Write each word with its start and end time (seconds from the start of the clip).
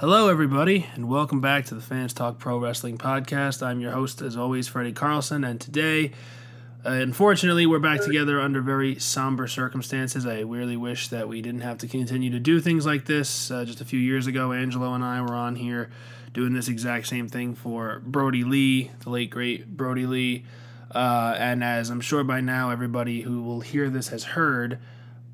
Hello, 0.00 0.30
everybody, 0.30 0.86
and 0.94 1.10
welcome 1.10 1.42
back 1.42 1.66
to 1.66 1.74
the 1.74 1.82
Fans 1.82 2.14
Talk 2.14 2.38
Pro 2.38 2.56
Wrestling 2.56 2.96
Podcast. 2.96 3.62
I'm 3.62 3.80
your 3.80 3.92
host, 3.92 4.22
as 4.22 4.34
always, 4.34 4.66
Freddy 4.66 4.92
Carlson, 4.92 5.44
and 5.44 5.60
today, 5.60 6.12
uh, 6.86 6.92
unfortunately, 6.92 7.66
we're 7.66 7.80
back 7.80 8.00
together 8.00 8.40
under 8.40 8.62
very 8.62 8.98
somber 8.98 9.46
circumstances. 9.46 10.24
I 10.24 10.40
really 10.40 10.78
wish 10.78 11.08
that 11.08 11.28
we 11.28 11.42
didn't 11.42 11.60
have 11.60 11.76
to 11.76 11.86
continue 11.86 12.30
to 12.30 12.40
do 12.40 12.60
things 12.60 12.86
like 12.86 13.04
this. 13.04 13.50
Uh, 13.50 13.66
just 13.66 13.82
a 13.82 13.84
few 13.84 14.00
years 14.00 14.26
ago, 14.26 14.52
Angelo 14.52 14.94
and 14.94 15.04
I 15.04 15.20
were 15.20 15.34
on 15.34 15.54
here 15.54 15.90
doing 16.32 16.54
this 16.54 16.68
exact 16.68 17.06
same 17.06 17.28
thing 17.28 17.54
for 17.54 18.00
Brodie 18.02 18.44
Lee, 18.44 18.90
the 19.00 19.10
late 19.10 19.28
great 19.28 19.76
Brodie 19.76 20.06
Lee. 20.06 20.46
Uh, 20.90 21.36
and 21.38 21.62
as 21.62 21.90
I'm 21.90 22.00
sure 22.00 22.24
by 22.24 22.40
now 22.40 22.70
everybody 22.70 23.20
who 23.20 23.42
will 23.42 23.60
hear 23.60 23.90
this 23.90 24.08
has 24.08 24.24
heard, 24.24 24.78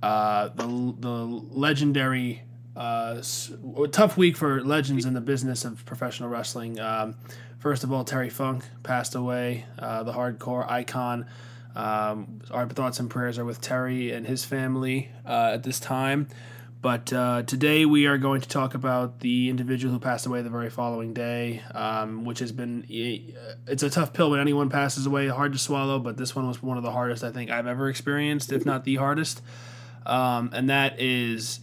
uh, 0.03 0.49
the 0.49 0.67
the 0.99 1.25
legendary 1.53 2.43
uh, 2.77 3.23
tough 3.91 4.17
week 4.17 4.37
for 4.37 4.63
legends 4.63 5.07
in 5.07 5.15
the 5.15 5.21
business 5.21 5.65
of 5.65 5.85
professional 5.87 6.29
wrestling. 6.29 6.79
Um, 6.79 7.17
first 7.59 7.85
of 7.85 7.93
all, 7.93 8.05
Terry 8.05 8.31
Funk 8.31 8.65
passed 8.83 9.15
away, 9.15 9.65
uh, 9.79 10.03
the 10.03 10.13
hardcore 10.13 10.69
icon. 10.71 11.27
Um, 11.75 12.41
our 12.51 12.69
thoughts 12.69 13.01
and 13.01 13.11
prayers 13.11 13.39
are 13.39 13.45
with 13.45 13.61
Terry 13.61 14.13
and 14.13 14.27
his 14.27 14.45
family 14.45 15.11
uh, 15.27 15.53
at 15.55 15.63
this 15.63 15.81
time. 15.81 16.29
But 16.83 17.13
uh, 17.13 17.43
today 17.43 17.85
we 17.85 18.07
are 18.07 18.19
going 18.19 18.43
to 18.43 18.49
talk 18.49 18.75
about 18.75 19.21
the 19.21 19.49
individual 19.49 19.93
who 19.93 19.99
passed 19.99 20.27
away 20.27 20.43
the 20.43 20.51
very 20.51 20.71
following 20.71 21.15
day, 21.15 21.63
um, 21.75 22.25
which 22.25 22.39
has 22.39 22.53
been 22.53 22.85
it's 22.89 23.83
a 23.83 23.91
tough 23.91 24.13
pill 24.13 24.31
when 24.31 24.41
anyone 24.41 24.69
passes 24.69 25.07
away, 25.07 25.27
hard 25.29 25.53
to 25.53 25.59
swallow. 25.59 25.99
But 25.99 26.17
this 26.17 26.37
one 26.37 26.47
was 26.47 26.63
one 26.63 26.77
of 26.77 26.85
the 26.85 26.93
hardest 26.93 27.25
I 27.25 27.33
think 27.33 27.51
I've 27.51 27.67
ever 27.67 27.89
experienced, 27.89 28.53
if 28.53 28.65
not 28.65 28.85
the 28.85 28.97
hardest. 28.97 29.43
Um, 30.05 30.51
and 30.53 30.71
that 30.71 31.01
is 31.01 31.61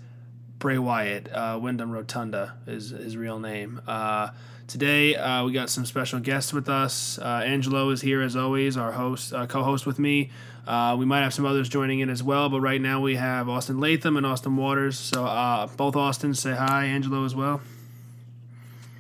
Bray 0.63 0.77
Wyatt. 0.77 1.30
Uh, 1.30 1.59
Windham 1.62 1.91
Rotunda 1.91 2.53
is 2.66 2.91
his 2.91 3.17
real 3.17 3.38
name. 3.38 3.81
Uh, 3.85 4.30
today 4.66 5.13
uh, 5.13 5.44
we 5.44 5.52
got 5.52 5.70
some 5.70 5.86
special 5.86 6.22
guests 6.22 6.53
with 6.53 6.69
us. 6.69 7.19
Uh, 7.19 7.42
Angelo 7.45 7.89
is 7.89 8.00
here 8.00 8.22
as 8.22 8.38
always, 8.38 8.78
our 8.78 8.94
host, 8.94 9.34
uh, 9.34 9.45
co-host 9.45 9.86
with 9.86 10.00
me. 10.00 10.31
Uh, 10.66 10.95
we 10.97 11.03
might 11.06 11.19
have 11.19 11.34
some 11.34 11.45
others 11.45 11.67
joining 11.67 12.00
in 12.00 12.09
as 12.09 12.23
well, 12.23 12.47
but 12.47 12.61
right 12.61 12.80
now 12.80 13.02
we 13.02 13.16
have 13.16 13.50
Austin 13.50 13.81
Latham 13.81 14.16
and 14.16 14.25
Austin 14.25 14.56
Waters. 14.56 14.97
So 14.97 15.69
both 15.75 15.97
Austins 15.97 16.39
say 16.39 16.53
hi, 16.53 16.86
Angelo 16.86 17.25
as 17.25 17.36
well. 17.36 17.59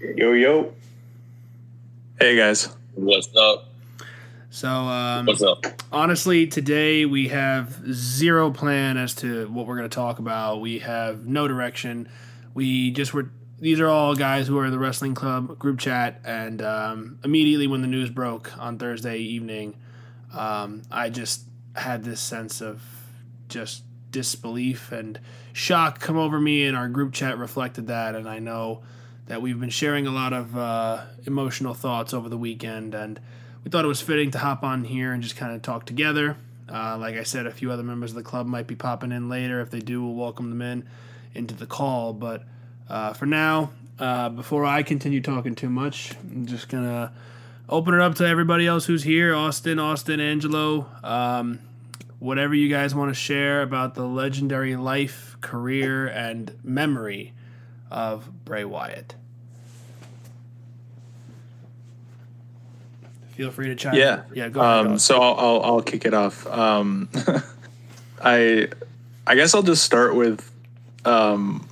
Yo 0.01 0.33
yo. 0.33 0.73
Hey 2.19 2.35
guys. 2.35 2.75
What's 2.93 3.33
up? 3.37 3.72
So, 4.53 4.69
um, 4.69 5.25
what's 5.25 5.41
up? 5.41 5.65
Honestly, 5.91 6.45
today 6.45 7.07
we 7.07 7.29
have 7.29 7.91
zero 7.91 8.51
plan 8.51 8.97
as 8.97 9.15
to 9.15 9.47
what 9.47 9.65
we're 9.65 9.77
going 9.77 9.89
to 9.89 9.95
talk 9.95 10.19
about. 10.19 10.61
We 10.61 10.77
have 10.77 11.25
no 11.25 11.47
direction. 11.47 12.07
We 12.53 12.91
just 12.91 13.15
were. 13.15 13.31
These 13.57 13.79
are 13.79 13.87
all 13.87 14.13
guys 14.13 14.47
who 14.47 14.59
are 14.59 14.65
in 14.65 14.71
the 14.71 14.77
wrestling 14.77 15.15
club 15.15 15.57
group 15.57 15.79
chat, 15.79 16.21
and 16.23 16.61
um, 16.61 17.17
immediately 17.23 17.65
when 17.65 17.81
the 17.81 17.87
news 17.87 18.11
broke 18.11 18.55
on 18.59 18.77
Thursday 18.77 19.17
evening, 19.17 19.75
um, 20.31 20.83
I 20.91 21.09
just 21.09 21.45
had 21.75 22.03
this 22.03 22.21
sense 22.21 22.61
of 22.61 22.83
just 23.49 23.81
disbelief 24.11 24.91
and 24.91 25.19
shock 25.51 25.99
come 25.99 26.19
over 26.19 26.39
me, 26.39 26.67
and 26.67 26.77
our 26.77 26.89
group 26.89 27.11
chat 27.11 27.39
reflected 27.39 27.87
that. 27.87 28.13
And 28.13 28.29
I 28.29 28.37
know 28.37 28.83
that 29.25 29.41
we've 29.41 29.59
been 29.59 29.71
sharing 29.71 30.05
a 30.05 30.11
lot 30.11 30.31
of 30.31 30.55
uh, 30.55 31.05
emotional 31.25 31.73
thoughts 31.73 32.13
over 32.13 32.29
the 32.29 32.37
weekend, 32.37 32.93
and 32.93 33.19
we 33.63 33.71
thought 33.71 33.85
it 33.85 33.87
was 33.87 34.01
fitting 34.01 34.31
to 34.31 34.39
hop 34.39 34.63
on 34.63 34.83
here 34.83 35.13
and 35.13 35.23
just 35.23 35.35
kind 35.35 35.55
of 35.55 35.61
talk 35.61 35.85
together. 35.85 36.37
Uh, 36.71 36.97
like 36.97 37.15
I 37.15 37.23
said, 37.23 37.45
a 37.45 37.51
few 37.51 37.71
other 37.71 37.83
members 37.83 38.11
of 38.11 38.15
the 38.15 38.23
club 38.23 38.45
might 38.45 38.67
be 38.67 38.75
popping 38.75 39.11
in 39.11 39.29
later. 39.29 39.61
If 39.61 39.69
they 39.69 39.79
do, 39.79 40.03
we'll 40.03 40.15
welcome 40.15 40.49
them 40.49 40.61
in 40.61 40.87
into 41.33 41.53
the 41.53 41.65
call. 41.65 42.13
But 42.13 42.43
uh, 42.89 43.13
for 43.13 43.25
now, 43.25 43.71
uh, 43.99 44.29
before 44.29 44.65
I 44.65 44.83
continue 44.83 45.21
talking 45.21 45.55
too 45.55 45.69
much, 45.69 46.13
I'm 46.21 46.45
just 46.45 46.69
gonna 46.69 47.13
open 47.69 47.93
it 47.93 48.01
up 48.01 48.15
to 48.15 48.27
everybody 48.27 48.67
else 48.67 48.85
who's 48.85 49.03
here: 49.03 49.35
Austin, 49.35 49.79
Austin, 49.79 50.19
Angelo, 50.19 50.87
um, 51.03 51.59
whatever 52.19 52.55
you 52.55 52.69
guys 52.69 52.95
want 52.95 53.09
to 53.09 53.15
share 53.15 53.61
about 53.61 53.95
the 53.95 54.05
legendary 54.05 54.75
life, 54.75 55.37
career, 55.41 56.07
and 56.07 56.55
memory 56.63 57.33
of 57.91 58.45
Bray 58.45 58.65
Wyatt. 58.65 59.15
Feel 63.35 63.51
free 63.51 63.67
to 63.67 63.75
chat. 63.75 63.95
Yeah, 63.95 64.23
yeah. 64.33 64.49
Go 64.49 64.61
ahead. 64.61 64.87
Um, 64.87 64.99
so 64.99 65.19
I'll, 65.19 65.35
I'll, 65.37 65.63
I'll 65.63 65.81
kick 65.81 66.05
it 66.05 66.13
off. 66.13 66.45
Um, 66.47 67.09
I 68.21 68.67
I 69.25 69.35
guess 69.35 69.55
I'll 69.55 69.63
just 69.63 69.83
start 69.83 70.15
with 70.15 70.49
um, 71.05 71.67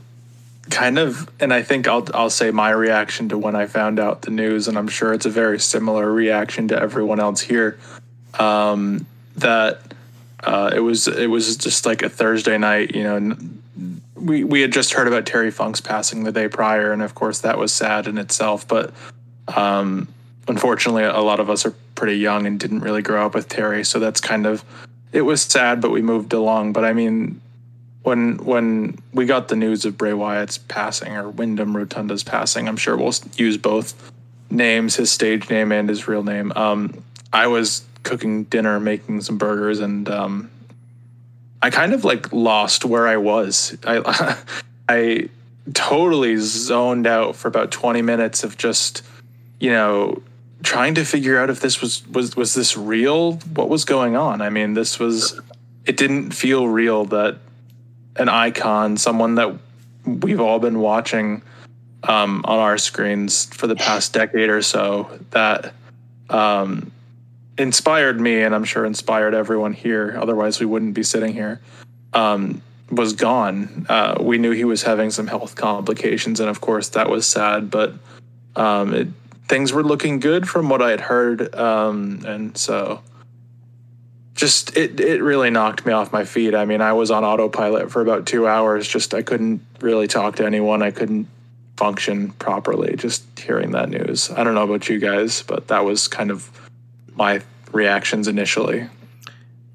kind 0.69 0.97
of, 0.97 1.29
and 1.39 1.53
I 1.53 1.61
think 1.61 1.87
I'll 1.87 2.07
I'll 2.13 2.29
say 2.29 2.51
my 2.51 2.71
reaction 2.71 3.29
to 3.29 3.37
when 3.37 3.55
I 3.55 3.67
found 3.67 3.99
out 3.99 4.23
the 4.23 4.31
news, 4.31 4.67
and 4.67 4.77
I'm 4.77 4.87
sure 4.87 5.13
it's 5.13 5.25
a 5.25 5.29
very 5.29 5.59
similar 5.59 6.11
reaction 6.11 6.67
to 6.69 6.79
everyone 6.79 7.19
else 7.19 7.41
here. 7.41 7.77
Um, 8.39 9.05
that 9.37 9.93
uh, 10.43 10.71
it 10.73 10.79
was 10.79 11.07
it 11.07 11.29
was 11.29 11.57
just 11.57 11.85
like 11.85 12.01
a 12.01 12.09
Thursday 12.09 12.57
night, 12.57 12.95
you 12.95 13.03
know. 13.03 13.37
We 14.15 14.43
we 14.43 14.61
had 14.61 14.71
just 14.71 14.93
heard 14.93 15.07
about 15.07 15.25
Terry 15.25 15.51
Funk's 15.51 15.81
passing 15.81 16.23
the 16.23 16.31
day 16.31 16.47
prior, 16.47 16.91
and 16.91 17.01
of 17.01 17.15
course 17.15 17.39
that 17.41 17.57
was 17.57 17.73
sad 17.73 18.07
in 18.07 18.17
itself. 18.17 18.67
But 18.67 18.93
um, 19.47 20.07
unfortunately, 20.51 21.03
a 21.03 21.21
lot 21.21 21.39
of 21.39 21.49
us 21.49 21.65
are 21.65 21.73
pretty 21.95 22.17
young 22.17 22.45
and 22.45 22.59
didn't 22.59 22.81
really 22.81 23.01
grow 23.01 23.25
up 23.25 23.33
with 23.33 23.47
Terry, 23.47 23.85
so 23.85 23.99
that's 23.99 24.19
kind 24.19 24.45
of 24.45 24.65
it 25.13 25.21
was 25.21 25.41
sad, 25.41 25.81
but 25.81 25.91
we 25.91 26.01
moved 26.01 26.33
along. 26.33 26.73
But 26.73 26.83
I 26.83 26.91
mean, 26.91 27.41
when 28.03 28.35
when 28.37 28.97
we 29.13 29.25
got 29.25 29.47
the 29.47 29.55
news 29.55 29.85
of 29.85 29.97
Bray 29.97 30.13
Wyatt's 30.13 30.57
passing 30.57 31.15
or 31.15 31.29
Windham 31.29 31.75
Rotunda's 31.75 32.23
passing, 32.23 32.67
I'm 32.67 32.75
sure 32.75 32.97
we'll 32.97 33.13
use 33.37 33.57
both 33.57 34.11
names, 34.49 34.97
his 34.97 35.09
stage 35.09 35.49
name 35.49 35.71
and 35.71 35.87
his 35.87 36.07
real 36.07 36.23
name. 36.23 36.51
Um, 36.55 37.01
I 37.31 37.47
was 37.47 37.85
cooking 38.03 38.43
dinner, 38.43 38.77
making 38.79 39.21
some 39.21 39.37
burgers, 39.37 39.79
and 39.79 40.09
um, 40.09 40.51
I 41.61 41.69
kind 41.69 41.93
of 41.93 42.03
like 42.03 42.33
lost 42.33 42.83
where 42.83 43.07
I 43.07 43.15
was. 43.15 43.77
I 43.85 44.37
I 44.89 45.29
totally 45.73 46.35
zoned 46.35 47.07
out 47.07 47.37
for 47.37 47.47
about 47.47 47.71
20 47.71 48.01
minutes 48.01 48.43
of 48.43 48.57
just 48.57 49.03
you 49.61 49.69
know 49.69 50.21
trying 50.63 50.95
to 50.95 51.05
figure 51.05 51.39
out 51.39 51.49
if 51.49 51.59
this 51.59 51.81
was 51.81 52.07
was 52.07 52.35
was 52.35 52.53
this 52.53 52.77
real? 52.77 53.33
What 53.55 53.69
was 53.69 53.85
going 53.85 54.15
on? 54.15 54.41
I 54.41 54.49
mean 54.49 54.73
this 54.73 54.99
was 54.99 55.39
it 55.85 55.97
didn't 55.97 56.31
feel 56.31 56.67
real 56.67 57.05
that 57.05 57.37
an 58.17 58.29
icon 58.29 58.97
someone 58.97 59.35
that 59.35 59.55
we've 60.05 60.41
all 60.41 60.59
been 60.59 60.79
watching 60.79 61.41
um, 62.03 62.41
on 62.45 62.59
our 62.59 62.77
screens 62.77 63.45
for 63.45 63.67
the 63.67 63.75
past 63.75 64.13
decade 64.21 64.49
or 64.49 64.61
so 64.61 65.09
that 65.31 65.73
um, 66.29 66.91
inspired 67.57 68.19
me 68.19 68.41
and 68.41 68.55
i'm 68.55 68.63
sure 68.63 68.85
inspired 68.85 69.33
everyone 69.33 69.73
here 69.73 70.17
otherwise 70.19 70.59
we 70.59 70.65
wouldn't 70.65 70.93
be 70.93 71.03
sitting 71.03 71.33
here 71.33 71.61
um, 72.13 72.61
was 72.89 73.13
gone. 73.13 73.85
Uh, 73.87 74.17
we 74.19 74.37
knew 74.37 74.51
he 74.51 74.65
was 74.65 74.83
having 74.83 75.11
some 75.11 75.27
health 75.27 75.55
complications 75.55 76.39
and 76.39 76.49
of 76.49 76.59
course 76.59 76.89
that 76.89 77.09
was 77.09 77.25
sad 77.25 77.71
but 77.71 77.93
um, 78.55 78.93
it 78.93 79.07
things 79.51 79.73
were 79.73 79.83
looking 79.83 80.21
good 80.21 80.47
from 80.47 80.69
what 80.69 80.81
I 80.81 80.91
had 80.91 81.01
heard, 81.01 81.53
um, 81.55 82.23
and 82.25 82.57
so 82.57 83.03
just 84.33 84.77
it 84.77 84.97
it 85.01 85.21
really 85.21 85.49
knocked 85.49 85.85
me 85.85 85.91
off 85.91 86.13
my 86.13 86.23
feet. 86.23 86.55
I 86.55 86.63
mean, 86.63 86.79
I 86.79 86.93
was 86.93 87.11
on 87.11 87.25
autopilot 87.25 87.91
for 87.91 88.01
about 88.01 88.25
two 88.25 88.47
hours. 88.47 88.87
Just 88.87 89.13
I 89.13 89.21
couldn't 89.21 89.59
really 89.81 90.07
talk 90.07 90.37
to 90.37 90.45
anyone. 90.45 90.81
I 90.81 90.91
couldn't 90.91 91.27
function 91.75 92.31
properly. 92.31 92.95
Just 92.95 93.25
hearing 93.37 93.71
that 93.71 93.89
news. 93.89 94.31
I 94.31 94.45
don't 94.45 94.55
know 94.55 94.63
about 94.63 94.87
you 94.87 94.99
guys, 94.99 95.43
but 95.43 95.67
that 95.67 95.83
was 95.83 96.07
kind 96.07 96.31
of 96.31 96.49
my 97.15 97.41
reactions 97.73 98.29
initially. 98.29 98.87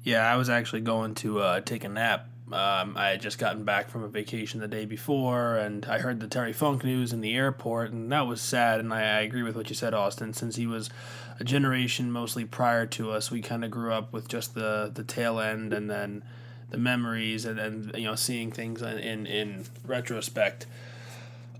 Yeah, 0.03 0.27
I 0.27 0.37
was 0.37 0.49
actually 0.49 0.81
going 0.81 1.13
to 1.15 1.39
uh, 1.39 1.61
take 1.61 1.83
a 1.83 1.89
nap 1.89 2.27
um, 2.51 2.95
I 2.95 3.09
had 3.09 3.21
just 3.21 3.39
gotten 3.39 3.65
back 3.65 3.89
from 3.89 4.03
a 4.03 4.07
vacation 4.07 4.61
the 4.61 4.69
day 4.69 4.85
before, 4.85 5.57
and 5.57 5.85
I 5.85 5.99
heard 5.99 6.21
the 6.21 6.27
Terry 6.27 6.53
Funk 6.53 6.83
news 6.83 7.11
in 7.11 7.19
the 7.19 7.35
airport, 7.35 7.91
and 7.91 8.09
that 8.11 8.25
was 8.25 8.39
sad. 8.39 8.79
And 8.79 8.93
I, 8.93 9.01
I 9.01 9.19
agree 9.21 9.43
with 9.43 9.57
what 9.57 9.69
you 9.69 9.75
said, 9.75 9.93
Austin. 9.93 10.33
Since 10.33 10.55
he 10.55 10.65
was 10.65 10.89
a 11.39 11.43
generation 11.43 12.09
mostly 12.09 12.45
prior 12.45 12.85
to 12.85 13.11
us, 13.11 13.29
we 13.29 13.41
kind 13.41 13.65
of 13.65 13.71
grew 13.71 13.91
up 13.91 14.13
with 14.13 14.29
just 14.29 14.55
the 14.55 14.89
the 14.93 15.03
tail 15.03 15.41
end, 15.41 15.73
and 15.73 15.89
then 15.89 16.23
the 16.69 16.77
memories, 16.77 17.43
and 17.43 17.57
then 17.57 17.91
you 17.95 18.05
know 18.05 18.15
seeing 18.15 18.51
things 18.51 18.81
in 18.81 18.97
in, 18.97 19.25
in 19.25 19.65
retrospect. 19.85 20.67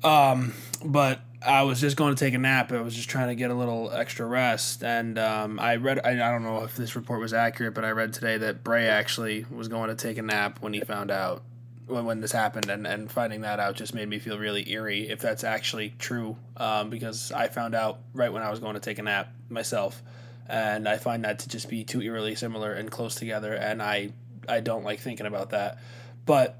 Um, 0.05 0.53
but 0.85 1.19
I 1.45 1.63
was 1.63 1.79
just 1.79 1.97
going 1.97 2.15
to 2.15 2.19
take 2.19 2.33
a 2.33 2.39
nap. 2.39 2.71
I 2.71 2.81
was 2.81 2.95
just 2.95 3.09
trying 3.09 3.27
to 3.27 3.35
get 3.35 3.51
a 3.51 3.53
little 3.53 3.91
extra 3.91 4.25
rest, 4.25 4.83
and 4.83 5.19
um, 5.19 5.59
I 5.59 5.75
read. 5.75 5.99
I, 6.03 6.11
I, 6.11 6.31
don't 6.31 6.43
know 6.43 6.63
if 6.63 6.75
this 6.75 6.95
report 6.95 7.19
was 7.19 7.33
accurate, 7.33 7.75
but 7.75 7.85
I 7.85 7.91
read 7.91 8.13
today 8.13 8.37
that 8.39 8.63
Bray 8.63 8.87
actually 8.87 9.45
was 9.51 9.67
going 9.67 9.89
to 9.89 9.95
take 9.95 10.17
a 10.17 10.23
nap 10.23 10.61
when 10.61 10.73
he 10.73 10.81
found 10.81 11.11
out 11.11 11.43
when, 11.85 12.05
when 12.05 12.21
this 12.21 12.31
happened, 12.31 12.69
and, 12.69 12.87
and 12.87 13.11
finding 13.11 13.41
that 13.41 13.59
out 13.59 13.75
just 13.75 13.93
made 13.93 14.09
me 14.09 14.17
feel 14.17 14.39
really 14.39 14.67
eerie 14.69 15.09
if 15.09 15.19
that's 15.19 15.43
actually 15.43 15.93
true. 15.99 16.37
Um, 16.57 16.89
because 16.89 17.31
I 17.31 17.47
found 17.49 17.75
out 17.75 17.99
right 18.13 18.33
when 18.33 18.41
I 18.41 18.49
was 18.49 18.59
going 18.59 18.73
to 18.73 18.79
take 18.79 18.97
a 18.97 19.03
nap 19.03 19.31
myself, 19.47 20.01
and 20.47 20.89
I 20.89 20.97
find 20.97 21.23
that 21.23 21.39
to 21.39 21.49
just 21.49 21.69
be 21.69 21.83
too 21.83 22.01
eerily 22.01 22.33
similar 22.33 22.73
and 22.73 22.89
close 22.89 23.13
together, 23.13 23.53
and 23.53 23.81
I 23.83 24.11
I 24.49 24.61
don't 24.61 24.83
like 24.83 25.01
thinking 25.01 25.27
about 25.27 25.51
that. 25.51 25.77
But 26.25 26.57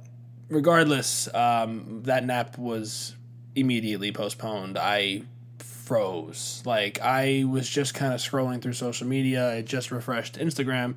regardless, 0.49 1.33
um, 1.33 2.03
that 2.03 2.23
nap 2.23 2.59
was 2.59 3.15
immediately 3.57 4.11
postponed. 4.11 4.77
I 4.77 5.23
froze. 5.59 6.61
Like 6.65 6.99
I 7.01 7.45
was 7.49 7.67
just 7.67 7.93
kind 7.93 8.13
of 8.13 8.19
scrolling 8.19 8.61
through 8.61 8.73
social 8.73 9.07
media. 9.07 9.53
I 9.53 9.61
just 9.61 9.91
refreshed 9.91 10.37
Instagram 10.37 10.95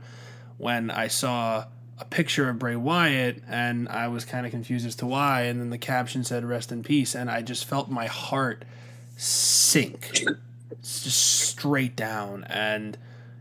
when 0.59 0.91
I 0.91 1.09
saw 1.09 1.65
a 1.99 2.05
picture 2.05 2.49
of 2.49 2.59
Bray 2.59 2.77
Wyatt 2.77 3.43
and 3.47 3.89
I 3.89 4.09
was 4.09 4.25
kind 4.25 4.47
of 4.47 4.53
confused 4.53 4.87
as 4.87 4.97
to 4.97 5.07
why 5.07 5.43
and 5.43 5.61
then 5.61 5.71
the 5.71 5.79
caption 5.79 6.25
said 6.25 6.45
rest 6.45 6.73
in 6.73 6.83
peace 6.83 7.15
and 7.15 7.31
I 7.31 7.43
just 7.43 7.67
felt 7.67 7.91
my 7.91 8.07
heart 8.07 8.65
sink 9.17 10.25
just 10.83 11.41
straight 11.51 11.95
down 11.95 12.45
and 12.45 12.97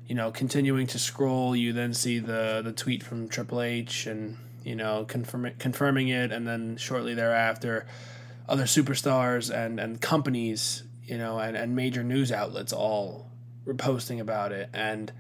you 0.08 0.16
know 0.16 0.30
continuing 0.30 0.88
to 0.88 1.00
scroll 1.00 1.56
you 1.56 1.72
then 1.72 1.94
see 1.94 2.20
the 2.20 2.62
the 2.62 2.74
tweet 2.74 3.02
from 3.02 3.30
Triple 3.30 3.62
H 3.62 4.06
and 4.08 4.38
you 4.66 4.76
know 4.76 5.06
confirm, 5.06 5.50
confirming 5.58 6.10
it 6.10 6.34
and 6.34 6.46
then 6.46 6.76
shortly 6.76 7.14
thereafter 7.14 7.86
other 8.50 8.66
superstars 8.66 9.54
and 9.54 9.80
and 9.80 10.02
companies 10.02 10.84
you 11.04 11.18
know 11.18 11.40
and 11.40 11.56
and 11.56 11.76
major 11.76 12.04
news 12.04 12.32
outlets 12.32 12.74
all 12.74 13.30
were 13.66 13.74
posting 13.74 14.20
about 14.20 14.52
it 14.52 14.70
and 14.74 15.12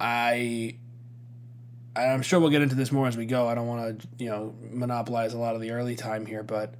I 0.00 0.76
I'm 1.96 2.22
sure 2.22 2.40
we'll 2.40 2.50
get 2.50 2.62
into 2.62 2.74
this 2.74 2.90
more 2.90 3.06
as 3.06 3.16
we 3.16 3.24
go. 3.24 3.46
I 3.46 3.54
don't 3.54 3.68
want 3.68 4.00
to, 4.00 4.08
you 4.18 4.28
know, 4.28 4.54
monopolize 4.72 5.32
a 5.32 5.38
lot 5.38 5.54
of 5.54 5.60
the 5.60 5.70
early 5.70 5.94
time 5.94 6.26
here, 6.26 6.42
but 6.42 6.74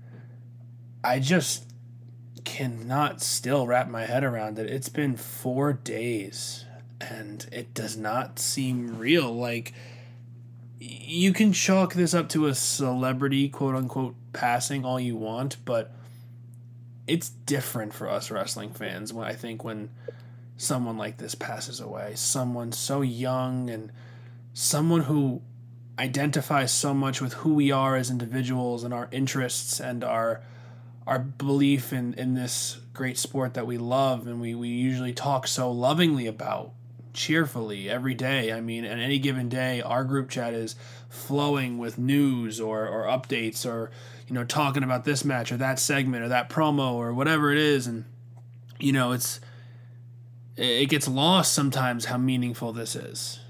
I 1.04 1.20
just 1.20 1.70
cannot 2.44 3.22
still 3.22 3.66
wrap 3.66 3.88
my 3.88 4.06
head 4.06 4.24
around 4.24 4.58
it. 4.58 4.68
It's 4.68 4.88
been 4.88 5.16
four 5.16 5.72
days 5.72 6.64
and 7.00 7.46
it 7.52 7.74
does 7.74 7.96
not 7.96 8.40
seem 8.40 8.98
real. 8.98 9.32
Like, 9.32 9.72
you 10.84 11.32
can 11.32 11.52
chalk 11.52 11.94
this 11.94 12.12
up 12.12 12.28
to 12.30 12.46
a 12.46 12.54
celebrity, 12.54 13.48
quote 13.48 13.74
unquote, 13.74 14.14
passing 14.32 14.84
all 14.84 15.00
you 15.00 15.16
want, 15.16 15.56
but 15.64 15.94
it's 17.06 17.30
different 17.30 17.94
for 17.94 18.08
us 18.08 18.30
wrestling 18.30 18.70
fans 18.70 19.12
when 19.12 19.26
I 19.26 19.32
think 19.32 19.64
when 19.64 19.90
someone 20.56 20.98
like 20.98 21.16
this 21.16 21.34
passes 21.34 21.80
away. 21.80 22.12
Someone 22.16 22.72
so 22.72 23.00
young 23.00 23.70
and 23.70 23.90
someone 24.52 25.02
who 25.02 25.40
identifies 25.98 26.72
so 26.72 26.92
much 26.92 27.20
with 27.20 27.34
who 27.34 27.54
we 27.54 27.70
are 27.70 27.96
as 27.96 28.10
individuals 28.10 28.84
and 28.84 28.92
our 28.92 29.08
interests 29.10 29.80
and 29.80 30.04
our 30.04 30.42
our 31.06 31.18
belief 31.18 31.92
in, 31.92 32.14
in 32.14 32.32
this 32.32 32.80
great 32.94 33.18
sport 33.18 33.52
that 33.52 33.66
we 33.66 33.76
love 33.76 34.26
and 34.26 34.40
we, 34.40 34.54
we 34.54 34.68
usually 34.68 35.12
talk 35.12 35.46
so 35.46 35.70
lovingly 35.70 36.26
about 36.26 36.72
cheerfully 37.14 37.88
every 37.88 38.14
day. 38.14 38.52
I 38.52 38.60
mean, 38.60 38.84
on 38.84 38.98
any 38.98 39.18
given 39.18 39.48
day, 39.48 39.80
our 39.80 40.04
group 40.04 40.28
chat 40.28 40.52
is 40.52 40.76
flowing 41.08 41.78
with 41.78 41.98
news 41.98 42.60
or, 42.60 42.86
or 42.86 43.04
updates 43.04 43.64
or, 43.64 43.90
you 44.28 44.34
know, 44.34 44.44
talking 44.44 44.82
about 44.82 45.04
this 45.04 45.24
match 45.24 45.50
or 45.52 45.56
that 45.56 45.78
segment 45.78 46.24
or 46.24 46.28
that 46.28 46.50
promo 46.50 46.92
or 46.92 47.14
whatever 47.14 47.52
it 47.52 47.58
is. 47.58 47.86
And, 47.86 48.04
you 48.78 48.92
know, 48.92 49.12
it's, 49.12 49.40
it 50.56 50.90
gets 50.90 51.08
lost 51.08 51.52
sometimes 51.52 52.04
how 52.04 52.18
meaningful 52.18 52.72
this 52.72 52.94
is 52.94 53.40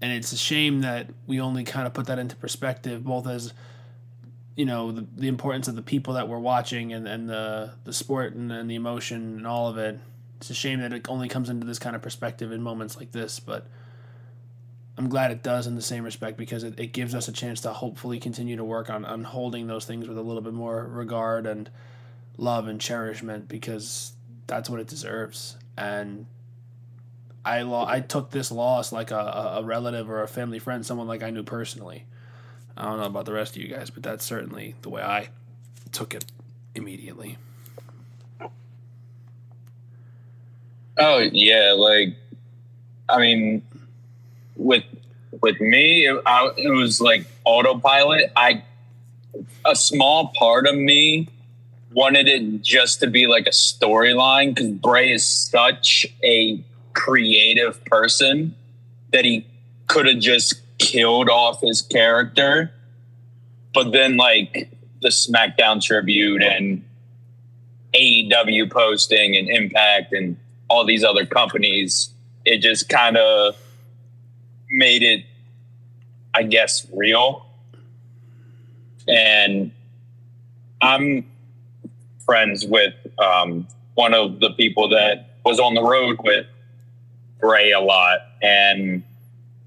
and 0.00 0.12
it's 0.12 0.32
a 0.32 0.36
shame 0.36 0.80
that 0.80 1.08
we 1.26 1.40
only 1.40 1.64
kind 1.64 1.86
of 1.86 1.92
put 1.92 2.06
that 2.06 2.18
into 2.18 2.36
perspective 2.36 3.04
both 3.04 3.26
as 3.26 3.52
you 4.56 4.64
know 4.64 4.92
the, 4.92 5.06
the 5.16 5.28
importance 5.28 5.68
of 5.68 5.76
the 5.76 5.82
people 5.82 6.14
that 6.14 6.28
we're 6.28 6.38
watching 6.38 6.92
and, 6.92 7.06
and 7.06 7.28
the 7.28 7.72
the 7.84 7.92
sport 7.92 8.34
and, 8.34 8.50
and 8.50 8.70
the 8.70 8.74
emotion 8.74 9.36
and 9.36 9.46
all 9.46 9.68
of 9.68 9.78
it 9.78 9.98
it's 10.40 10.48
a 10.48 10.54
shame 10.54 10.80
that 10.80 10.92
it 10.92 11.06
only 11.08 11.28
comes 11.28 11.50
into 11.50 11.66
this 11.66 11.78
kind 11.78 11.94
of 11.94 12.00
perspective 12.00 12.50
in 12.50 12.62
moments 12.62 12.96
like 12.96 13.12
this 13.12 13.38
but 13.38 13.66
i'm 14.96 15.08
glad 15.08 15.30
it 15.30 15.42
does 15.42 15.66
in 15.66 15.76
the 15.76 15.82
same 15.82 16.02
respect 16.02 16.38
because 16.38 16.64
it, 16.64 16.78
it 16.80 16.92
gives 16.92 17.14
us 17.14 17.28
a 17.28 17.32
chance 17.32 17.60
to 17.60 17.70
hopefully 17.70 18.18
continue 18.18 18.56
to 18.56 18.64
work 18.64 18.88
on, 18.88 19.04
on 19.04 19.24
holding 19.24 19.66
those 19.66 19.84
things 19.84 20.08
with 20.08 20.16
a 20.16 20.22
little 20.22 20.42
bit 20.42 20.54
more 20.54 20.86
regard 20.86 21.46
and 21.46 21.70
love 22.38 22.66
and 22.66 22.80
cherishment 22.80 23.48
because 23.48 24.12
that's 24.46 24.70
what 24.70 24.80
it 24.80 24.86
deserves 24.86 25.56
and 25.76 26.26
I 27.44 27.62
lo- 27.62 27.86
I 27.86 28.00
took 28.00 28.30
this 28.30 28.52
loss 28.52 28.92
like 28.92 29.10
a, 29.10 29.56
a 29.58 29.62
relative 29.62 30.10
or 30.10 30.22
a 30.22 30.28
family 30.28 30.58
friend, 30.58 30.84
someone 30.84 31.06
like 31.06 31.22
I 31.22 31.30
knew 31.30 31.42
personally. 31.42 32.04
I 32.76 32.84
don't 32.84 32.98
know 32.98 33.04
about 33.04 33.24
the 33.24 33.32
rest 33.32 33.56
of 33.56 33.62
you 33.62 33.68
guys, 33.68 33.90
but 33.90 34.02
that's 34.02 34.24
certainly 34.24 34.74
the 34.82 34.90
way 34.90 35.02
I 35.02 35.28
took 35.92 36.14
it 36.14 36.24
immediately. 36.74 37.38
Oh 41.00 41.18
yeah, 41.32 41.72
like 41.76 42.14
I 43.08 43.18
mean, 43.18 43.62
with 44.56 44.84
with 45.40 45.60
me, 45.60 46.06
it, 46.06 46.22
I, 46.26 46.50
it 46.56 46.68
was 46.68 47.00
like 47.00 47.26
autopilot. 47.44 48.30
I 48.36 48.62
a 49.64 49.74
small 49.74 50.32
part 50.38 50.66
of 50.66 50.74
me 50.76 51.28
wanted 51.92 52.28
it 52.28 52.62
just 52.62 53.00
to 53.00 53.06
be 53.06 53.26
like 53.26 53.46
a 53.46 53.50
storyline 53.50 54.54
because 54.54 54.70
Bray 54.70 55.10
is 55.10 55.26
such 55.26 56.06
a 56.22 56.62
creative 56.92 57.82
person 57.86 58.54
that 59.12 59.24
he 59.24 59.46
could 59.86 60.06
have 60.06 60.18
just 60.18 60.60
killed 60.78 61.28
off 61.28 61.60
his 61.62 61.82
character. 61.82 62.72
But 63.72 63.92
then, 63.92 64.16
like, 64.16 64.70
the 65.00 65.08
SmackDown 65.08 65.82
tribute 65.82 66.42
and 66.42 66.84
AEW 67.94 68.70
posting 68.70 69.36
and 69.36 69.48
Impact 69.48 70.12
and 70.12 70.36
all 70.70 70.86
these 70.86 71.02
other 71.02 71.26
companies, 71.26 72.10
it 72.44 72.58
just 72.58 72.88
kind 72.88 73.16
of 73.16 73.56
made 74.70 75.02
it, 75.02 75.24
I 76.32 76.44
guess, 76.44 76.86
real. 76.94 77.44
And 79.08 79.72
I'm 80.80 81.26
friends 82.24 82.64
with 82.64 82.94
um, 83.18 83.66
one 83.94 84.14
of 84.14 84.38
the 84.38 84.50
people 84.50 84.88
that 84.90 85.34
was 85.44 85.58
on 85.58 85.74
the 85.74 85.82
road 85.82 86.18
with 86.22 86.46
Bray 87.40 87.72
a 87.72 87.80
lot, 87.80 88.18
and 88.40 89.02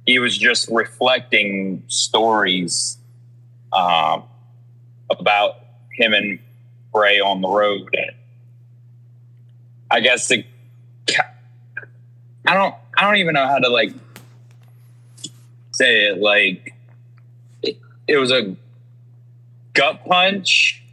he 0.06 0.19
was 0.19 0.38
just 0.38 0.69
reflecting 0.69 1.83
stories 1.88 2.97
um, 3.73 4.23
about 5.09 5.56
him 5.91 6.13
and 6.13 6.39
Bray 6.94 7.19
on 7.19 7.41
the 7.41 7.49
road. 7.49 7.89
I 9.91 9.99
guess 9.99 10.27
the 10.27 10.45
I 12.53 12.55
don't 12.55 12.75
I 12.95 13.01
don't 13.01 13.15
even 13.15 13.33
know 13.33 13.47
how 13.47 13.57
to 13.57 13.67
like 13.67 13.94
say 15.71 16.05
it. 16.05 16.19
Like 16.19 16.75
it, 17.63 17.79
it 18.07 18.17
was 18.17 18.31
a 18.31 18.55
gut 19.73 20.05
punch 20.05 20.83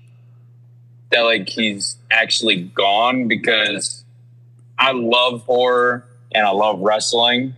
that 1.10 1.20
like 1.20 1.50
he's 1.50 1.98
actually 2.10 2.62
gone 2.62 3.28
because 3.28 4.02
I 4.78 4.92
love 4.92 5.42
horror 5.42 6.06
and 6.32 6.46
I 6.46 6.50
love 6.52 6.80
wrestling. 6.80 7.54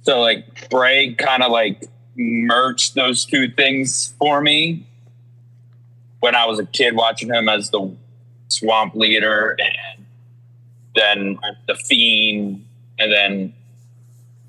So 0.00 0.22
like 0.22 0.70
Bray 0.70 1.12
kind 1.16 1.42
of 1.42 1.52
like 1.52 1.84
merged 2.16 2.94
those 2.94 3.26
two 3.26 3.50
things 3.50 4.14
for 4.18 4.40
me 4.40 4.86
when 6.20 6.34
I 6.34 6.46
was 6.46 6.58
a 6.58 6.64
kid 6.64 6.96
watching 6.96 7.28
him 7.28 7.50
as 7.50 7.68
the 7.68 7.94
swamp 8.48 8.94
leader 8.94 9.54
and 9.60 10.06
then 10.94 11.38
the 11.68 11.74
fiend 11.74 12.65
and 12.98 13.12
then 13.12 13.54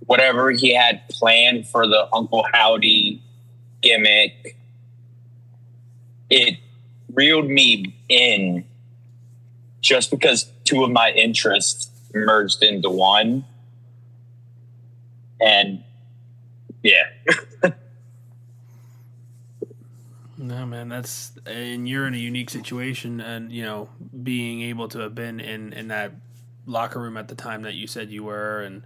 whatever 0.05 0.51
he 0.51 0.73
had 0.73 1.07
planned 1.09 1.67
for 1.67 1.85
the 1.87 2.07
Uncle 2.13 2.45
Howdy 2.53 3.21
gimmick. 3.81 4.57
It 6.29 6.57
reeled 7.13 7.47
me 7.47 7.95
in 8.09 8.65
just 9.81 10.11
because 10.11 10.51
two 10.63 10.83
of 10.83 10.91
my 10.91 11.11
interests 11.11 11.89
merged 12.13 12.63
into 12.63 12.89
one. 12.89 13.45
And 15.39 15.83
yeah. 16.83 17.05
no, 20.37 20.65
man, 20.65 20.89
that's 20.89 21.33
and 21.45 21.87
you're 21.87 22.07
in 22.07 22.13
a 22.13 22.17
unique 22.17 22.49
situation, 22.49 23.21
and 23.21 23.51
you 23.51 23.63
know, 23.63 23.89
being 24.23 24.61
able 24.61 24.87
to 24.89 24.99
have 24.99 25.13
been 25.13 25.39
in 25.39 25.73
in 25.73 25.89
that 25.89 26.13
locker 26.67 27.01
room 27.01 27.17
at 27.17 27.27
the 27.27 27.35
time 27.35 27.63
that 27.63 27.73
you 27.73 27.87
said 27.87 28.11
you 28.11 28.23
were, 28.23 28.61
and 28.61 28.83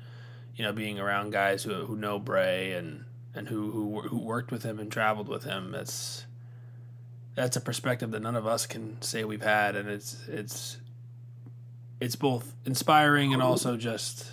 you 0.55 0.63
know, 0.63 0.71
being 0.71 0.99
around 0.99 1.31
guys 1.31 1.63
who 1.63 1.73
who 1.85 1.97
know 1.97 2.19
Bray 2.19 2.73
and 2.73 3.03
and 3.35 3.49
who 3.49 3.71
who 3.71 4.01
who 4.01 4.17
worked 4.17 4.51
with 4.51 4.63
him 4.63 4.79
and 4.79 4.91
traveled 4.91 5.27
with 5.27 5.43
him. 5.43 5.71
That's 5.71 6.25
that's 7.35 7.57
a 7.57 7.61
perspective 7.61 8.11
that 8.11 8.21
none 8.21 8.35
of 8.35 8.47
us 8.47 8.65
can 8.65 9.01
say 9.01 9.23
we've 9.23 9.43
had, 9.43 9.75
and 9.75 9.89
it's 9.89 10.27
it's 10.27 10.77
it's 11.99 12.15
both 12.15 12.55
inspiring 12.65 13.33
and 13.33 13.41
also 13.41 13.77
just 13.77 14.31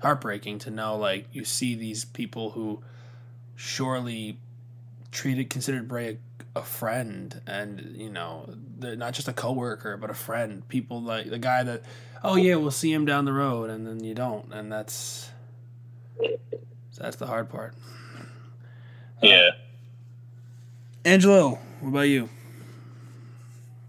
heartbreaking 0.00 0.58
to 0.60 0.70
know 0.70 0.96
like 0.96 1.26
you 1.32 1.44
see 1.44 1.74
these 1.74 2.04
people 2.04 2.50
who 2.50 2.82
surely 3.56 4.38
treated 5.12 5.50
considered 5.50 5.88
Bray 5.88 6.18
a, 6.54 6.60
a 6.60 6.62
friend 6.62 7.40
and 7.46 7.94
you 7.96 8.10
know 8.10 8.52
not 8.78 9.14
just 9.14 9.28
a 9.28 9.32
coworker 9.32 9.96
but 9.96 10.10
a 10.10 10.14
friend. 10.14 10.66
People 10.68 11.02
like 11.02 11.30
the 11.30 11.38
guy 11.38 11.62
that 11.62 11.82
oh 12.22 12.36
yeah 12.36 12.56
we'll 12.56 12.70
see 12.70 12.92
him 12.92 13.04
down 13.04 13.24
the 13.24 13.32
road 13.32 13.70
and 13.70 13.86
then 13.86 14.02
you 14.04 14.14
don't 14.14 14.52
and 14.52 14.70
that's 14.70 15.30
that's 16.98 17.16
the 17.16 17.26
hard 17.26 17.48
part. 17.48 17.74
Yeah. 19.22 19.36
Uh, 19.36 19.50
Angelo 21.04 21.58
what 21.80 21.88
about 21.88 22.00
you? 22.02 22.28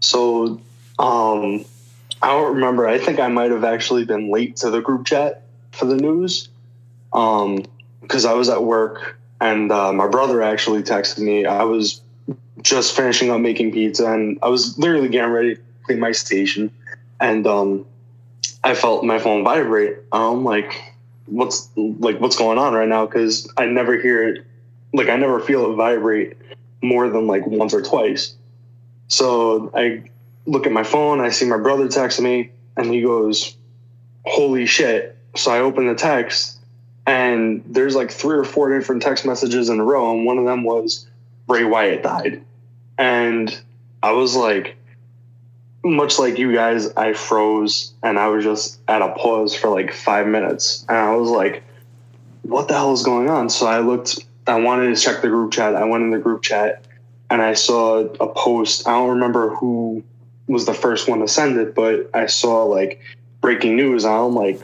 So, 0.00 0.60
um, 0.98 1.64
I 2.20 2.28
don't 2.28 2.54
remember. 2.54 2.86
I 2.88 2.98
think 2.98 3.20
I 3.20 3.28
might 3.28 3.50
have 3.50 3.64
actually 3.64 4.04
been 4.04 4.30
late 4.30 4.56
to 4.56 4.70
the 4.70 4.80
group 4.80 5.06
chat 5.06 5.44
for 5.72 5.84
the 5.84 5.96
news, 5.96 6.48
um, 7.12 7.64
because 8.00 8.24
I 8.24 8.32
was 8.32 8.48
at 8.48 8.62
work 8.62 9.18
and 9.42 9.72
uh, 9.72 9.92
my 9.92 10.06
brother 10.06 10.40
actually 10.40 10.84
texted 10.84 11.18
me. 11.18 11.46
I 11.46 11.64
was 11.64 12.00
just 12.62 12.94
finishing 12.94 13.28
up 13.32 13.40
making 13.40 13.72
pizza 13.72 14.10
and 14.12 14.38
I 14.40 14.48
was 14.48 14.78
literally 14.78 15.08
getting 15.08 15.32
ready 15.32 15.56
to 15.56 15.60
clean 15.82 15.98
my 15.98 16.12
station, 16.12 16.70
and 17.20 17.44
um, 17.44 17.84
I 18.62 18.76
felt 18.76 19.04
my 19.04 19.18
phone 19.18 19.42
vibrate. 19.42 19.96
I'm 20.12 20.44
like, 20.44 20.80
what's 21.26 21.68
like 21.76 22.20
what's 22.20 22.36
going 22.36 22.58
on 22.58 22.72
right 22.72 22.88
now? 22.88 23.04
Because 23.04 23.52
I 23.56 23.66
never 23.66 24.00
hear 24.00 24.28
it, 24.28 24.46
like 24.94 25.08
I 25.08 25.16
never 25.16 25.40
feel 25.40 25.72
it 25.72 25.74
vibrate 25.74 26.36
more 26.80 27.10
than 27.10 27.26
like 27.26 27.44
once 27.44 27.74
or 27.74 27.82
twice. 27.82 28.36
So 29.08 29.72
I 29.74 30.04
look 30.46 30.66
at 30.66 30.72
my 30.72 30.84
phone, 30.84 31.20
I 31.20 31.30
see 31.30 31.46
my 31.46 31.58
brother 31.58 31.88
texting 31.88 32.22
me, 32.22 32.52
and 32.76 32.86
he 32.94 33.02
goes, 33.02 33.56
Holy 34.24 34.66
shit. 34.66 35.16
So 35.34 35.50
I 35.50 35.58
open 35.58 35.88
the 35.88 35.96
text, 35.96 36.58
and 37.06 37.62
there's 37.66 37.94
like 37.94 38.10
three 38.10 38.36
or 38.36 38.44
four 38.44 38.76
different 38.76 39.02
text 39.02 39.26
messages 39.26 39.68
in 39.68 39.80
a 39.80 39.84
row, 39.84 40.12
and 40.12 40.24
one 40.24 40.38
of 40.38 40.44
them 40.44 40.64
was 40.64 41.06
Bray 41.46 41.64
Wyatt 41.64 42.02
died. 42.02 42.42
And 42.98 43.60
I 44.02 44.12
was 44.12 44.36
like, 44.36 44.76
much 45.84 46.18
like 46.18 46.38
you 46.38 46.52
guys, 46.52 46.92
I 46.94 47.12
froze 47.12 47.92
and 48.02 48.18
I 48.18 48.28
was 48.28 48.44
just 48.44 48.80
at 48.86 49.02
a 49.02 49.12
pause 49.14 49.54
for 49.54 49.68
like 49.68 49.92
five 49.92 50.26
minutes. 50.26 50.84
And 50.88 50.96
I 50.96 51.16
was 51.16 51.28
like, 51.28 51.64
what 52.42 52.68
the 52.68 52.74
hell 52.74 52.92
is 52.92 53.02
going 53.02 53.28
on? 53.28 53.50
So 53.50 53.66
I 53.66 53.80
looked, 53.80 54.20
I 54.46 54.60
wanted 54.60 54.94
to 54.94 55.00
check 55.00 55.22
the 55.22 55.28
group 55.28 55.52
chat. 55.52 55.74
I 55.74 55.84
went 55.84 56.04
in 56.04 56.10
the 56.10 56.18
group 56.18 56.42
chat 56.42 56.84
and 57.30 57.42
I 57.42 57.54
saw 57.54 57.98
a 57.98 58.28
post. 58.28 58.86
I 58.86 58.92
don't 58.92 59.10
remember 59.10 59.54
who 59.54 60.04
was 60.46 60.66
the 60.66 60.74
first 60.74 61.08
one 61.08 61.20
to 61.20 61.28
send 61.28 61.58
it, 61.58 61.74
but 61.74 62.10
I 62.14 62.26
saw 62.26 62.64
like 62.64 63.00
breaking 63.40 63.76
news. 63.76 64.04
I'm 64.04 64.34
like, 64.34 64.60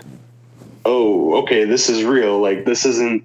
oh, 0.88 1.42
okay, 1.42 1.64
this 1.64 1.90
is 1.90 2.02
real. 2.02 2.40
Like, 2.40 2.64
this 2.64 2.86
isn't 2.86 3.22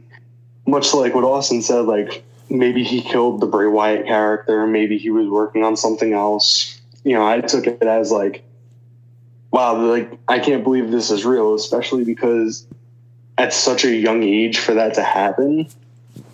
much 0.67 0.93
like 0.93 1.15
what 1.15 1.23
Austin 1.23 1.61
said. 1.61 1.85
Like, 1.85 2.23
maybe 2.49 2.83
he 2.83 3.01
killed 3.01 3.39
the 3.39 3.47
Bray 3.47 3.67
Wyatt 3.67 4.05
character. 4.05 4.67
Maybe 4.67 4.97
he 4.97 5.09
was 5.09 5.27
working 5.27 5.63
on 5.63 5.77
something 5.77 6.13
else. 6.13 6.79
You 7.03 7.15
know, 7.15 7.25
I 7.25 7.39
took 7.39 7.65
it 7.65 7.81
as 7.81 8.11
like, 8.11 8.43
wow, 9.51 9.75
like, 9.77 10.11
I 10.27 10.39
can't 10.39 10.63
believe 10.63 10.91
this 10.91 11.09
is 11.09 11.23
real, 11.23 11.53
especially 11.53 12.03
because 12.03 12.67
at 13.37 13.53
such 13.53 13.85
a 13.85 13.95
young 13.95 14.23
age 14.23 14.59
for 14.59 14.73
that 14.73 14.95
to 14.95 15.03
happen. 15.03 15.67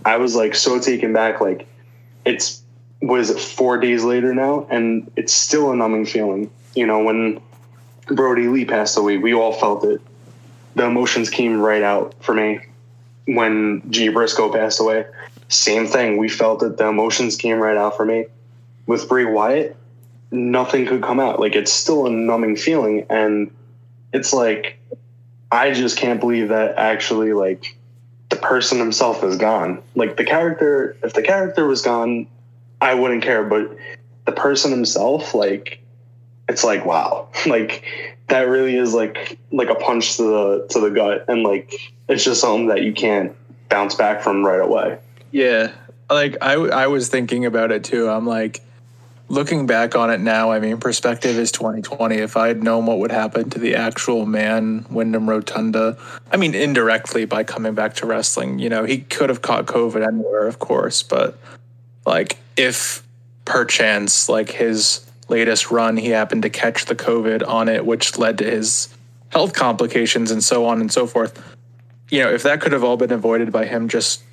I 0.04 0.18
was 0.18 0.36
like 0.36 0.56
so 0.56 0.80
taken 0.80 1.14
back. 1.14 1.42
Like, 1.42 1.68
it's 2.26 2.64
was 3.02 3.30
it, 3.30 3.40
four 3.40 3.78
days 3.78 4.04
later 4.04 4.34
now, 4.34 4.68
and 4.70 5.10
it's 5.16 5.34
still 5.34 5.72
a 5.72 5.76
numbing 5.76 6.06
feeling. 6.06 6.50
You 6.76 6.88
know, 6.88 7.04
when 7.04 7.40
Brodie 8.08 8.48
Lee 8.48 8.66
passed 8.66 8.98
away, 8.98 9.18
we 9.18 9.34
all 9.34 9.54
felt 9.54 9.84
it. 9.86 10.02
The 10.80 10.86
emotions 10.86 11.30
came 11.30 11.60
right 11.60 11.84
out 11.84 12.24
for 12.24 12.34
me 12.34 12.62
when 13.26 13.82
Jay 13.92 14.08
Briscoe 14.08 14.50
passed 14.50 14.80
away. 14.80 15.06
Same 15.50 15.88
thing. 15.88 16.16
We 16.16 16.30
felt 16.30 16.62
that 16.62 16.78
The 16.78 16.88
emotions 16.88 17.36
came 17.36 17.58
right 17.58 17.76
out 17.76 17.98
for 17.98 18.06
me. 18.06 18.28
With 18.86 19.10
Bray 19.10 19.26
Wyatt, 19.26 19.76
nothing 20.32 20.86
could 20.86 21.04
come 21.04 21.20
out. 21.20 21.38
Like 21.38 21.58
it's 21.58 21.74
still 21.74 22.08
a 22.08 22.10
numbing 22.10 22.56
feeling, 22.56 23.06
and 23.10 23.52
it's 24.14 24.32
like 24.32 24.80
I 25.52 25.74
just 25.74 25.98
can't 25.98 26.22
believe 26.22 26.48
that 26.48 26.78
actually 26.78 27.34
like 27.34 27.76
the 28.30 28.38
person 28.38 28.80
himself 28.80 29.22
is 29.22 29.36
gone. 29.36 29.82
Like 29.96 30.16
the 30.16 30.24
character, 30.24 30.96
if 31.04 31.12
the 31.12 31.24
character 31.24 31.68
was 31.68 31.82
gone, 31.82 32.26
I 32.80 32.94
wouldn't 32.94 33.24
care. 33.24 33.44
But 33.44 33.76
the 34.24 34.32
person 34.32 34.72
himself, 34.72 35.34
like, 35.34 35.82
it's 36.48 36.64
like 36.64 36.86
wow, 36.86 37.28
like 37.46 37.84
that 38.30 38.44
really 38.44 38.76
is 38.76 38.94
like 38.94 39.38
like 39.52 39.70
a 39.70 39.76
punch 39.76 40.18
to 40.18 40.24
the 40.24 40.68
to 40.70 40.80
the 40.80 40.90
gut, 40.90 41.26
and 41.28 41.44
like 41.44 41.74
it's 42.08 42.24
just 42.24 42.42
something 42.42 42.68
that 42.68 42.84
you 42.84 42.94
can't 42.94 43.36
bounce 43.70 43.96
back 43.96 44.22
from 44.22 44.46
right 44.46 44.62
away. 44.62 44.98
Yeah, 45.32 45.74
like 46.10 46.38
I 46.42 46.54
I 46.54 46.88
was 46.88 47.10
thinking 47.10 47.46
about 47.46 47.72
it 47.72 47.84
too. 47.84 48.10
I'm 48.10 48.26
like 48.26 48.62
looking 49.30 49.68
back 49.68 49.96
on 49.96 50.10
it 50.10 50.20
now. 50.20 50.52
I 50.52 50.60
mean, 50.60 50.80
perspective 50.80 51.38
is 51.38 51.52
2020. 51.52 52.16
If 52.16 52.36
I 52.36 52.48
had 52.48 52.64
known 52.64 52.86
what 52.88 52.98
would 53.00 53.12
happen 53.12 53.50
to 53.52 53.60
the 53.60 53.76
actual 53.76 54.26
man, 54.26 54.86
Windham 54.90 55.30
Rotunda, 55.30 55.98
I 56.32 56.38
mean, 56.38 56.56
indirectly 56.56 57.26
by 57.26 57.44
coming 57.44 57.76
back 57.76 57.94
to 57.96 58.06
wrestling, 58.06 58.60
you 58.60 58.70
know, 58.70 58.86
he 58.86 59.00
could 59.00 59.30
have 59.30 59.42
caught 59.42 59.68
COVID 59.68 60.06
anywhere, 60.06 60.48
of 60.48 60.60
course, 60.60 61.04
but 61.04 61.38
like 62.06 62.38
if 62.58 63.04
perchance 63.46 64.30
like 64.30 64.52
his 64.52 65.06
latest 65.30 65.72
run 65.72 65.98
he 65.98 66.10
happened 66.10 66.42
to 66.44 66.50
catch 66.50 66.86
the 66.86 66.96
covid 66.96 67.48
on 67.48 67.70
it 67.70 67.86
which 67.86 68.18
led 68.18 68.38
to 68.38 68.44
his 68.44 68.90
health 69.30 69.54
complications 69.54 70.32
and 70.32 70.44
so 70.44 70.66
on 70.66 70.82
and 70.82 70.92
so 70.92 71.06
forth 71.06 71.42
you 72.10 72.20
know 72.20 72.32
if 72.32 72.44
that 72.44 72.60
could 72.62 72.72
have 72.72 72.84
all 72.84 72.98
been 72.98 73.12
avoided 73.12 73.52
by 73.52 73.66
him 73.66 73.88
just 73.88 74.24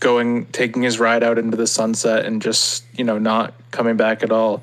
going 0.00 0.46
taking 0.46 0.82
his 0.82 0.98
ride 0.98 1.22
out 1.22 1.38
into 1.38 1.56
the 1.56 1.66
sunset 1.66 2.24
and 2.24 2.42
just 2.42 2.84
you 2.96 3.04
know 3.04 3.18
not 3.18 3.54
coming 3.70 3.96
back 3.96 4.22
at 4.22 4.32
all 4.32 4.62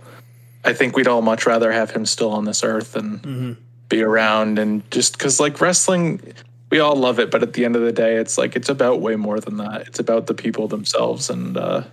i 0.66 0.74
think 0.74 0.96
we'd 0.96 1.08
all 1.08 1.22
much 1.22 1.46
rather 1.46 1.72
have 1.72 1.92
him 1.92 2.06
still 2.06 2.32
on 2.32 2.46
this 2.46 2.64
earth 2.64 2.96
and 2.96 3.22
Mm-hmm. 3.22 3.54
be 3.90 4.02
around 4.02 4.60
and 4.60 4.90
just 4.92 5.18
because 5.18 5.40
like 5.40 5.62
wrestling 5.62 6.20
we 6.70 6.80
all 6.80 6.96
love 6.96 7.20
it 7.20 7.30
but 7.32 7.44
at 7.44 7.54
the 7.54 7.64
end 7.66 7.76
of 7.76 7.82
the 7.82 7.92
day 7.92 8.16
it's 8.16 8.38
like 8.38 8.56
it's 8.56 8.70
about 8.70 9.00
way 9.00 9.16
more 9.16 9.40
than 9.40 9.58
that 9.58 9.82
it's 9.88 10.00
about 10.00 10.28
the 10.28 10.34
people 10.34 10.68
themselves 10.68 11.30
and 11.30 11.56
uh 11.58 11.84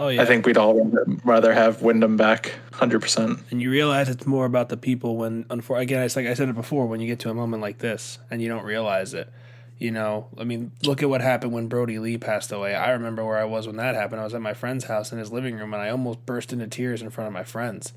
Oh 0.00 0.08
yeah. 0.08 0.22
I 0.22 0.24
think 0.24 0.44
we'd 0.44 0.56
all 0.58 0.74
rather, 0.74 1.04
rather 1.22 1.54
have 1.54 1.82
Windham 1.82 2.16
back, 2.16 2.52
hundred 2.74 3.00
percent. 3.00 3.40
and 3.50 3.62
you 3.62 3.70
realize 3.70 4.08
it's 4.08 4.26
more 4.26 4.46
about 4.46 4.68
the 4.68 4.76
people 4.76 5.16
when 5.16 5.44
unfor- 5.44 5.80
again 5.80 6.02
it's 6.02 6.16
like 6.16 6.26
i 6.26 6.34
said 6.34 6.48
it 6.48 6.54
before 6.54 6.86
when 6.86 7.00
you 7.00 7.06
get 7.06 7.18
to 7.20 7.30
a 7.30 7.34
moment 7.34 7.62
like 7.62 7.78
this 7.78 8.18
and 8.30 8.42
you 8.42 8.48
don't 8.48 8.64
realize 8.64 9.14
it 9.14 9.32
you 9.76 9.90
know? 9.90 10.28
I 10.38 10.44
mean 10.44 10.70
look 10.84 11.02
at 11.02 11.08
what 11.08 11.20
happened 11.20 11.52
when 11.52 11.66
brodie 11.66 11.98
lee 11.98 12.16
passed 12.16 12.52
away. 12.52 12.74
I 12.74 12.90
remember 12.90 13.24
where 13.24 13.38
i 13.38 13.44
was 13.44 13.66
when 13.66 13.76
that 13.76 13.94
happened. 13.94 14.20
I 14.20 14.24
was 14.24 14.34
at 14.34 14.40
my 14.40 14.54
friend's 14.54 14.84
house 14.84 15.12
in 15.12 15.18
his 15.18 15.32
living 15.32 15.56
room 15.56 15.74
and 15.74 15.82
i 15.82 15.88
almost 15.88 16.24
burst 16.24 16.52
into 16.52 16.68
tears 16.68 17.02
in 17.02 17.10
front 17.10 17.26
of 17.26 17.34
my 17.34 17.44
friends. 17.44 17.92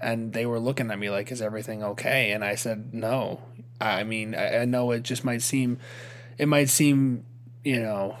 And 0.00 0.32
they 0.32 0.46
were 0.46 0.60
looking 0.60 0.90
at 0.90 0.98
me 0.98 1.10
like 1.10 1.32
is 1.32 1.42
everything 1.42 1.82
okay? 1.82 2.32
And 2.32 2.44
i 2.44 2.54
said 2.54 2.94
no. 2.94 3.42
I 3.80 4.04
mean 4.04 4.34
i, 4.34 4.62
I 4.62 4.64
know 4.66 4.90
it 4.92 5.02
just 5.02 5.24
might 5.24 5.42
seem 5.42 5.78
it 6.38 6.46
might 6.46 6.68
seem 6.68 7.24
you 7.64 7.80
know 7.80 8.16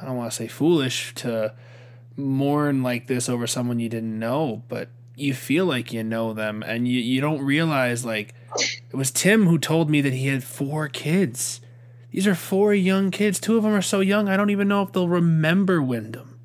i 0.00 0.06
don't 0.06 0.16
want 0.16 0.30
to 0.32 0.36
say 0.36 0.48
foolish 0.48 1.14
to 1.16 1.54
mourn 2.16 2.82
like 2.82 3.06
this 3.06 3.28
over 3.28 3.46
someone 3.46 3.80
you 3.80 3.88
didn't 3.88 4.18
know, 4.18 4.62
but 4.68 4.88
you 5.20 5.34
feel 5.34 5.66
like 5.66 5.92
you 5.92 6.02
know 6.02 6.32
them 6.32 6.62
and 6.62 6.88
you, 6.88 7.00
you 7.00 7.20
don't 7.20 7.42
realize 7.42 8.04
like 8.04 8.34
it 8.58 8.96
was 8.96 9.10
Tim 9.10 9.46
who 9.46 9.58
told 9.58 9.90
me 9.90 10.00
that 10.00 10.12
he 10.12 10.26
had 10.28 10.42
four 10.42 10.88
kids. 10.88 11.60
These 12.10 12.26
are 12.26 12.34
four 12.34 12.74
young 12.74 13.10
kids. 13.10 13.38
Two 13.38 13.56
of 13.56 13.62
them 13.62 13.72
are 13.72 13.82
so 13.82 14.00
young 14.00 14.28
I 14.28 14.36
don't 14.36 14.50
even 14.50 14.68
know 14.68 14.82
if 14.82 14.92
they'll 14.92 15.08
remember 15.08 15.80
Windham. 15.82 16.38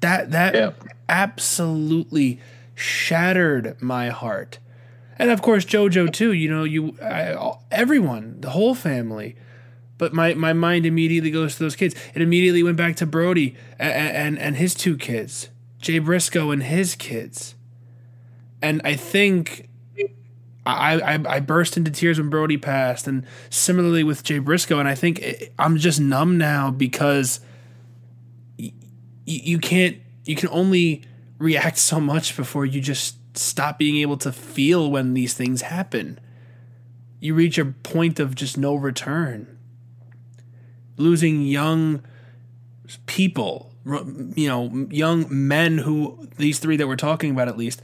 That 0.00 0.30
that 0.32 0.54
Yeah. 0.54 0.72
absolutely 1.08 2.40
shattered 2.74 3.80
my 3.80 4.10
heart. 4.10 4.58
And 5.18 5.30
of 5.30 5.42
course 5.42 5.64
JoJo 5.64 6.12
too, 6.12 6.32
you 6.32 6.50
know, 6.50 6.64
you 6.64 6.96
I, 7.02 7.34
everyone, 7.70 8.40
the 8.40 8.50
whole 8.50 8.74
family 8.74 9.36
but 9.96 10.12
my, 10.12 10.34
my 10.34 10.52
mind 10.52 10.86
immediately 10.86 11.30
goes 11.30 11.54
to 11.56 11.62
those 11.62 11.76
kids. 11.76 11.94
It 12.14 12.22
immediately 12.22 12.62
went 12.62 12.76
back 12.76 12.96
to 12.96 13.06
Brodie 13.06 13.54
and, 13.78 13.92
and, 13.92 14.38
and 14.38 14.56
his 14.56 14.74
two 14.74 14.96
kids, 14.96 15.50
Jay 15.80 15.98
Briscoe 15.98 16.50
and 16.50 16.62
his 16.64 16.96
kids. 16.96 17.53
And 18.64 18.80
I 18.82 18.94
think 18.94 19.68
I, 20.64 20.98
I, 20.98 21.36
I 21.36 21.40
burst 21.40 21.76
into 21.76 21.90
tears 21.90 22.18
when 22.18 22.30
Brodie 22.30 22.56
passed, 22.56 23.06
and 23.06 23.26
similarly 23.50 24.02
with 24.02 24.22
Jay 24.22 24.38
Briscoe. 24.38 24.78
And 24.78 24.88
I 24.88 24.94
think 24.94 25.18
it, 25.18 25.52
I'm 25.58 25.76
just 25.76 26.00
numb 26.00 26.38
now 26.38 26.70
because 26.70 27.40
y- 28.58 28.72
you 29.26 29.58
can't, 29.58 29.98
you 30.24 30.34
can 30.34 30.48
only 30.48 31.04
react 31.38 31.76
so 31.76 32.00
much 32.00 32.34
before 32.36 32.64
you 32.64 32.80
just 32.80 33.16
stop 33.36 33.78
being 33.78 33.98
able 33.98 34.16
to 34.16 34.32
feel 34.32 34.90
when 34.90 35.12
these 35.12 35.34
things 35.34 35.60
happen. 35.60 36.18
You 37.20 37.34
reach 37.34 37.58
a 37.58 37.66
point 37.66 38.18
of 38.18 38.34
just 38.34 38.56
no 38.56 38.74
return 38.74 39.58
losing 40.96 41.42
young 41.42 42.02
people, 43.06 43.72
you 43.84 44.48
know, 44.48 44.86
young 44.90 45.26
men 45.28 45.78
who 45.78 46.28
these 46.36 46.58
three 46.58 46.76
that 46.76 46.86
we're 46.86 46.96
talking 46.96 47.30
about 47.32 47.48
at 47.48 47.58
least 47.58 47.82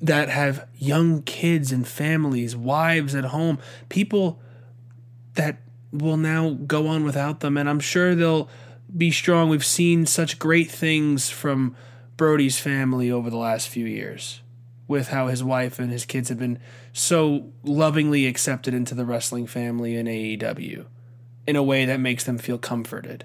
that 0.00 0.28
have 0.28 0.66
young 0.74 1.22
kids 1.22 1.72
and 1.72 1.86
families, 1.86 2.56
wives 2.56 3.14
at 3.14 3.26
home, 3.26 3.58
people 3.88 4.40
that 5.34 5.58
will 5.92 6.16
now 6.16 6.50
go 6.50 6.86
on 6.86 7.04
without 7.04 7.40
them 7.40 7.56
and 7.56 7.68
I'm 7.68 7.80
sure 7.80 8.14
they'll 8.14 8.48
be 8.96 9.10
strong. 9.10 9.48
We've 9.48 9.64
seen 9.64 10.06
such 10.06 10.38
great 10.38 10.70
things 10.70 11.30
from 11.30 11.76
Brodie's 12.16 12.58
family 12.58 13.10
over 13.10 13.30
the 13.30 13.36
last 13.36 13.68
few 13.68 13.86
years 13.86 14.40
with 14.88 15.08
how 15.08 15.28
his 15.28 15.44
wife 15.44 15.78
and 15.78 15.92
his 15.92 16.04
kids 16.04 16.28
have 16.28 16.38
been 16.38 16.58
so 16.92 17.52
lovingly 17.62 18.26
accepted 18.26 18.74
into 18.74 18.94
the 18.94 19.04
wrestling 19.04 19.46
family 19.46 19.96
in 19.96 20.06
AEW 20.06 20.86
in 21.46 21.56
a 21.56 21.62
way 21.62 21.84
that 21.84 22.00
makes 22.00 22.24
them 22.24 22.38
feel 22.38 22.58
comforted. 22.58 23.24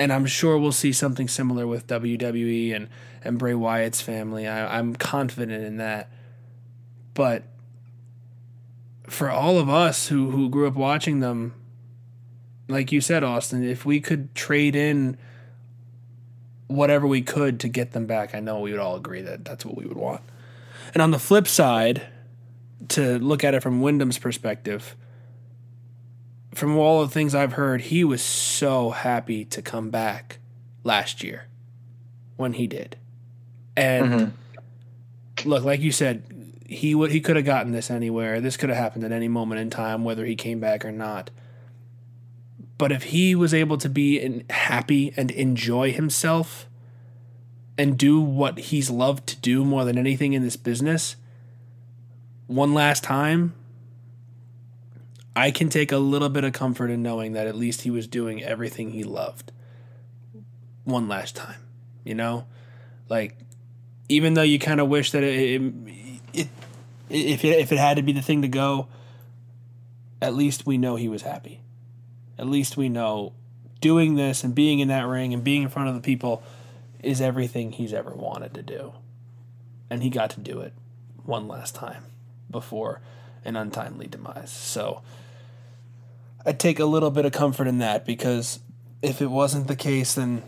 And 0.00 0.12
I'm 0.12 0.26
sure 0.26 0.58
we'll 0.58 0.72
see 0.72 0.92
something 0.92 1.28
similar 1.28 1.66
with 1.66 1.86
WWE 1.86 2.74
and, 2.74 2.88
and 3.22 3.38
Bray 3.38 3.54
Wyatt's 3.54 4.00
family. 4.00 4.48
I, 4.48 4.78
I'm 4.78 4.96
confident 4.96 5.62
in 5.62 5.76
that. 5.76 6.10
but 7.14 7.44
for 9.06 9.28
all 9.28 9.58
of 9.58 9.68
us 9.68 10.08
who 10.08 10.30
who 10.30 10.48
grew 10.48 10.66
up 10.68 10.74
watching 10.74 11.20
them, 11.20 11.52
like 12.68 12.92
you 12.92 13.00
said, 13.00 13.24
Austin, 13.24 13.62
if 13.62 13.84
we 13.84 14.00
could 14.00 14.34
trade 14.34 14.76
in 14.76 15.18
whatever 16.68 17.06
we 17.06 17.20
could 17.20 17.58
to 17.60 17.68
get 17.68 17.90
them 17.90 18.06
back, 18.06 18.34
I 18.34 18.40
know 18.40 18.60
we 18.60 18.70
would 18.70 18.80
all 18.80 18.96
agree 18.96 19.20
that 19.22 19.44
that's 19.44 19.64
what 19.66 19.76
we 19.76 19.84
would 19.84 19.96
want. 19.96 20.22
And 20.94 21.02
on 21.02 21.10
the 21.10 21.18
flip 21.18 21.48
side, 21.48 22.06
to 22.88 23.18
look 23.18 23.44
at 23.44 23.54
it 23.54 23.62
from 23.62 23.82
Windham's 23.82 24.18
perspective, 24.18 24.96
from 26.52 26.76
all 26.76 27.02
the 27.02 27.08
things 27.08 27.34
I've 27.34 27.54
heard, 27.54 27.82
he 27.82 28.04
was 28.04 28.22
so 28.22 28.90
happy 28.90 29.44
to 29.46 29.62
come 29.62 29.90
back 29.90 30.38
last 30.82 31.22
year 31.22 31.46
when 32.36 32.54
he 32.54 32.66
did. 32.66 32.96
And 33.76 34.06
mm-hmm. 34.06 35.48
look, 35.48 35.64
like 35.64 35.80
you 35.80 35.92
said, 35.92 36.24
he 36.66 36.94
would 36.94 37.10
he 37.10 37.20
could 37.20 37.36
have 37.36 37.44
gotten 37.44 37.72
this 37.72 37.90
anywhere. 37.90 38.40
This 38.40 38.56
could 38.56 38.68
have 38.68 38.78
happened 38.78 39.04
at 39.04 39.12
any 39.12 39.28
moment 39.28 39.60
in 39.60 39.70
time, 39.70 40.04
whether 40.04 40.24
he 40.24 40.36
came 40.36 40.60
back 40.60 40.84
or 40.84 40.92
not. 40.92 41.30
But 42.78 42.92
if 42.92 43.04
he 43.04 43.34
was 43.34 43.52
able 43.52 43.76
to 43.78 43.88
be 43.88 44.18
in, 44.18 44.44
happy 44.48 45.12
and 45.16 45.30
enjoy 45.32 45.92
himself 45.92 46.66
and 47.76 47.98
do 47.98 48.20
what 48.20 48.58
he's 48.58 48.90
loved 48.90 49.26
to 49.28 49.36
do 49.36 49.64
more 49.64 49.84
than 49.84 49.98
anything 49.98 50.32
in 50.32 50.42
this 50.42 50.56
business 50.56 51.16
one 52.46 52.74
last 52.74 53.04
time, 53.04 53.54
I 55.34 55.50
can 55.50 55.68
take 55.68 55.92
a 55.92 55.98
little 55.98 56.28
bit 56.28 56.44
of 56.44 56.52
comfort 56.52 56.90
in 56.90 57.02
knowing 57.02 57.32
that 57.32 57.46
at 57.46 57.56
least 57.56 57.82
he 57.82 57.90
was 57.90 58.06
doing 58.06 58.42
everything 58.42 58.90
he 58.90 59.04
loved 59.04 59.52
one 60.84 61.08
last 61.08 61.36
time. 61.36 61.60
You 62.04 62.14
know? 62.14 62.46
Like, 63.08 63.38
even 64.08 64.34
though 64.34 64.42
you 64.42 64.58
kind 64.58 64.80
of 64.80 64.88
wish 64.88 65.12
that 65.12 65.22
it, 65.22 65.60
it, 65.60 66.12
it 66.34 66.48
if 67.08 67.44
it, 67.44 67.58
if 67.58 67.72
it 67.72 67.78
had 67.78 67.96
to 67.96 68.02
be 68.02 68.12
the 68.12 68.22
thing 68.22 68.42
to 68.42 68.48
go, 68.48 68.88
at 70.20 70.34
least 70.34 70.66
we 70.66 70.78
know 70.78 70.96
he 70.96 71.08
was 71.08 71.22
happy. 71.22 71.60
At 72.38 72.46
least 72.46 72.76
we 72.76 72.88
know 72.88 73.32
doing 73.80 74.14
this 74.14 74.44
and 74.44 74.54
being 74.54 74.80
in 74.80 74.88
that 74.88 75.06
ring 75.06 75.32
and 75.32 75.42
being 75.42 75.62
in 75.62 75.68
front 75.68 75.88
of 75.88 75.94
the 75.94 76.00
people 76.00 76.42
is 77.02 77.20
everything 77.20 77.72
he's 77.72 77.92
ever 77.92 78.10
wanted 78.10 78.54
to 78.54 78.62
do. 78.62 78.92
And 79.88 80.02
he 80.02 80.10
got 80.10 80.30
to 80.30 80.40
do 80.40 80.60
it 80.60 80.72
one 81.24 81.48
last 81.48 81.74
time 81.74 82.04
before 82.50 83.00
an 83.44 83.56
untimely 83.56 84.06
demise. 84.06 84.50
So 84.50 85.02
I 86.44 86.52
take 86.52 86.78
a 86.78 86.84
little 86.84 87.10
bit 87.10 87.24
of 87.24 87.32
comfort 87.32 87.66
in 87.66 87.78
that 87.78 88.06
because 88.06 88.60
if 89.02 89.20
it 89.20 89.28
wasn't 89.28 89.66
the 89.66 89.76
case, 89.76 90.14
then 90.14 90.42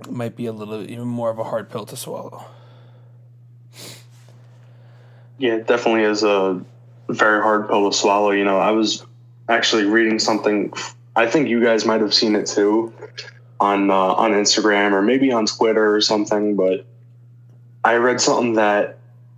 it 0.00 0.10
might 0.10 0.36
be 0.36 0.46
a 0.46 0.52
little 0.52 0.82
even 0.82 1.06
more 1.06 1.30
of 1.30 1.38
a 1.38 1.44
hard 1.44 1.70
pill 1.70 1.86
to 1.86 1.96
swallow. 1.96 2.44
Yeah, 5.38 5.54
it 5.54 5.66
definitely 5.66 6.02
is 6.02 6.22
a 6.22 6.62
very 7.08 7.42
hard 7.42 7.68
pill 7.68 7.90
to 7.90 7.96
swallow. 7.96 8.30
You 8.30 8.44
know, 8.44 8.58
I 8.58 8.70
was 8.70 9.04
actually 9.48 9.84
reading 9.84 10.18
something. 10.18 10.72
I 11.14 11.26
think 11.26 11.48
you 11.48 11.62
guys 11.62 11.84
might 11.84 12.00
have 12.00 12.14
seen 12.14 12.34
it 12.34 12.46
too 12.46 12.92
on 13.60 13.90
uh, 13.90 13.94
on 13.94 14.32
Instagram 14.32 14.92
or 14.92 15.02
maybe 15.02 15.32
on 15.32 15.46
Twitter 15.46 15.94
or 15.94 16.00
something. 16.00 16.56
But 16.56 16.86
I 17.84 17.96
read 17.96 18.20
something 18.20 18.54
that 18.54 18.95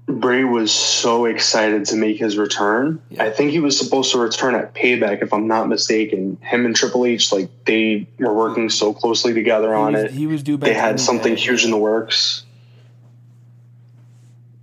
Bray 0.09 0.43
was 0.43 0.73
so 0.73 1.27
excited 1.27 1.85
to 1.87 1.97
make 1.97 2.17
his 2.17 2.39
return. 2.39 3.01
Yeah. 3.11 3.25
I 3.25 3.31
think 3.31 3.51
he 3.51 3.61
was 3.61 3.79
supposed 3.79 4.11
to 4.13 4.19
return 4.19 4.55
at 4.55 4.75
Payback, 4.75 5.23
if 5.23 5.35
I'm 5.35 5.47
not 5.47 5.69
mistaken. 5.69 6.39
Him 6.41 6.65
and 6.65 6.75
Triple 6.75 7.05
H, 7.05 7.31
like 7.31 7.51
they 7.67 8.09
were 8.19 8.33
working 8.33 8.71
so 8.71 8.95
closely 8.95 9.35
together 9.35 9.75
on 9.75 9.95
he 9.95 10.03
was, 10.03 10.05
it. 10.05 10.11
He 10.13 10.27
was 10.27 10.43
due 10.43 10.57
back. 10.57 10.69
They 10.69 10.75
had 10.75 10.99
something 10.99 11.35
day. 11.35 11.41
huge 11.41 11.65
in 11.65 11.71
the 11.71 11.77
works. 11.77 12.45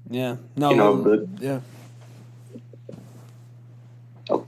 Yeah. 0.10 0.38
No. 0.56 0.72
you 0.72 0.76
know, 0.78 0.96
but- 0.96 1.28
yeah. 1.40 1.60
Oh. 4.32 4.48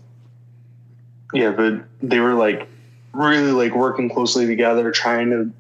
Yeah, 1.32 1.52
but 1.52 1.84
they 2.02 2.20
were 2.20 2.34
like 2.34 2.68
really 3.14 3.52
like 3.52 3.76
working 3.76 4.10
closely 4.10 4.48
together, 4.48 4.92
trying 4.92 5.30
to, 5.30 5.52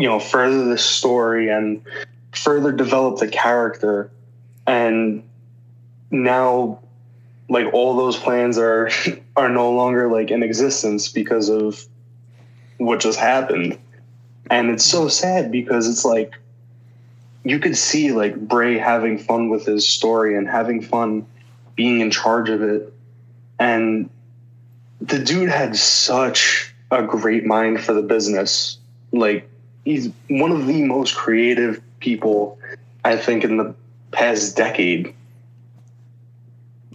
you 0.00 0.08
know, 0.08 0.20
further 0.20 0.64
the 0.64 0.78
story 0.78 1.48
and 1.48 1.82
further 2.32 2.70
develop 2.70 3.18
the 3.18 3.26
character. 3.26 4.12
And 4.66 5.22
now, 6.10 6.80
like 7.48 7.72
all 7.72 7.96
those 7.96 8.16
plans 8.16 8.58
are 8.58 8.90
are 9.36 9.48
no 9.48 9.72
longer 9.72 10.10
like 10.10 10.30
in 10.30 10.42
existence 10.42 11.08
because 11.08 11.48
of 11.48 11.84
what 12.78 13.00
just 13.00 13.18
happened. 13.18 13.78
And 14.50 14.70
it's 14.70 14.84
so 14.84 15.08
sad 15.08 15.50
because 15.50 15.88
it's 15.88 16.04
like 16.04 16.32
you 17.44 17.58
could 17.58 17.76
see 17.76 18.12
like 18.12 18.36
Bray 18.36 18.78
having 18.78 19.18
fun 19.18 19.48
with 19.48 19.66
his 19.66 19.88
story 19.88 20.36
and 20.36 20.48
having 20.48 20.82
fun 20.82 21.26
being 21.76 22.00
in 22.00 22.10
charge 22.10 22.48
of 22.48 22.62
it. 22.62 22.92
And 23.58 24.10
the 25.00 25.18
dude 25.18 25.48
had 25.48 25.76
such 25.76 26.74
a 26.90 27.02
great 27.02 27.44
mind 27.44 27.80
for 27.80 27.92
the 27.92 28.02
business. 28.02 28.78
Like 29.12 29.48
he's 29.84 30.10
one 30.28 30.50
of 30.50 30.66
the 30.66 30.82
most 30.82 31.14
creative 31.14 31.80
people 32.00 32.58
I 33.04 33.16
think 33.16 33.44
in 33.44 33.56
the 33.56 33.74
past 34.16 34.56
decade. 34.56 35.14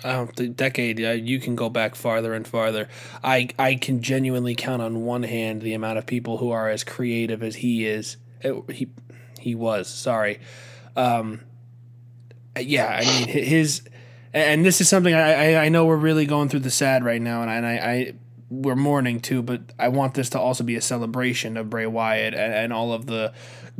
The 0.02 0.52
decade. 0.56 1.00
Uh, 1.00 1.12
you 1.12 1.40
can 1.40 1.56
go 1.56 1.70
back 1.70 1.94
farther 1.94 2.34
and 2.34 2.48
farther. 2.48 2.90
I 3.24 3.50
I 3.60 3.76
can 3.76 4.02
genuinely 4.02 4.56
count 4.56 4.82
on 4.82 5.06
one 5.06 5.24
hand 5.24 5.62
the 5.62 5.74
amount 5.74 6.00
of 6.00 6.08
people 6.08 6.38
who 6.38 6.50
are 6.50 6.70
as 6.70 6.84
creative 6.84 7.44
as 7.44 7.58
he 7.58 7.86
is. 7.86 8.18
Uh, 8.44 8.62
he 8.72 8.90
he 9.40 9.54
was 9.54 9.88
sorry. 9.88 10.40
Um, 10.96 11.42
yeah, 12.60 12.88
I 12.88 13.06
mean 13.06 13.28
his, 13.28 13.84
and 14.34 14.66
this 14.66 14.82
is 14.82 14.90
something 14.90 15.14
I, 15.14 15.56
I 15.66 15.70
know 15.70 15.86
we're 15.86 15.98
really 15.98 16.26
going 16.26 16.50
through 16.50 16.62
the 16.62 16.72
sad 16.72 17.04
right 17.04 17.22
now, 17.22 17.44
and 17.44 17.52
I, 17.52 17.56
and 17.56 17.66
I, 17.66 17.72
I 17.72 18.14
we're 18.52 18.76
mourning 18.76 19.22
too, 19.22 19.42
but 19.42 19.62
I 19.80 19.88
want 19.88 20.14
this 20.14 20.30
to 20.32 20.40
also 20.40 20.66
be 20.66 20.76
a 20.76 20.82
celebration 20.82 21.56
of 21.56 21.70
Bray 21.70 21.86
Wyatt 21.86 22.34
and, 22.34 22.54
and 22.54 22.74
all 22.74 22.92
of 22.92 23.06
the 23.06 23.34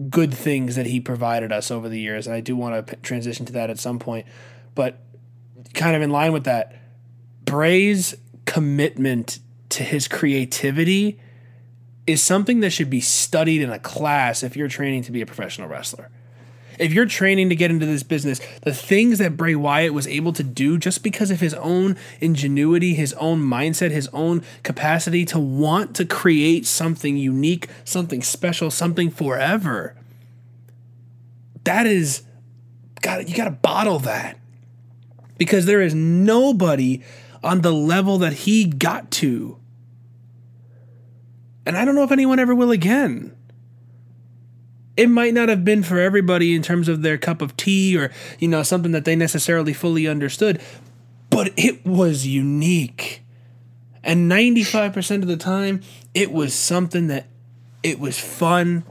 good 0.10 0.34
things 0.34 0.78
that 0.78 0.86
he 0.86 1.02
provided 1.02 1.52
us 1.52 1.70
over 1.70 1.90
the 1.90 2.00
years, 2.00 2.26
and 2.26 2.34
I 2.34 2.40
do 2.40 2.56
want 2.56 2.88
to 2.88 2.96
p- 2.96 3.02
transition 3.02 3.46
to 3.48 3.54
that 3.54 3.70
at 3.70 3.78
some 3.78 4.00
point, 4.00 4.26
but 4.74 5.00
kind 5.74 5.94
of 5.94 6.02
in 6.02 6.10
line 6.10 6.32
with 6.32 6.46
that, 6.46 6.74
Bray's 7.44 8.16
commitment 8.46 9.40
to 9.70 9.84
his 9.84 10.08
creativity 10.08 11.20
is 12.08 12.22
something 12.22 12.62
that 12.62 12.72
should 12.72 12.90
be 12.90 13.02
studied 13.02 13.62
in 13.62 13.70
a 13.70 13.80
class 13.80 14.42
if 14.42 14.56
you're 14.56 14.70
training 14.70 15.04
to 15.04 15.12
be 15.12 15.22
a 15.22 15.26
professional 15.26 15.68
wrestler. 15.68 16.10
If 16.80 16.94
you're 16.94 17.06
training 17.06 17.50
to 17.50 17.56
get 17.56 17.72
into 17.72 17.86
this 17.86 18.04
business, 18.04 18.40
the 18.62 18.74
things 18.74 19.20
that 19.20 19.38
Bray 19.38 19.56
Wyatt 19.56 19.94
was 19.94 20.08
able 20.08 20.34
to 20.34 20.44
do 20.44 20.78
just 20.78 21.04
because 21.04 21.32
of 21.32 21.40
his 21.40 21.54
own 21.56 21.98
ingenuity, 22.20 22.94
his 22.94 23.14
own 23.14 23.42
mindset, 23.42 23.92
his 23.92 24.08
own 24.14 24.44
capacity 24.64 25.26
to 25.26 25.40
want 25.40 25.96
to 25.96 26.06
create 26.06 26.66
something 26.66 27.18
unique, 27.18 27.68
something 27.84 28.22
special, 28.22 28.72
something 28.72 29.10
forever. 29.10 29.96
That 31.64 31.86
is 31.86 32.24
got 33.02 33.28
you 33.28 33.36
got 33.36 33.46
to 33.46 33.52
bottle 33.52 34.00
that 34.00 34.38
because 35.38 35.66
there 35.66 35.82
is 35.82 35.94
nobody 35.94 37.02
on 37.44 37.62
the 37.62 37.74
level 37.74 38.20
that 38.20 38.34
he 38.34 38.66
got 38.66 39.12
to. 39.12 39.58
And 41.66 41.78
I 41.78 41.86
don't 41.86 41.96
know 41.96 42.04
if 42.04 42.12
anyone 42.12 42.40
ever 42.40 42.56
will 42.56 42.72
again. 42.72 43.36
It 44.98 45.08
might 45.08 45.34
not 45.34 45.50
have 45.50 45.64
been 45.64 45.84
for 45.84 46.00
everybody 46.00 46.56
in 46.56 46.62
terms 46.62 46.88
of 46.88 47.02
their 47.02 47.18
cup 47.18 47.42
of 47.42 47.56
tea 47.58 47.98
or, 47.98 48.12
you 48.40 48.48
know, 48.48 48.62
something 48.64 48.92
that 48.92 49.06
they 49.06 49.16
necessarily 49.16 49.74
fully 49.74 50.08
understood, 50.08 50.62
but 51.30 51.52
it 51.58 51.86
was 51.86 52.28
unique. 52.28 53.24
And 54.04 54.30
95% 54.30 55.22
of 55.22 55.28
the 55.28 55.38
time, 55.38 55.82
it 56.14 56.32
was 56.32 56.54
something 56.54 57.08
that 57.08 57.28
it 57.84 58.00
was 58.00 58.20
fun 58.20 58.84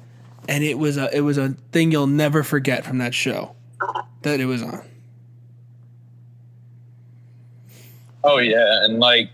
and 0.48 0.64
it 0.64 0.78
was 0.78 0.96
a 0.96 1.14
it 1.16 1.20
was 1.20 1.38
a 1.38 1.50
thing 1.72 1.92
you'll 1.92 2.06
never 2.06 2.42
forget 2.42 2.84
from 2.84 2.98
that 2.98 3.14
show 3.14 3.54
that 4.22 4.40
it 4.40 4.46
was 4.46 4.62
on. 4.62 4.82
Oh 8.24 8.38
yeah, 8.38 8.84
and 8.84 8.98
like 8.98 9.30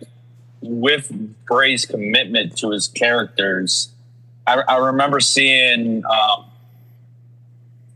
with 0.60 1.10
Bray's 1.46 1.86
commitment 1.86 2.56
to 2.58 2.70
his 2.70 2.88
characters, 2.88 3.90
I, 4.46 4.62
I 4.68 4.76
remember 4.76 5.20
seeing 5.20 6.04
um, 6.04 6.44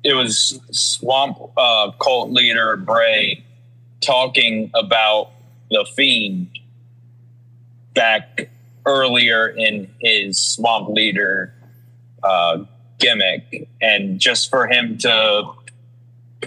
it 0.03 0.15
was 0.15 0.61
Swamp 0.71 1.39
uh, 1.57 1.91
cult 2.01 2.31
leader 2.31 2.77
Bray 2.77 3.45
talking 4.01 4.71
about 4.75 5.31
the 5.71 5.87
Fiend 5.95 6.49
back 7.95 8.51
earlier 8.87 9.49
in 9.49 9.91
his 10.01 10.39
Swamp 10.39 10.89
Leader 10.89 11.53
uh, 12.23 12.65
gimmick, 12.99 13.69
and 13.81 14.19
just 14.19 14.51
for 14.51 14.67
him 14.67 14.99
to 14.99 15.51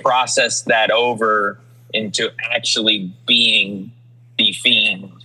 process 0.01 0.63
that 0.63 0.91
over 0.91 1.59
into 1.93 2.31
actually 2.51 3.13
being 3.27 3.91
the 4.37 4.51
fiend 4.53 5.23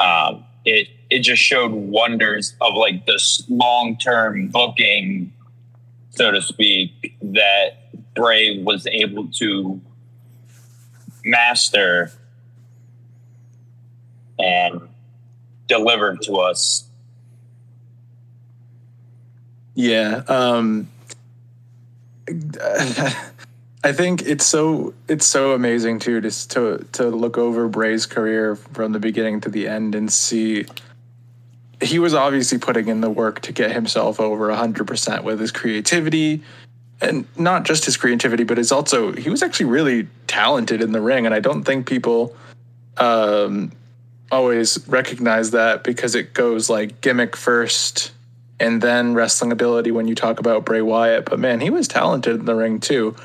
um, 0.00 0.44
it 0.64 0.88
it 1.10 1.20
just 1.20 1.42
showed 1.42 1.72
wonders 1.72 2.54
of 2.60 2.74
like 2.74 3.04
this 3.06 3.44
long 3.48 3.96
term 3.98 4.48
booking 4.48 5.32
so 6.20 6.30
to 6.30 6.42
speak 6.42 7.16
that 7.22 8.14
bray 8.14 8.62
was 8.62 8.86
able 8.86 9.28
to 9.28 9.80
master 11.24 12.12
and 14.38 14.82
delivered 15.66 16.20
to 16.20 16.34
us. 16.34 16.84
Yeah. 19.74 20.22
Um, 20.28 20.90
I 23.82 23.92
think 23.92 24.20
it's 24.20 24.44
so 24.44 24.92
it's 25.08 25.24
so 25.24 25.54
amazing 25.54 26.00
too 26.00 26.20
just 26.20 26.50
to 26.50 26.86
to 26.92 27.04
look 27.08 27.38
over 27.38 27.66
Bray's 27.66 28.04
career 28.04 28.56
from 28.56 28.92
the 28.92 28.98
beginning 28.98 29.40
to 29.40 29.48
the 29.48 29.66
end 29.66 29.94
and 29.94 30.12
see 30.12 30.66
he 31.82 31.98
was 31.98 32.14
obviously 32.14 32.58
putting 32.58 32.88
in 32.88 33.00
the 33.00 33.10
work 33.10 33.40
to 33.42 33.52
get 33.52 33.72
himself 33.72 34.20
over 34.20 34.48
100% 34.48 35.24
with 35.24 35.40
his 35.40 35.50
creativity. 35.50 36.42
And 37.00 37.26
not 37.38 37.64
just 37.64 37.86
his 37.86 37.96
creativity 37.96 38.44
but 38.44 38.58
it's 38.58 38.72
also 38.72 39.12
he 39.12 39.30
was 39.30 39.42
actually 39.42 39.66
really 39.66 40.06
talented 40.26 40.82
in 40.82 40.92
the 40.92 41.00
ring. 41.00 41.24
And 41.24 41.34
I 41.34 41.40
don't 41.40 41.64
think 41.64 41.88
people 41.88 42.36
um, 42.98 43.72
always 44.30 44.86
recognize 44.86 45.52
that 45.52 45.82
because 45.82 46.14
it 46.14 46.34
goes 46.34 46.68
like 46.68 47.00
gimmick 47.00 47.36
first 47.36 48.12
and 48.58 48.82
then 48.82 49.14
wrestling 49.14 49.50
ability 49.50 49.90
when 49.90 50.06
you 50.06 50.14
talk 50.14 50.38
about 50.38 50.66
Bray 50.66 50.82
Wyatt. 50.82 51.24
But 51.24 51.38
man 51.38 51.60
he 51.60 51.70
was 51.70 51.88
talented 51.88 52.38
in 52.40 52.44
the 52.44 52.54
ring 52.54 52.80
too. 52.80 53.16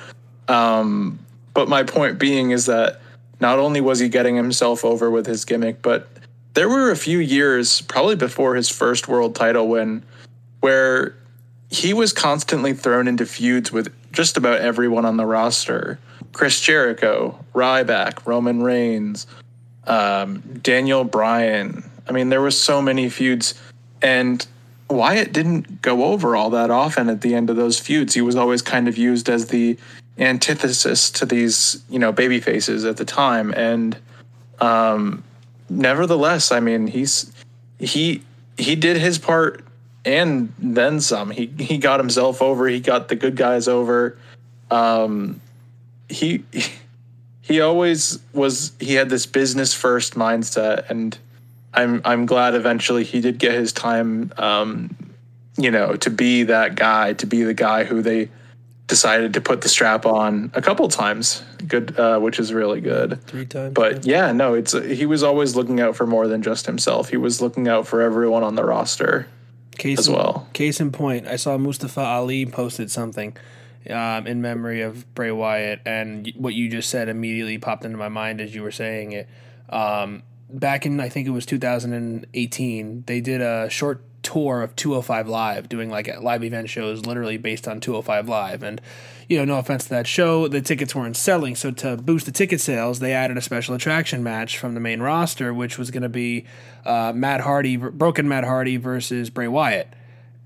Um, 0.48 1.20
but 1.54 1.68
my 1.68 1.84
point 1.84 2.18
being 2.18 2.52
is 2.52 2.68
that 2.68 3.02
not 3.42 3.60
only 3.60 3.82
was 3.82 4.00
he 4.00 4.08
getting 4.08 4.36
himself 4.36 4.86
over 4.86 5.12
with 5.12 5.26
his 5.26 5.44
gimmick, 5.44 5.82
but 5.82 6.08
there 6.56 6.70
were 6.70 6.90
a 6.90 6.96
few 6.96 7.20
years, 7.20 7.82
probably 7.82 8.16
before 8.16 8.56
his 8.56 8.70
first 8.70 9.08
world 9.08 9.36
title 9.36 9.68
win, 9.68 10.04
where 10.62 11.16
he 11.70 11.94
was 11.94 12.12
constantly 12.12 12.74
thrown 12.74 13.08
into 13.08 13.26
feuds 13.26 13.72
with 13.72 13.94
just 14.12 14.38
about 14.38 14.62
everyone 14.62 15.06
on 15.06 15.18
the 15.18 15.26
roster. 15.26 16.00
Chris 16.32 16.60
Jericho, 16.60 17.38
Ryback, 17.54 18.26
Roman 18.26 18.64
Reigns, 18.64 19.28
um, 19.86 20.40
Daniel 20.62 21.04
Bryan. 21.04 21.90
I 22.08 22.12
mean, 22.14 22.30
there 22.30 22.42
were 22.42 22.52
so 22.52 22.82
many 22.82 23.10
feuds, 23.10 23.54
and 24.02 24.46
Wyatt 24.90 25.34
didn't 25.34 25.82
go 25.82 26.06
over 26.06 26.36
all 26.36 26.50
that 26.52 26.72
often 26.72 27.10
at 27.10 27.22
the 27.22 27.36
end 27.36 27.50
of 27.50 27.58
those 27.58 27.80
feuds. 27.80 28.14
He 28.14 28.22
was 28.22 28.36
always 28.36 28.62
kind 28.62 28.88
of 28.88 28.98
used 28.98 29.30
as 29.30 29.48
the 29.48 29.78
antithesis 30.18 31.10
to 31.12 31.26
these 31.26 31.84
you 31.90 32.00
know 32.00 32.10
baby 32.10 32.40
faces 32.40 32.86
at 32.86 32.96
the 32.96 33.04
time 33.04 33.54
and 33.54 33.98
um 34.62 35.22
nevertheless 35.70 36.52
i 36.52 36.60
mean 36.60 36.88
he's 36.88 37.32
he 37.80 38.24
he 38.58 38.76
did 38.76 38.98
his 38.98 39.18
part 39.18 39.66
and 40.06 40.54
then 40.60 41.02
some. 41.02 41.32
He 41.32 41.48
he 41.58 41.78
got 41.80 42.00
himself 42.00 42.42
over. 42.42 42.68
He 42.68 42.80
got 42.80 43.08
the 43.08 43.16
good 43.16 43.36
guys 43.36 43.68
over. 43.68 44.18
Um 44.70 45.42
he 46.08 46.44
he 47.42 47.62
always 47.62 48.20
was 48.34 48.72
he 48.80 48.94
had 48.94 49.10
this 49.10 49.26
business 49.26 49.74
first 49.74 50.14
mindset 50.14 50.88
and 50.90 51.18
i'm 51.74 52.00
i'm 52.06 52.28
glad 52.28 52.54
eventually 52.54 53.04
he 53.04 53.22
did 53.22 53.40
get 53.40 53.54
his 53.54 53.74
time 53.74 54.32
um 54.38 54.96
you 55.58 55.72
know 55.72 55.96
to 55.96 56.12
be 56.12 56.44
that 56.44 56.76
guy 56.76 57.14
to 57.14 57.26
be 57.26 57.42
the 57.42 57.56
guy 57.56 57.84
who 57.84 58.04
they 58.04 58.30
decided 58.88 59.34
to 59.34 59.42
put 59.42 59.62
the 59.62 59.70
strap 59.70 60.06
on 60.06 60.52
a 60.54 60.62
couple 60.62 60.88
times 60.88 61.44
good 61.68 61.98
uh, 62.00 62.20
which 62.20 62.40
is 62.40 62.54
really 62.54 62.82
good 62.82 63.20
Three 63.24 63.46
times. 63.46 63.74
but 63.74 64.06
yeah 64.06 64.32
no 64.32 64.54
it's 64.54 64.74
he 64.74 65.06
was 65.06 65.24
always 65.24 65.56
looking 65.56 65.80
out 65.80 65.96
for 65.96 66.06
more 66.06 66.28
than 66.28 66.44
just 66.44 66.68
himself 66.68 67.10
he 67.10 67.18
was 67.18 67.42
looking 67.42 67.68
out 67.68 67.88
for 67.88 68.02
everyone 68.02 68.44
on 68.44 68.56
the 68.56 68.64
roster 68.64 69.28
case 69.78 70.00
as 70.00 70.08
in, 70.08 70.14
well. 70.14 70.48
Case 70.54 70.80
in 70.80 70.92
point, 70.92 71.28
I 71.28 71.36
saw 71.36 71.58
Mustafa 71.58 72.02
Ali 72.02 72.46
posted 72.46 72.90
something 72.92 73.36
um, 73.90 74.28
in 74.28 74.42
memory 74.42 74.82
of 74.82 75.14
Bray 75.16 75.32
Wyatt, 75.32 75.82
and 75.86 76.32
what 76.38 76.54
you 76.54 76.70
just 76.70 76.90
said 76.90 77.10
immediately 77.10 77.58
popped 77.58 77.86
into 77.86 77.98
my 77.98 78.10
mind 78.10 78.42
as 78.42 78.56
you 78.56 78.64
were 78.64 78.72
saying 78.72 79.12
it. 79.12 79.30
Um, 79.70 80.24
back 80.50 80.86
in 80.86 81.00
I 81.00 81.10
think 81.10 81.28
it 81.28 81.32
was 81.32 81.46
2018, 81.46 83.04
they 83.06 83.22
did 83.22 83.42
a 83.42 83.70
short 83.70 84.04
tour 84.26 84.64
of 84.64 84.76
205 84.76 85.30
Live, 85.30 85.70
doing 85.70 85.90
like 85.90 86.10
live 86.20 86.44
event 86.44 86.70
shows, 86.70 87.06
literally 87.06 87.38
based 87.38 87.68
on 87.68 87.80
205 87.80 88.28
Live, 88.28 88.64
and 88.64 88.82
you 89.30 89.38
know, 89.38 89.46
no 89.46 89.58
offense 89.58 89.86
to 89.86 89.90
that 89.92 90.08
show, 90.08 90.48
the 90.48 90.62
tickets 90.62 90.94
weren't 90.94 91.16
selling. 91.16 91.56
So 91.56 91.72
to 91.72 91.96
boost 91.98 92.26
the 92.26 92.32
ticket 92.32 92.60
sales, 92.60 93.00
they 93.00 93.14
added 93.14 93.38
a 93.38 93.42
special 93.42 93.74
attraction 93.76 94.24
match 94.24 94.58
from 94.58 94.74
the 94.74 94.80
main 94.80 95.02
roster, 95.02 95.54
which 95.54 95.78
was 95.78 95.90
going 95.90 96.04
to 96.04 96.10
be 96.10 96.46
uh, 96.86 97.14
Matt 97.16 97.42
Hardy, 97.42 97.78
Broken 97.78 98.28
Matt 98.28 98.44
Hardy 98.44 98.78
versus 98.78 99.30
Bray 99.30 99.48
Wyatt. 99.48 99.88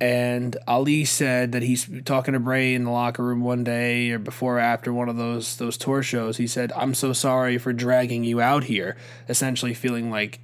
And 0.01 0.55
Ali 0.65 1.03
said 1.03 1.51
that 1.51 1.61
he's 1.61 1.89
talking 2.05 2.33
to 2.33 2.39
Bray 2.39 2.73
in 2.73 2.85
the 2.85 2.91
locker 2.91 3.23
room 3.23 3.41
one 3.41 3.65
day 3.65 4.11
or 4.11 4.19
before 4.19 4.57
or 4.57 4.59
after 4.59 4.93
one 4.93 5.09
of 5.09 5.17
those 5.17 5.57
those 5.57 5.75
tour 5.75 6.01
shows. 6.01 6.37
He 6.37 6.47
said, 6.47 6.71
"I'm 6.73 6.93
so 6.93 7.11
sorry 7.11 7.57
for 7.57 7.73
dragging 7.73 8.23
you 8.23 8.39
out 8.39 8.63
here." 8.65 8.95
Essentially, 9.27 9.73
feeling 9.73 10.09
like 10.09 10.39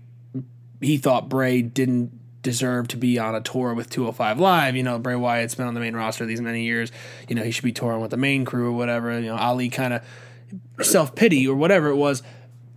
he 0.82 0.98
thought 0.98 1.30
Bray 1.30 1.62
didn't 1.62 2.20
deserve 2.46 2.88
to 2.90 2.98
be 2.98 3.20
on 3.20 3.36
a 3.36 3.42
tour 3.42 3.74
with 3.74 3.90
205 3.90 4.40
Live. 4.40 4.76
You 4.76 4.84
know, 4.84 5.00
Bray 5.00 5.16
Wyatt's 5.16 5.56
been 5.56 5.66
on 5.66 5.74
the 5.74 5.80
main 5.82 5.96
roster 5.96 6.26
these 6.26 6.40
many 6.40 6.64
years. 6.64 6.92
You 7.28 7.36
know, 7.36 7.44
he 7.44 7.52
should 7.52 7.66
be 7.66 7.74
touring 7.74 8.00
with 8.02 8.12
the 8.12 8.18
main 8.18 8.46
crew 8.46 8.70
or 8.70 8.72
whatever. 8.72 9.20
You 9.20 9.28
know, 9.28 9.36
Ali 9.36 9.68
kind 9.70 9.94
of 9.94 10.04
self 10.82 11.16
pity 11.16 11.48
or 11.48 11.56
whatever 11.56 11.90
it 11.90 11.96
was. 11.96 12.24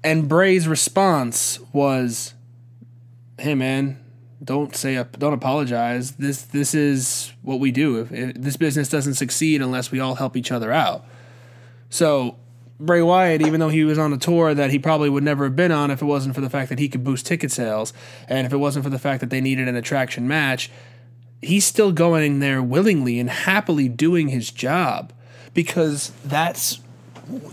And 0.03 0.29
Bray's 0.29 0.67
response 0.67 1.61
was, 1.73 2.35
"Hey, 3.39 3.55
man." 3.55 4.05
Don't 4.43 4.75
say 4.77 5.05
don't 5.19 5.33
apologize. 5.33 6.13
This 6.13 6.43
this 6.43 6.73
is 6.73 7.33
what 7.43 7.59
we 7.59 7.73
do. 7.73 7.99
If, 8.03 8.13
if 8.13 8.35
this 8.37 8.57
business 8.57 8.89
doesn't 8.89 9.15
succeed 9.15 9.61
unless 9.61 9.91
we 9.91 9.99
all 9.99 10.15
help 10.15 10.37
each 10.37 10.53
other 10.53 10.71
out. 10.71 11.05
So 11.91 12.37
Bray 12.81 13.03
Wyatt, 13.03 13.43
even 13.43 13.59
though 13.59 13.71
he 13.71 13.85
was 13.85 13.99
on 13.99 14.13
a 14.13 14.19
tour 14.19 14.55
that 14.55 14.71
he 14.71 14.79
probably 14.79 15.11
would 15.11 15.25
never 15.25 15.45
have 15.45 15.57
been 15.57 15.73
on 15.73 15.91
if 15.91 16.01
it 16.01 16.05
wasn't 16.05 16.35
for 16.35 16.41
the 16.41 16.51
fact 16.51 16.69
that 16.69 16.79
he 16.79 16.89
could 16.89 17.03
boost 17.03 17.27
ticket 17.27 17.51
sales, 17.51 17.93
and 18.29 18.47
if 18.47 18.53
it 18.53 18.59
wasn't 18.59 18.85
for 18.85 18.91
the 18.91 18.99
fact 18.99 19.21
that 19.21 19.31
they 19.31 19.41
needed 19.41 19.67
an 19.67 19.75
attraction 19.75 20.29
match, 20.29 20.71
he's 21.43 21.65
still 21.65 21.91
going 21.91 22.39
there 22.39 22.63
willingly 22.63 23.19
and 23.19 23.31
happily 23.31 23.89
doing 23.89 24.29
his 24.29 24.51
job 24.51 25.13
because 25.55 26.13
that's 26.25 26.81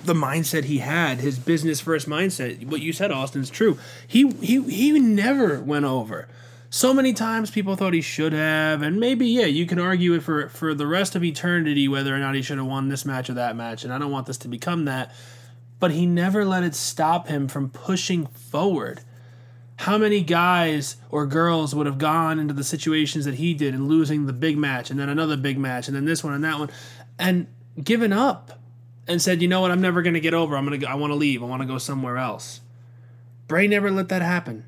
the 0.05 0.13
mindset 0.13 0.65
he 0.65 0.77
had, 0.79 1.19
his 1.19 1.38
business 1.39 1.81
first 1.81 2.07
mindset. 2.07 2.65
What 2.67 2.81
you 2.81 2.93
said, 2.93 3.11
Austin, 3.11 3.41
is 3.41 3.49
true. 3.49 3.77
He 4.07 4.29
he 4.41 4.61
he 4.63 4.99
never 4.99 5.59
went 5.59 5.85
over. 5.85 6.27
So 6.75 6.93
many 6.93 7.13
times 7.13 7.51
people 7.51 7.77
thought 7.77 7.93
he 7.93 8.01
should 8.01 8.33
have, 8.33 8.81
and 8.81 8.99
maybe 8.99 9.25
yeah, 9.27 9.45
you 9.45 9.65
can 9.65 9.79
argue 9.79 10.13
it 10.13 10.23
for 10.23 10.49
for 10.49 10.73
the 10.73 10.85
rest 10.85 11.15
of 11.15 11.23
eternity 11.23 11.88
whether 11.88 12.13
or 12.13 12.19
not 12.19 12.35
he 12.35 12.41
should 12.41 12.57
have 12.57 12.67
won 12.67 12.89
this 12.89 13.05
match 13.05 13.29
or 13.29 13.33
that 13.35 13.55
match, 13.55 13.85
and 13.85 13.93
I 13.93 13.97
don't 13.97 14.11
want 14.11 14.27
this 14.27 14.39
to 14.39 14.49
become 14.49 14.83
that. 14.83 15.15
But 15.79 15.91
he 15.91 16.05
never 16.05 16.43
let 16.43 16.63
it 16.63 16.75
stop 16.75 17.29
him 17.29 17.47
from 17.47 17.69
pushing 17.69 18.25
forward. 18.25 18.99
How 19.77 19.97
many 19.97 20.19
guys 20.19 20.97
or 21.09 21.25
girls 21.25 21.73
would 21.73 21.85
have 21.85 21.97
gone 21.97 22.39
into 22.39 22.53
the 22.53 22.65
situations 22.65 23.23
that 23.23 23.35
he 23.35 23.53
did 23.53 23.73
and 23.73 23.88
losing 23.88 24.25
the 24.25 24.33
big 24.33 24.57
match 24.57 24.91
and 24.91 24.99
then 24.99 25.07
another 25.07 25.38
big 25.38 25.57
match 25.57 25.88
and 25.88 25.95
then 25.95 26.03
this 26.03 26.25
one 26.25 26.33
and 26.33 26.43
that 26.43 26.59
one 26.59 26.69
and 27.17 27.47
given 27.81 28.11
up 28.11 28.59
and 29.07 29.21
said, 29.21 29.41
"You 29.41 29.47
know 29.47 29.61
what? 29.61 29.71
I'm 29.71 29.79
never 29.79 30.01
going 30.01 30.15
to 30.15 30.19
get 30.19 30.33
over. 30.33 30.57
I'm 30.57 30.67
going 30.67 30.77
to 30.77 30.89
I 30.89 30.95
want 30.95 31.11
to 31.11 31.15
leave. 31.15 31.41
I 31.41 31.45
want 31.45 31.61
to 31.61 31.67
go 31.69 31.77
somewhere 31.77 32.17
else." 32.17 32.59
Bray 33.47 33.65
never 33.65 33.89
let 33.89 34.09
that 34.09 34.21
happen 34.21 34.65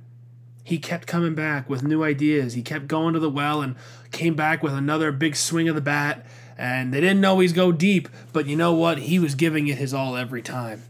he 0.68 0.80
kept 0.80 1.08
coming 1.08 1.34
back 1.34 1.70
with 1.70 1.82
new 1.82 2.04
ideas. 2.04 2.54
He 2.54 2.62
kept 2.62 2.90
going 2.90 3.14
to 3.14 3.22
the 3.22 3.30
well 3.30 3.62
and 3.62 3.78
came 4.12 4.36
back 4.36 4.62
with 4.62 4.74
another 4.74 5.14
big 5.14 5.38
swing 5.38 5.70
of 5.70 5.76
the 5.76 5.82
bat. 5.82 6.26
And 6.58 6.94
they 6.94 7.00
didn't 7.00 7.24
always 7.24 7.54
go 7.54 7.72
deep, 7.72 8.10
but 8.34 8.48
you 8.48 8.58
know 8.58 8.74
what? 8.74 8.98
He 8.98 9.18
was 9.18 9.34
giving 9.34 9.70
it 9.70 9.78
his 9.78 9.94
all 9.94 10.18
every 10.18 10.42
time. 10.42 10.84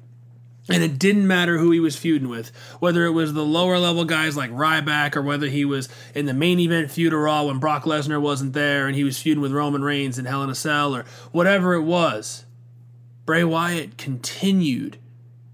And 0.68 0.82
it 0.82 0.98
didn't 0.98 1.28
matter 1.28 1.60
who 1.60 1.70
he 1.70 1.80
was 1.80 1.96
feuding 1.96 2.28
with, 2.28 2.52
whether 2.80 3.06
it 3.06 3.12
was 3.12 3.34
the 3.34 3.46
lower 3.46 3.78
level 3.78 4.04
guys 4.04 4.36
like 4.36 4.50
Ryback 4.50 5.16
or 5.16 5.22
whether 5.22 5.46
he 5.46 5.64
was 5.64 5.90
in 6.16 6.26
the 6.26 6.34
main 6.34 6.60
event 6.60 6.90
feud 6.90 7.14
of 7.14 7.20
Raw 7.20 7.44
when 7.44 7.60
Brock 7.60 7.84
Lesnar 7.84 8.20
wasn't 8.20 8.54
there 8.54 8.88
and 8.88 8.96
he 8.96 9.04
was 9.04 9.22
feuding 9.22 9.42
with 9.42 9.52
Roman 9.52 9.84
Reigns 9.84 10.18
in 10.18 10.26
Hell 10.26 10.42
in 10.42 10.50
a 10.50 10.56
Cell 10.56 10.96
or 10.96 11.06
whatever 11.32 11.76
it 11.76 11.84
was. 11.84 12.46
Bray 13.28 13.44
Wyatt 13.44 13.96
continued 13.96 14.98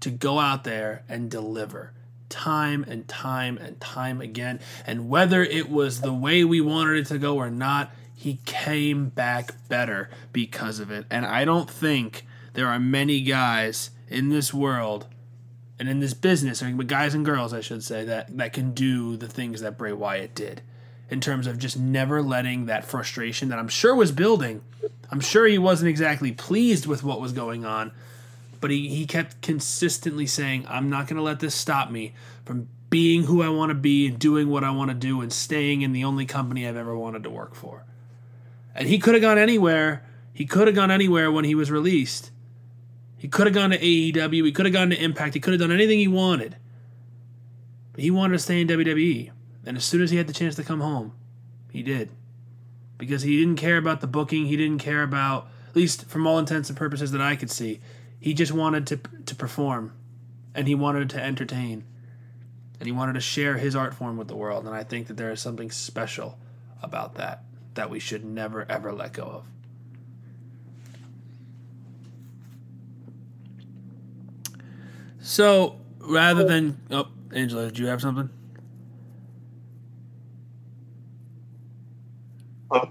to 0.00 0.08
go 0.08 0.38
out 0.38 0.64
there 0.64 1.04
and 1.10 1.30
deliver 1.30 1.92
time 2.34 2.84
and 2.88 3.06
time 3.06 3.56
and 3.58 3.80
time 3.80 4.20
again. 4.20 4.58
And 4.84 5.08
whether 5.08 5.42
it 5.44 5.70
was 5.70 6.00
the 6.00 6.12
way 6.12 6.42
we 6.42 6.60
wanted 6.60 6.98
it 6.98 7.06
to 7.06 7.18
go 7.18 7.36
or 7.36 7.48
not, 7.48 7.92
he 8.16 8.40
came 8.44 9.08
back 9.08 9.52
better 9.68 10.10
because 10.32 10.80
of 10.80 10.90
it. 10.90 11.06
And 11.10 11.24
I 11.24 11.44
don't 11.44 11.70
think 11.70 12.26
there 12.54 12.66
are 12.66 12.80
many 12.80 13.20
guys 13.22 13.90
in 14.08 14.30
this 14.30 14.52
world 14.52 15.06
and 15.78 15.88
in 15.88 16.00
this 16.00 16.14
business, 16.14 16.62
or 16.62 16.70
guys 16.70 17.14
and 17.14 17.24
girls, 17.24 17.52
I 17.52 17.60
should 17.60 17.84
say, 17.84 18.04
that, 18.04 18.36
that 18.36 18.52
can 18.52 18.74
do 18.74 19.16
the 19.16 19.28
things 19.28 19.60
that 19.60 19.78
Bray 19.78 19.92
Wyatt 19.92 20.34
did 20.34 20.62
in 21.10 21.20
terms 21.20 21.46
of 21.46 21.58
just 21.58 21.78
never 21.78 22.20
letting 22.20 22.66
that 22.66 22.84
frustration 22.84 23.48
that 23.50 23.58
I'm 23.58 23.68
sure 23.68 23.94
was 23.94 24.10
building. 24.10 24.62
I'm 25.10 25.20
sure 25.20 25.46
he 25.46 25.58
wasn't 25.58 25.90
exactly 25.90 26.32
pleased 26.32 26.86
with 26.86 27.04
what 27.04 27.20
was 27.20 27.32
going 27.32 27.64
on, 27.64 27.92
but 28.64 28.70
he, 28.70 28.88
he 28.88 29.04
kept 29.04 29.42
consistently 29.42 30.26
saying, 30.26 30.64
I'm 30.66 30.88
not 30.88 31.06
going 31.06 31.18
to 31.18 31.22
let 31.22 31.38
this 31.38 31.54
stop 31.54 31.90
me 31.90 32.14
from 32.46 32.66
being 32.88 33.24
who 33.24 33.42
I 33.42 33.50
want 33.50 33.68
to 33.68 33.74
be 33.74 34.06
and 34.06 34.18
doing 34.18 34.48
what 34.48 34.64
I 34.64 34.70
want 34.70 34.88
to 34.88 34.94
do 34.94 35.20
and 35.20 35.30
staying 35.30 35.82
in 35.82 35.92
the 35.92 36.04
only 36.04 36.24
company 36.24 36.66
I've 36.66 36.74
ever 36.74 36.96
wanted 36.96 37.24
to 37.24 37.30
work 37.30 37.54
for. 37.54 37.84
And 38.74 38.88
he 38.88 38.98
could 38.98 39.12
have 39.12 39.20
gone 39.20 39.36
anywhere. 39.36 40.06
He 40.32 40.46
could 40.46 40.66
have 40.66 40.74
gone 40.74 40.90
anywhere 40.90 41.30
when 41.30 41.44
he 41.44 41.54
was 41.54 41.70
released. 41.70 42.30
He 43.18 43.28
could 43.28 43.46
have 43.46 43.52
gone 43.52 43.68
to 43.68 43.78
AEW. 43.78 44.46
He 44.46 44.52
could 44.52 44.64
have 44.64 44.72
gone 44.72 44.88
to 44.88 44.96
Impact. 44.96 45.34
He 45.34 45.40
could 45.40 45.52
have 45.52 45.60
done 45.60 45.70
anything 45.70 45.98
he 45.98 46.08
wanted. 46.08 46.56
But 47.92 48.02
he 48.02 48.10
wanted 48.10 48.32
to 48.32 48.38
stay 48.38 48.62
in 48.62 48.68
WWE. 48.68 49.30
And 49.66 49.76
as 49.76 49.84
soon 49.84 50.00
as 50.00 50.10
he 50.10 50.16
had 50.16 50.26
the 50.26 50.32
chance 50.32 50.54
to 50.54 50.64
come 50.64 50.80
home, 50.80 51.12
he 51.70 51.82
did. 51.82 52.12
Because 52.96 53.20
he 53.20 53.38
didn't 53.38 53.56
care 53.56 53.76
about 53.76 54.00
the 54.00 54.06
booking. 54.06 54.46
He 54.46 54.56
didn't 54.56 54.78
care 54.78 55.02
about, 55.02 55.48
at 55.68 55.76
least 55.76 56.06
from 56.06 56.26
all 56.26 56.38
intents 56.38 56.70
and 56.70 56.78
purposes 56.78 57.12
that 57.12 57.20
I 57.20 57.36
could 57.36 57.50
see, 57.50 57.82
he 58.24 58.32
just 58.32 58.52
wanted 58.52 58.86
to, 58.86 58.96
to 59.26 59.34
perform. 59.34 59.92
And 60.54 60.66
he 60.66 60.74
wanted 60.74 61.10
to 61.10 61.22
entertain. 61.22 61.84
And 62.80 62.86
he 62.86 62.90
wanted 62.90 63.12
to 63.12 63.20
share 63.20 63.58
his 63.58 63.76
art 63.76 63.92
form 63.92 64.16
with 64.16 64.28
the 64.28 64.34
world. 64.34 64.64
And 64.64 64.74
I 64.74 64.82
think 64.82 65.08
that 65.08 65.18
there 65.18 65.30
is 65.30 65.42
something 65.42 65.70
special 65.70 66.38
about 66.82 67.16
that 67.16 67.44
that 67.74 67.90
we 67.90 68.00
should 68.00 68.24
never, 68.24 68.64
ever 68.66 68.94
let 68.94 69.12
go 69.12 69.24
of. 69.24 69.46
So 75.20 75.78
rather 75.98 76.44
than 76.44 76.80
oh, 76.90 77.08
Angelo, 77.30 77.66
did 77.66 77.78
you 77.78 77.88
have 77.88 78.00
something? 78.00 78.30
Uh, 82.70 82.86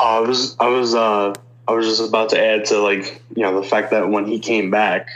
I 0.00 0.18
was 0.18 0.56
I 0.58 0.66
was 0.66 0.96
uh 0.96 1.34
I 1.66 1.72
was 1.72 1.86
just 1.86 2.06
about 2.06 2.30
to 2.30 2.40
add 2.40 2.66
to 2.66 2.78
like 2.78 3.22
you 3.34 3.42
know 3.42 3.60
the 3.60 3.66
fact 3.66 3.90
that 3.90 4.08
when 4.08 4.26
he 4.26 4.38
came 4.38 4.70
back, 4.70 5.08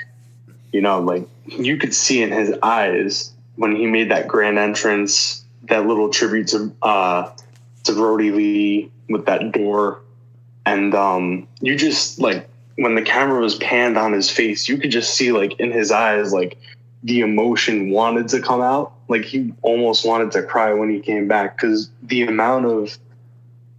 you 0.73 0.81
know 0.81 1.01
like 1.01 1.27
you 1.47 1.77
could 1.77 1.95
see 1.95 2.23
in 2.23 2.31
his 2.31 2.55
eyes 2.63 3.33
when 3.57 3.75
he 3.75 3.87
made 3.87 4.11
that 4.11 4.29
grand 4.29 4.59
entrance, 4.59 5.45
that 5.65 5.87
little 5.87 6.11
tribute 6.11 6.49
to 6.49 6.73
uh 6.83 7.31
to 7.85 7.93
Brodie 7.93 8.31
Lee 8.31 8.91
with 9.09 9.27
that 9.27 9.53
door, 9.53 10.01
and 10.65 10.95
um 10.95 11.49
you 11.61 11.77
just 11.77 12.19
like 12.19 12.49
when 12.77 12.95
the 12.95 13.03
camera 13.03 13.41
was 13.41 13.57
panned 13.57 13.99
on 13.99 14.13
his 14.13 14.31
face, 14.31 14.69
you 14.69 14.79
could 14.79 14.91
just 14.91 15.15
see 15.15 15.33
like 15.33 15.59
in 15.59 15.71
his 15.73 15.91
eyes 15.91 16.33
like 16.33 16.57
the 17.03 17.21
emotion 17.21 17.91
wanted 17.91 18.29
to 18.29 18.41
come 18.41 18.61
out. 18.61 18.93
Like 19.09 19.25
he 19.25 19.53
almost 19.63 20.07
wanted 20.07 20.33
to 20.33 20.43
cry 20.43 20.73
when 20.73 20.91
he 20.91 21.01
came 21.01 21.29
back 21.29 21.57
because 21.57 21.91
the 22.03 22.23
amount 22.23 22.67
of 22.67 22.97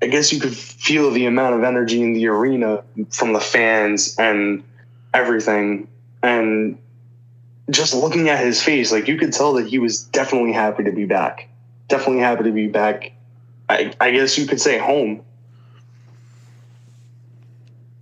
I 0.02 0.08
guess 0.08 0.32
you 0.32 0.40
could 0.40 0.56
feel 0.56 1.12
the 1.12 1.26
amount 1.26 1.56
of 1.56 1.64
energy 1.64 2.02
in 2.02 2.14
the 2.14 2.28
arena 2.28 2.84
from 3.10 3.34
the 3.34 3.40
fans 3.40 4.16
and 4.18 4.64
everything. 5.14 5.88
And 6.24 6.78
just 7.70 7.94
looking 7.94 8.30
at 8.30 8.44
his 8.44 8.64
face, 8.64 8.92
like 8.92 9.08
you 9.08 9.18
could 9.18 9.34
tell 9.34 9.54
that 9.54 9.68
he 9.68 9.78
was 9.78 10.04
definitely 10.04 10.54
happy 10.54 10.84
to 10.86 10.92
be 10.92 11.06
back. 11.06 11.50
Definitely 11.88 12.22
happy 12.22 12.44
to 12.44 12.52
be 12.52 12.68
back. 12.68 13.12
I, 13.68 13.94
I 14.00 14.12
guess 14.12 14.38
you 14.38 14.48
could 14.48 14.62
say 14.62 14.78
home. 14.78 15.22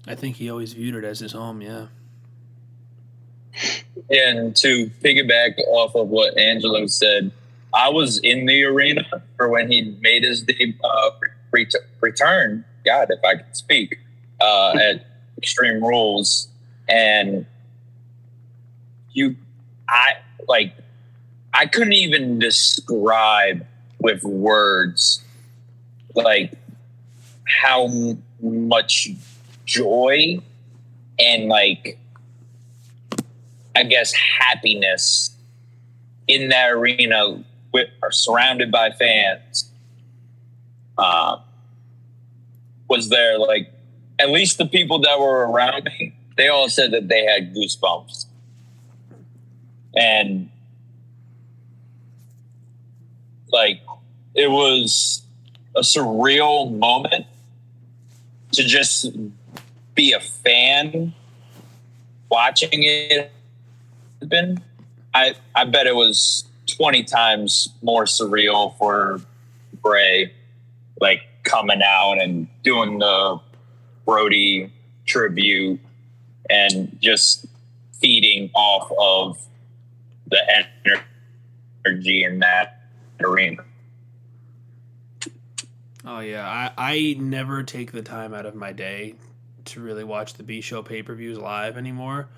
I 0.05 0.15
think 0.15 0.37
he 0.37 0.49
always 0.49 0.73
viewed 0.73 0.95
it 0.95 1.03
as 1.03 1.19
his 1.19 1.33
home, 1.33 1.61
yeah. 1.61 1.87
And 4.09 4.55
to 4.57 4.89
piggyback 5.03 5.57
off 5.67 5.95
of 5.95 6.07
what 6.07 6.37
Angelo 6.37 6.85
said, 6.87 7.31
I 7.73 7.89
was 7.89 8.19
in 8.19 8.45
the 8.45 8.63
arena 8.63 9.03
for 9.35 9.49
when 9.49 9.69
he 9.69 9.97
made 9.99 10.23
his 10.23 10.45
uh, 10.83 11.09
ret- 11.51 11.73
return. 12.01 12.65
God, 12.85 13.07
if 13.09 13.23
I 13.23 13.35
could 13.35 13.55
speak 13.55 13.99
uh, 14.39 14.73
at 14.77 15.05
Extreme 15.37 15.83
Rules, 15.83 16.47
and 16.87 17.45
you, 19.11 19.35
I 19.89 20.13
like, 20.47 20.73
I 21.53 21.65
couldn't 21.65 21.93
even 21.93 22.39
describe 22.39 23.65
with 23.99 24.23
words 24.23 25.23
like 26.13 26.53
how 27.45 27.89
much 28.41 29.09
joy 29.65 30.39
and 31.19 31.47
like 31.47 31.97
I 33.75 33.83
guess 33.83 34.13
happiness 34.13 35.31
in 36.27 36.49
that 36.49 36.71
arena 36.71 37.43
with 37.71 37.89
are 38.01 38.11
surrounded 38.11 38.71
by 38.71 38.91
fans 38.91 39.66
uh, 40.97 41.37
was 42.87 43.09
there 43.09 43.37
like 43.37 43.71
at 44.19 44.29
least 44.29 44.57
the 44.57 44.65
people 44.65 44.99
that 44.99 45.19
were 45.19 45.49
around 45.49 45.83
me 45.85 46.13
they 46.37 46.47
all 46.47 46.69
said 46.69 46.91
that 46.91 47.07
they 47.07 47.25
had 47.25 47.53
goosebumps. 47.53 48.25
And 49.95 50.49
like 53.51 53.81
it 54.35 54.49
was 54.49 55.23
a 55.75 55.81
surreal 55.81 56.71
moment 56.71 57.25
to 58.51 58.63
just 58.63 59.11
be 59.95 60.13
a 60.13 60.19
fan 60.19 61.13
watching 62.29 62.83
it 62.83 63.31
I 65.13 65.35
I 65.55 65.65
bet 65.65 65.87
it 65.87 65.95
was 65.95 66.45
20 66.67 67.03
times 67.03 67.69
more 67.81 68.05
surreal 68.05 68.77
for 68.77 69.21
Bray 69.81 70.33
like 70.99 71.21
coming 71.43 71.81
out 71.83 72.21
and 72.21 72.47
doing 72.63 72.99
the 72.99 73.39
Brodie 74.05 74.71
tribute 75.05 75.79
and 76.49 76.97
just 77.01 77.45
feeding 77.99 78.49
off 78.53 78.91
of 78.99 79.37
the 80.27 80.39
energy 81.85 82.23
in 82.23 82.39
that 82.39 82.89
arena. 83.21 83.63
Oh 86.05 86.19
yeah, 86.19 86.47
I, 86.47 86.71
I 86.77 87.15
never 87.19 87.63
take 87.63 87.91
the 87.91 88.01
time 88.01 88.33
out 88.33 88.45
of 88.45 88.55
my 88.55 88.71
day 88.71 89.15
to 89.65 89.81
really 89.81 90.05
watch 90.05 90.35
the 90.35 90.43
B 90.43 90.61
show 90.61 90.81
pay 90.81 91.03
per 91.03 91.13
views 91.13 91.37
live 91.37 91.77
anymore, 91.77 92.29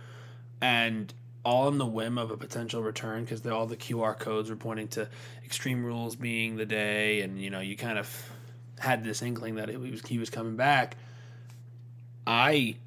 and 0.60 1.13
all 1.45 1.67
on 1.67 1.78
the 1.78 1.86
whim 1.86 2.17
of 2.17 2.32
a 2.32 2.38
potential 2.38 2.82
return 2.82 3.24
because 3.24 3.45
all 3.45 3.67
the 3.67 3.78
QR 3.78 4.17
codes 4.17 4.50
were 4.50 4.56
pointing 4.56 4.88
to 4.89 5.08
Extreme 5.45 5.86
Rules 5.86 6.15
being 6.15 6.56
the 6.58 6.65
day, 6.65 7.22
and 7.22 7.39
you 7.39 7.52
know 7.52 7.60
you 7.60 7.78
kind 7.78 8.00
of 8.00 8.32
had 8.80 9.04
this 9.04 9.22
inkling 9.22 9.56
that 9.56 9.70
it 9.70 9.80
was 9.80 10.02
he 10.08 10.18
was 10.18 10.30
coming 10.30 10.56
back. 10.56 10.98
I 12.26 12.78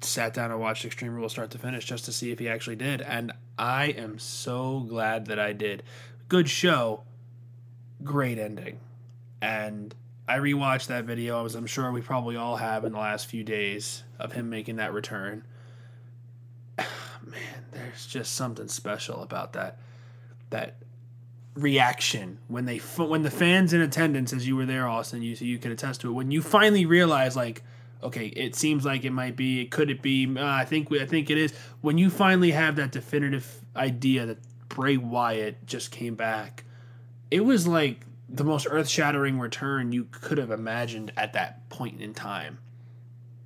sat 0.00 0.34
down 0.34 0.50
and 0.50 0.60
watched 0.60 0.84
Extreme 0.84 1.14
Rules 1.14 1.32
start 1.32 1.50
to 1.50 1.58
finish 1.58 1.84
just 1.84 2.04
to 2.04 2.12
see 2.12 2.30
if 2.30 2.38
he 2.38 2.48
actually 2.48 2.76
did, 2.76 3.00
and 3.02 3.32
I 3.58 3.86
am 3.86 4.18
so 4.18 4.80
glad 4.80 5.26
that 5.26 5.38
I 5.38 5.52
did. 5.52 5.82
Good 6.28 6.48
show, 6.48 7.02
great 8.04 8.38
ending 8.38 8.78
and 9.40 9.94
I 10.26 10.38
rewatched 10.38 10.88
that 10.88 11.04
video, 11.04 11.44
as 11.44 11.54
I'm 11.54 11.66
sure 11.66 11.90
we 11.90 12.02
probably 12.02 12.36
all 12.36 12.56
have 12.56 12.84
in 12.84 12.92
the 12.92 12.98
last 12.98 13.26
few 13.26 13.44
days 13.44 14.02
of 14.18 14.32
him 14.32 14.50
making 14.50 14.76
that 14.76 14.92
return. 14.92 15.44
Man, 16.78 17.64
there's 17.72 18.06
just 18.06 18.34
something 18.34 18.68
special 18.68 19.22
about 19.22 19.52
that 19.54 19.78
that 20.50 20.76
reaction 21.58 22.38
when 22.48 22.64
they 22.64 22.78
when 22.78 23.22
the 23.22 23.30
fans 23.30 23.72
in 23.72 23.80
attendance, 23.80 24.32
as 24.32 24.46
you 24.46 24.56
were 24.56 24.66
there, 24.66 24.86
Austin, 24.86 25.22
you 25.22 25.36
you 25.38 25.58
could 25.58 25.72
attest 25.72 26.00
to 26.02 26.10
it. 26.10 26.12
When 26.12 26.30
you 26.30 26.42
finally 26.42 26.86
realize, 26.86 27.36
like, 27.36 27.62
okay, 28.02 28.26
it 28.26 28.54
seems 28.54 28.84
like 28.84 29.04
it 29.04 29.10
might 29.10 29.36
be, 29.36 29.60
it 29.62 29.70
could 29.70 29.90
it 29.90 30.02
be? 30.02 30.26
Uh, 30.36 30.44
I 30.44 30.64
think 30.64 30.90
we, 30.90 31.00
I 31.00 31.06
think 31.06 31.30
it 31.30 31.38
is. 31.38 31.52
When 31.80 31.98
you 31.98 32.10
finally 32.10 32.52
have 32.52 32.76
that 32.76 32.92
definitive 32.92 33.64
idea 33.76 34.26
that 34.26 34.38
Bray 34.68 34.96
Wyatt 34.96 35.66
just 35.66 35.90
came 35.90 36.14
back, 36.14 36.64
it 37.30 37.40
was 37.40 37.66
like 37.66 38.06
the 38.28 38.44
most 38.44 38.66
earth-shattering 38.70 39.38
return 39.38 39.90
you 39.90 40.06
could 40.10 40.38
have 40.38 40.50
imagined 40.50 41.12
at 41.16 41.32
that 41.32 41.68
point 41.70 42.00
in 42.02 42.12
time 42.12 42.58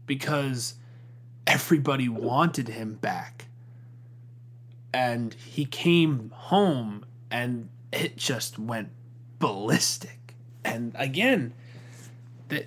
because 0.06 0.74
everybody 1.46 2.08
wanted 2.08 2.68
him 2.68 2.94
back 2.94 3.46
and 4.92 5.34
he 5.34 5.64
came 5.64 6.30
home 6.34 7.04
and 7.30 7.68
it 7.92 8.16
just 8.16 8.58
went 8.58 8.88
ballistic 9.38 10.34
and 10.64 10.92
again 10.96 11.52
that 12.48 12.66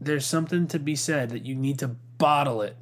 there's 0.00 0.26
something 0.26 0.66
to 0.66 0.78
be 0.78 0.96
said 0.96 1.30
that 1.30 1.44
you 1.44 1.54
need 1.54 1.78
to 1.78 1.88
bottle 2.18 2.62
it 2.62 2.76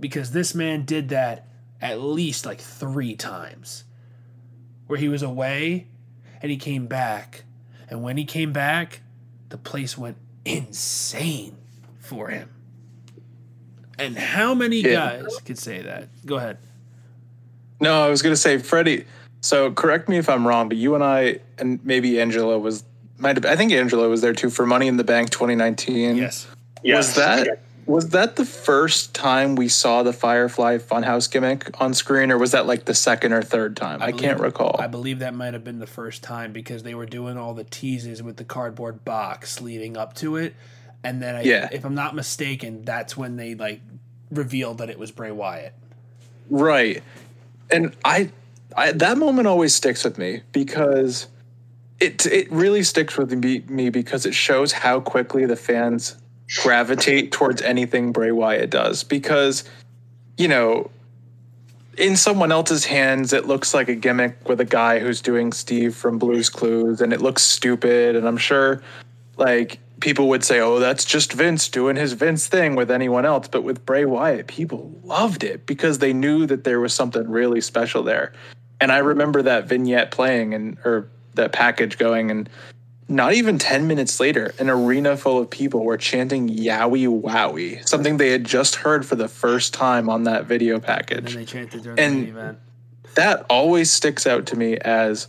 because 0.00 0.32
this 0.32 0.54
man 0.54 0.84
did 0.84 1.08
that 1.10 1.46
at 1.80 2.00
least 2.00 2.46
like 2.46 2.60
3 2.60 3.14
times 3.16 3.84
where 4.86 4.98
he 4.98 5.08
was 5.08 5.22
away 5.22 5.86
and 6.40 6.50
he 6.50 6.56
came 6.56 6.86
back 6.86 7.44
and 7.88 8.02
when 8.02 8.16
he 8.16 8.24
came 8.24 8.52
back, 8.52 9.00
the 9.48 9.58
place 9.58 9.96
went 9.96 10.16
insane 10.44 11.56
for 12.00 12.28
him. 12.28 12.50
And 13.98 14.16
how 14.16 14.54
many 14.54 14.80
yeah. 14.80 15.20
guys 15.22 15.38
could 15.44 15.58
say 15.58 15.82
that? 15.82 16.08
Go 16.26 16.36
ahead. 16.36 16.58
No, 17.80 18.04
I 18.04 18.08
was 18.08 18.22
going 18.22 18.32
to 18.32 18.40
say, 18.40 18.58
Freddy. 18.58 19.04
So 19.46 19.70
correct 19.70 20.08
me 20.08 20.18
if 20.18 20.28
I'm 20.28 20.44
wrong, 20.44 20.68
but 20.68 20.76
you 20.76 20.96
and 20.96 21.04
I, 21.04 21.38
and 21.56 21.78
maybe 21.84 22.20
Angelo 22.20 22.58
was, 22.58 22.82
might 23.16 23.36
have, 23.36 23.46
I 23.46 23.54
think 23.54 23.70
Angelo 23.70 24.10
was 24.10 24.20
there 24.20 24.32
too 24.32 24.50
for 24.50 24.66
Money 24.66 24.88
in 24.88 24.96
the 24.96 25.04
Bank 25.04 25.30
2019. 25.30 26.16
Yes. 26.16 26.48
yes. 26.82 26.96
Was 26.96 27.14
that 27.14 27.60
was 27.86 28.08
that 28.08 28.34
the 28.34 28.44
first 28.44 29.14
time 29.14 29.54
we 29.54 29.68
saw 29.68 30.02
the 30.02 30.12
Firefly 30.12 30.78
Funhouse 30.78 31.30
gimmick 31.30 31.80
on 31.80 31.94
screen, 31.94 32.32
or 32.32 32.38
was 32.38 32.50
that 32.50 32.66
like 32.66 32.86
the 32.86 32.94
second 32.94 33.32
or 33.32 33.42
third 33.42 33.76
time? 33.76 34.02
I, 34.02 34.06
I 34.06 34.12
can't 34.12 34.40
recall. 34.40 34.74
I 34.80 34.88
believe 34.88 35.20
that 35.20 35.34
might 35.34 35.54
have 35.54 35.62
been 35.62 35.78
the 35.78 35.86
first 35.86 36.24
time 36.24 36.52
because 36.52 36.82
they 36.82 36.96
were 36.96 37.06
doing 37.06 37.38
all 37.38 37.54
the 37.54 37.62
teases 37.62 38.24
with 38.24 38.38
the 38.38 38.44
cardboard 38.44 39.04
box 39.04 39.60
leading 39.60 39.96
up 39.96 40.14
to 40.14 40.34
it, 40.34 40.56
and 41.04 41.22
then 41.22 41.36
I, 41.36 41.42
yeah. 41.42 41.68
if 41.70 41.84
I'm 41.84 41.94
not 41.94 42.16
mistaken, 42.16 42.82
that's 42.82 43.16
when 43.16 43.36
they 43.36 43.54
like 43.54 43.80
revealed 44.32 44.78
that 44.78 44.90
it 44.90 44.98
was 44.98 45.12
Bray 45.12 45.30
Wyatt. 45.30 45.72
Right. 46.50 47.04
And 47.70 47.94
I, 48.04 48.30
I 48.76 48.92
that 48.92 49.18
moment 49.18 49.48
always 49.48 49.74
sticks 49.74 50.04
with 50.04 50.18
me 50.18 50.42
because 50.52 51.26
it 51.98 52.26
it 52.26 52.50
really 52.52 52.82
sticks 52.82 53.16
with 53.16 53.32
me, 53.32 53.64
me 53.68 53.90
because 53.90 54.26
it 54.26 54.34
shows 54.34 54.72
how 54.72 55.00
quickly 55.00 55.46
the 55.46 55.56
fans 55.56 56.16
gravitate 56.62 57.32
towards 57.32 57.62
anything 57.62 58.12
Bray 58.12 58.30
Wyatt 58.30 58.70
does 58.70 59.02
because 59.02 59.64
you 60.36 60.46
know 60.46 60.90
in 61.96 62.16
someone 62.16 62.52
else's 62.52 62.84
hands 62.84 63.32
it 63.32 63.46
looks 63.46 63.72
like 63.72 63.88
a 63.88 63.94
gimmick 63.94 64.46
with 64.46 64.60
a 64.60 64.64
guy 64.64 64.98
who's 64.98 65.22
doing 65.22 65.52
Steve 65.52 65.96
from 65.96 66.18
Blues 66.18 66.50
Clues 66.50 67.00
and 67.00 67.12
it 67.12 67.22
looks 67.22 67.42
stupid 67.42 68.14
and 68.14 68.28
I'm 68.28 68.36
sure 68.36 68.82
like 69.38 69.80
people 70.00 70.28
would 70.28 70.44
say, 70.44 70.60
"Oh, 70.60 70.78
that's 70.78 71.04
just 71.04 71.32
Vince 71.32 71.68
doing 71.68 71.96
his 71.96 72.12
Vince 72.12 72.46
thing 72.46 72.76
with 72.76 72.90
anyone 72.90 73.24
else." 73.24 73.48
But 73.48 73.62
with 73.62 73.84
Bray 73.86 74.04
Wyatt, 74.04 74.46
people 74.46 74.92
loved 75.02 75.44
it 75.44 75.66
because 75.66 75.98
they 75.98 76.12
knew 76.12 76.46
that 76.46 76.64
there 76.64 76.80
was 76.80 76.94
something 76.94 77.28
really 77.28 77.60
special 77.60 78.02
there. 78.02 78.32
And 78.80 78.92
I 78.92 78.98
remember 78.98 79.42
that 79.42 79.66
vignette 79.66 80.10
playing 80.10 80.54
and 80.54 80.78
or 80.84 81.08
that 81.34 81.52
package 81.52 81.98
going 81.98 82.30
and 82.30 82.48
not 83.08 83.34
even 83.34 83.58
10 83.58 83.86
minutes 83.86 84.18
later, 84.18 84.52
an 84.58 84.68
arena 84.68 85.16
full 85.16 85.38
of 85.38 85.48
people 85.48 85.84
were 85.84 85.96
chanting 85.96 86.48
Yowie 86.48 87.06
Wowie, 87.06 87.86
something 87.86 88.16
they 88.16 88.30
had 88.30 88.44
just 88.44 88.76
heard 88.76 89.06
for 89.06 89.14
the 89.14 89.28
first 89.28 89.72
time 89.72 90.08
on 90.08 90.24
that 90.24 90.46
video 90.46 90.80
package. 90.80 91.34
And 91.34 91.42
they 91.42 91.44
chanted 91.44 91.82
during 91.84 91.98
And- 91.98 92.26
the 92.26 92.30
event. 92.30 92.58
That 93.14 93.46
always 93.48 93.90
sticks 93.92 94.26
out 94.26 94.44
to 94.46 94.56
me 94.56 94.76
as, 94.78 95.28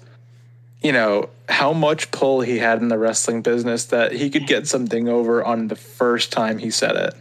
you 0.81 0.91
know, 0.91 1.29
how 1.47 1.71
much 1.71 2.11
pull 2.11 2.41
he 2.41 2.57
had 2.57 2.81
in 2.81 2.89
the 2.89 2.97
wrestling 2.97 3.41
business 3.41 3.85
that 3.85 4.11
he 4.11 4.29
could 4.29 4.45
get 4.45 4.67
something 4.67 5.07
over 5.07 5.43
on 5.43 5.67
the 5.69 5.75
first 5.75 6.31
time 6.31 6.57
he 6.57 6.69
said 6.69 6.95
it. 6.97 7.13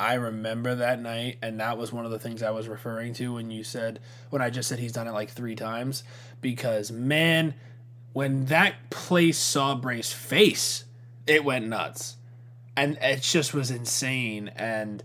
I 0.00 0.14
remember 0.14 0.76
that 0.76 0.98
night, 0.98 1.36
and 1.42 1.60
that 1.60 1.76
was 1.76 1.92
one 1.92 2.06
of 2.06 2.10
the 2.10 2.18
things 2.18 2.42
I 2.42 2.52
was 2.52 2.68
referring 2.68 3.12
to 3.14 3.34
when 3.34 3.50
you 3.50 3.62
said 3.62 4.00
when 4.30 4.40
I 4.40 4.48
just 4.48 4.66
said 4.70 4.78
he's 4.78 4.92
done 4.92 5.06
it 5.06 5.12
like 5.12 5.28
three 5.28 5.54
times. 5.54 6.04
Because 6.40 6.90
man, 6.90 7.54
when 8.14 8.46
that 8.46 8.88
place 8.88 9.36
saw 9.36 9.74
Bray's 9.74 10.10
face, 10.10 10.84
it 11.26 11.44
went 11.44 11.68
nuts, 11.68 12.16
and 12.74 12.96
it 13.02 13.20
just 13.20 13.52
was 13.52 13.70
insane. 13.70 14.50
And 14.56 15.04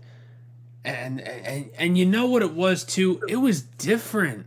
and 0.82 1.20
and 1.20 1.70
and 1.76 1.98
you 1.98 2.06
know 2.06 2.24
what 2.24 2.40
it 2.40 2.54
was 2.54 2.82
too? 2.82 3.20
It 3.28 3.36
was 3.36 3.60
different. 3.60 4.46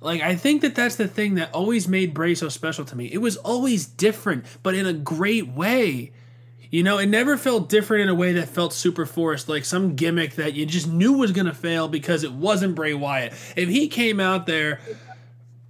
Like 0.00 0.20
I 0.20 0.34
think 0.34 0.62
that 0.62 0.74
that's 0.74 0.96
the 0.96 1.06
thing 1.06 1.36
that 1.36 1.54
always 1.54 1.86
made 1.86 2.12
Bray 2.12 2.34
so 2.34 2.48
special 2.48 2.84
to 2.86 2.96
me. 2.96 3.06
It 3.06 3.18
was 3.18 3.36
always 3.36 3.86
different, 3.86 4.46
but 4.64 4.74
in 4.74 4.84
a 4.84 4.92
great 4.92 5.46
way. 5.46 6.10
You 6.70 6.82
know, 6.82 6.98
it 6.98 7.06
never 7.06 7.36
felt 7.36 7.68
different 7.68 8.02
in 8.02 8.08
a 8.08 8.14
way 8.14 8.32
that 8.34 8.48
felt 8.48 8.72
super 8.72 9.06
forced, 9.06 9.48
like 9.48 9.64
some 9.64 9.94
gimmick 9.94 10.34
that 10.34 10.54
you 10.54 10.66
just 10.66 10.88
knew 10.88 11.14
was 11.14 11.32
going 11.32 11.46
to 11.46 11.54
fail 11.54 11.88
because 11.88 12.24
it 12.24 12.32
wasn't 12.32 12.74
Bray 12.74 12.94
Wyatt. 12.94 13.32
If 13.56 13.68
he 13.68 13.88
came 13.88 14.20
out 14.20 14.46
there, 14.46 14.80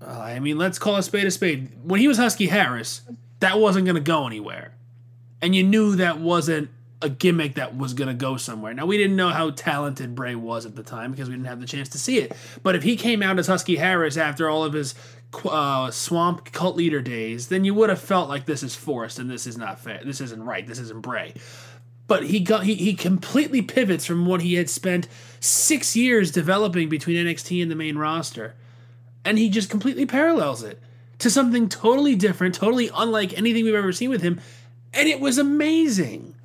uh, 0.01 0.11
I 0.11 0.41
mean, 0.41 0.59
let's 0.59 0.79
call 0.79 0.97
a 0.97 1.03
spade 1.03 1.27
a 1.27 1.31
spade. 1.31 1.71
When 1.83 2.01
he 2.01 2.09
was 2.09 2.17
Husky 2.19 2.47
Harris, 2.47 3.03
that 3.41 3.59
wasn't 3.59 3.85
going 3.87 3.97
to 3.97 4.01
go 4.01 4.27
anywhere. 4.27 4.73
And 5.43 5.55
you 5.55 5.63
knew 5.63 5.97
that 5.97 6.19
wasn't 6.19 6.71
a 7.03 7.09
gimmick 7.09 7.55
that 7.57 7.77
was 7.77 7.95
going 7.95 8.09
to 8.09 8.15
go 8.15 8.37
somewhere. 8.37 8.73
Now, 8.73 8.87
we 8.87 8.97
didn't 8.97 9.17
know 9.17 9.29
how 9.29 9.51
talented 9.51 10.15
Bray 10.15 10.35
was 10.35 10.65
at 10.65 10.77
the 10.77 10.83
time 10.83 11.11
because 11.11 11.29
we 11.29 11.35
didn't 11.35 11.49
have 11.49 11.61
the 11.61 11.67
chance 11.67 11.91
to 11.91 11.99
see 11.99 12.19
it. 12.19 12.35
But 12.63 12.75
if 12.75 12.83
he 12.83 12.97
came 12.97 13.23
out 13.23 13.39
as 13.39 13.47
Husky 13.47 13.77
Harris 13.77 14.17
after 14.17 14.49
all 14.49 14.65
of 14.65 14.73
his 14.73 14.95
uh, 15.45 15.91
swamp 15.91 16.53
cult 16.53 16.77
leader 16.77 17.03
days, 17.03 17.49
then 17.49 17.65
you 17.65 17.75
would 17.75 17.91
have 17.91 18.01
felt 18.01 18.29
like 18.29 18.47
this 18.47 18.63
is 18.63 18.75
forced 18.75 19.19
and 19.19 19.31
this 19.31 19.47
is 19.47 19.59
not 19.59 19.79
fair. 19.79 20.01
This 20.05 20.21
isn't 20.21 20.43
right. 20.43 20.67
This 20.67 20.79
isn't 20.79 21.03
Bray. 21.03 21.35
But 22.07 22.27
he 22.27 22.41
got 22.41 22.65
he, 22.65 22.75
he 22.75 22.95
completely 22.95 23.63
pivots 23.63 24.07
from 24.07 24.27
what 24.27 24.41
he 24.41 24.55
had 24.55 24.71
spent 24.71 25.09
six 25.41 25.97
years 25.97 26.31
developing 26.31 26.89
between 26.89 27.17
NXT 27.17 27.61
and 27.61 27.71
the 27.71 27.75
main 27.75 27.99
roster, 27.99 28.55
and 29.25 29.39
he 29.39 29.49
just 29.49 29.71
completely 29.71 30.07
parallels 30.07 30.63
it 30.63 30.81
to 31.19 31.31
something 31.31 31.69
totally 31.69 32.15
different, 32.15 32.55
totally 32.55 32.91
unlike 32.95 33.37
anything 33.37 33.65
we've 33.65 33.75
ever 33.75 33.93
seen 33.93 34.11
with 34.11 34.23
him, 34.23 34.41
and 34.95 35.09
it 35.09 35.19
was 35.19 35.37
amazing. 35.37 36.36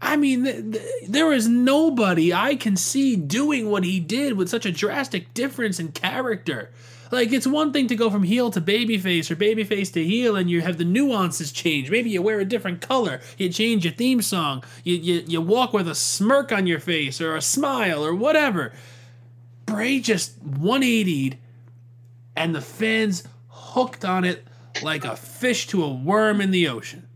I 0.00 0.16
mean, 0.16 0.44
th- 0.44 0.72
th- 0.72 1.08
there 1.08 1.32
is 1.32 1.48
nobody 1.48 2.32
I 2.32 2.56
can 2.56 2.76
see 2.76 3.16
doing 3.16 3.70
what 3.70 3.84
he 3.84 3.98
did 3.98 4.34
with 4.34 4.48
such 4.48 4.66
a 4.66 4.72
drastic 4.72 5.32
difference 5.32 5.80
in 5.80 5.92
character. 5.92 6.70
Like, 7.10 7.32
it's 7.32 7.46
one 7.46 7.72
thing 7.72 7.86
to 7.88 7.96
go 7.96 8.10
from 8.10 8.24
heel 8.24 8.50
to 8.50 8.60
babyface 8.60 9.30
or 9.30 9.36
babyface 9.36 9.92
to 9.92 10.04
heel, 10.04 10.36
and 10.36 10.50
you 10.50 10.60
have 10.60 10.76
the 10.76 10.84
nuances 10.84 11.52
change. 11.52 11.90
Maybe 11.90 12.10
you 12.10 12.20
wear 12.20 12.40
a 12.40 12.44
different 12.44 12.80
color, 12.80 13.20
you 13.38 13.48
change 13.48 13.84
your 13.84 13.94
theme 13.94 14.22
song, 14.22 14.64
you, 14.82 14.96
you, 14.96 15.24
you 15.26 15.40
walk 15.40 15.72
with 15.72 15.88
a 15.88 15.94
smirk 15.94 16.52
on 16.52 16.66
your 16.66 16.80
face 16.80 17.20
or 17.20 17.36
a 17.36 17.42
smile 17.42 18.04
or 18.04 18.14
whatever. 18.14 18.72
Bray 19.66 20.00
just 20.00 20.44
180'd, 20.44 21.38
and 22.36 22.54
the 22.54 22.60
fans 22.60 23.22
hooked 23.48 24.04
on 24.04 24.24
it 24.24 24.46
like 24.82 25.04
a 25.04 25.16
fish 25.16 25.66
to 25.68 25.84
a 25.84 25.92
worm 25.92 26.40
in 26.40 26.50
the 26.50 26.68
ocean. 26.68 27.08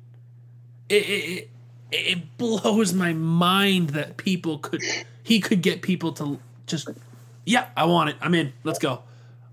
It, 0.88 1.04
it, 1.04 1.30
it, 1.30 1.49
it 1.92 2.38
blows 2.38 2.92
my 2.92 3.12
mind 3.12 3.90
that 3.90 4.16
people 4.16 4.58
could 4.58 4.82
he 5.22 5.40
could 5.40 5.62
get 5.62 5.82
people 5.82 6.12
to 6.12 6.38
just 6.66 6.88
yeah 7.44 7.66
i 7.76 7.84
want 7.84 8.10
it 8.10 8.16
i'm 8.20 8.34
in 8.34 8.52
let's 8.64 8.78
go 8.78 9.02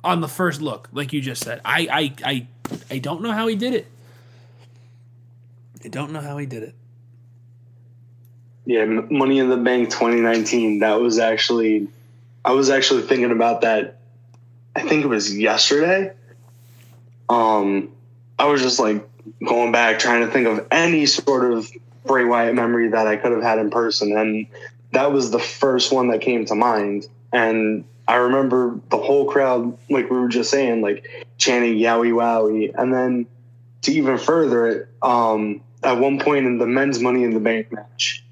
on 0.04 0.21
the 0.21 0.28
first 0.28 0.62
look 0.62 0.88
like 0.91 1.12
you 1.13 1.21
just 1.21 1.43
said 1.43 1.60
i 1.65 1.88
i 1.91 2.13
i, 2.26 2.47
I 2.91 2.97
don't 3.00 3.21
know 3.21 3.32
how 3.32 3.47
he 3.47 3.56
did 3.56 3.73
it 3.73 3.88
i 5.84 5.88
don't 5.88 6.12
know 6.12 6.21
how 6.21 6.38
he 6.38 6.45
did 6.45 6.63
it 6.63 6.76
Yeah, 8.67 8.84
Money 8.84 9.39
in 9.39 9.47
the 9.47 9.56
Bank 9.56 9.89
2019. 9.91 10.80
That 10.80 11.00
was 11.00 11.19
actually, 11.19 11.88
I 12.43 12.52
was 12.52 12.69
actually 12.69 13.04
thinking 13.04 13.32
about 13.32 13.62
that. 13.62 14.00
I 14.76 14.82
think 14.82 15.06
it 15.06 15.08
was 15.08 15.34
yesterday. 15.36 16.12
Um, 17.30 17.93
I 18.38 18.45
was 18.47 18.62
just 18.62 18.78
like 18.78 19.08
going 19.47 19.71
back 19.71 20.00
trying 20.00 20.19
to 20.19 20.28
think 20.28 20.47
of 20.47 20.67
any 20.69 21.06
sort 21.06 21.50
of 21.50 21.71
Bray 22.08 22.26
Wyatt 22.26 22.56
memory 22.56 22.89
that 22.89 23.08
I 23.08 23.17
could 23.17 23.32
have 23.32 23.43
had 23.43 23.60
in 23.60 23.70
person, 23.70 24.17
and 24.17 24.48
that 24.91 25.12
was 25.12 25.32
the 25.32 25.39
first 25.39 25.91
one 25.91 26.10
that 26.10 26.22
came 26.22 26.46
to 26.46 26.56
mind. 26.56 27.08
And 27.32 27.84
I 28.08 28.15
remember 28.15 28.80
the 28.89 28.98
whole 28.98 29.30
crowd, 29.30 29.78
like 29.89 30.10
we 30.10 30.17
were 30.17 30.30
just 30.30 30.50
saying, 30.50 30.82
like 30.82 31.28
chanting 31.38 31.78
"Yowie 31.78 32.13
Wowie," 32.13 32.74
and 32.74 32.93
then 32.93 33.28
to 33.84 33.91
even 33.91 34.17
further 34.17 34.67
it, 34.67 34.89
um, 35.02 35.62
at 35.84 36.00
one 36.00 36.20
point 36.20 36.46
in 36.46 36.58
the 36.58 36.67
men's 36.67 37.00
Money 37.00 37.24
in 37.24 37.34
the 37.34 37.39
Bank 37.39 37.72
match, 37.72 38.24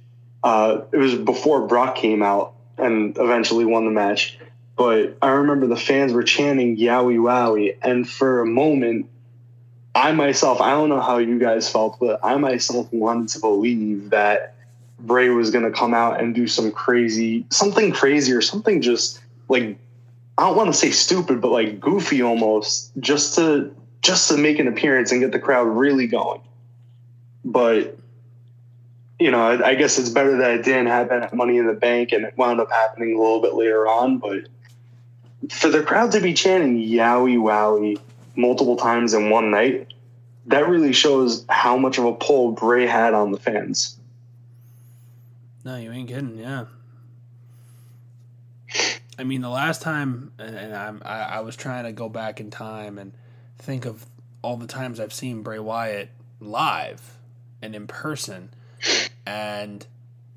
uh, 0.44 0.82
it 0.92 0.98
was 0.98 1.16
before 1.16 1.68
Brock 1.68 1.96
came 1.96 2.24
out 2.24 2.54
and 2.78 3.18
eventually 3.18 3.66
won 3.66 3.86
the 3.86 3.92
match. 3.92 4.38
But 4.76 5.18
I 5.22 5.30
remember 5.30 5.68
the 5.68 5.78
fans 5.78 6.12
were 6.12 6.24
chanting 6.24 6.78
Yowie 6.78 7.18
Wowie. 7.18 7.78
And 7.82 8.08
for 8.08 8.42
a 8.42 8.46
moment, 8.46 9.10
I 9.96 10.12
myself, 10.12 10.60
I 10.60 10.72
don't 10.72 10.90
know 10.90 11.00
how 11.00 11.18
you 11.20 11.40
guys 11.40 11.70
felt, 11.70 11.98
but 12.02 12.20
I 12.22 12.36
myself 12.36 12.92
wanted 12.92 13.30
to 13.30 13.40
believe 13.40 14.10
that 14.10 14.56
Bray 15.00 15.30
was 15.30 15.52
going 15.52 15.64
to 15.64 15.72
come 15.72 15.94
out 15.94 16.20
and 16.20 16.36
do 16.36 16.48
some 16.48 16.72
crazy, 16.72 17.46
something 17.50 17.94
crazy 17.94 18.34
or 18.34 18.42
something 18.42 18.82
just 18.82 19.22
like, 19.48 19.78
I 20.38 20.48
don't 20.48 20.58
want 20.58 20.68
to 20.68 20.78
say 20.78 20.92
stupid, 20.92 21.40
but 21.40 21.52
like 21.52 21.80
goofy 21.80 22.22
almost, 22.22 22.92
just 23.00 23.36
to 23.36 23.74
just 24.02 24.28
to 24.30 24.38
make 24.38 24.60
an 24.60 24.68
appearance 24.68 25.12
and 25.12 25.22
get 25.22 25.32
the 25.32 25.40
crowd 25.40 25.64
really 25.64 26.08
going. 26.08 26.42
But 27.46 27.98
you 29.18 29.32
know, 29.32 29.40
I, 29.40 29.70
I 29.70 29.76
guess 29.76 29.98
it's 29.98 30.10
better 30.10 30.38
that 30.38 30.52
it 30.52 30.66
didn't 30.66 30.88
happen 30.88 31.24
at 31.24 31.34
Money 31.34 31.58
in 31.58 31.68
the 31.68 31.74
Bank 31.74 32.12
and 32.12 32.26
it 32.26 32.38
wound 32.38 32.60
up 32.60 32.70
happening 32.70 33.16
a 33.16 33.20
little 33.20 33.42
bit 33.42 33.54
later 33.54 33.88
on. 33.88 34.18
But 34.18 34.50
for 35.50 35.70
the 35.70 35.82
crowd 35.82 36.12
to 36.12 36.20
be 36.20 36.34
chanting 36.34 36.78
Yowie 36.78 37.38
Wowie 37.38 37.98
multiple 38.38 38.76
times 38.76 39.14
in 39.14 39.30
one 39.30 39.52
night, 39.52 39.94
that 40.48 40.68
really 40.68 40.94
shows 40.94 41.46
how 41.50 41.78
much 41.78 41.98
of 41.98 42.06
a 42.06 42.14
pull 42.14 42.52
Bray 42.52 42.86
had 42.86 43.14
on 43.14 43.32
the 43.32 43.40
fans. 43.40 43.98
no 45.64 45.76
you 45.78 45.92
ain't 45.92 46.08
kidding 46.08 46.38
yeah 46.38 46.66
i 49.18 49.24
mean 49.24 49.42
the 49.42 49.50
last 49.50 49.82
time 49.82 50.32
and 50.38 50.76
I'm, 50.76 51.02
I, 51.04 51.20
I 51.22 51.40
was 51.40 51.56
trying 51.56 51.86
to 51.86 51.92
go 51.92 52.10
back 52.10 52.40
in 52.40 52.52
time 52.52 53.00
and 53.00 53.14
think 53.58 53.86
of 53.86 54.06
all 54.44 54.58
the 54.58 54.68
times 54.68 55.00
i've 55.00 55.14
seen 55.14 55.42
bray 55.42 55.58
wyatt 55.58 56.10
live 56.40 57.18
and 57.62 57.74
in 57.74 57.88
person 57.88 58.50
and 59.26 59.88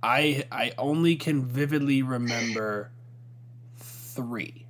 I 0.03 0.45
I 0.51 0.73
only 0.79 1.17
can 1.17 1.45
vividly 1.45 2.03
remember 2.03 2.91
three. 3.77 4.67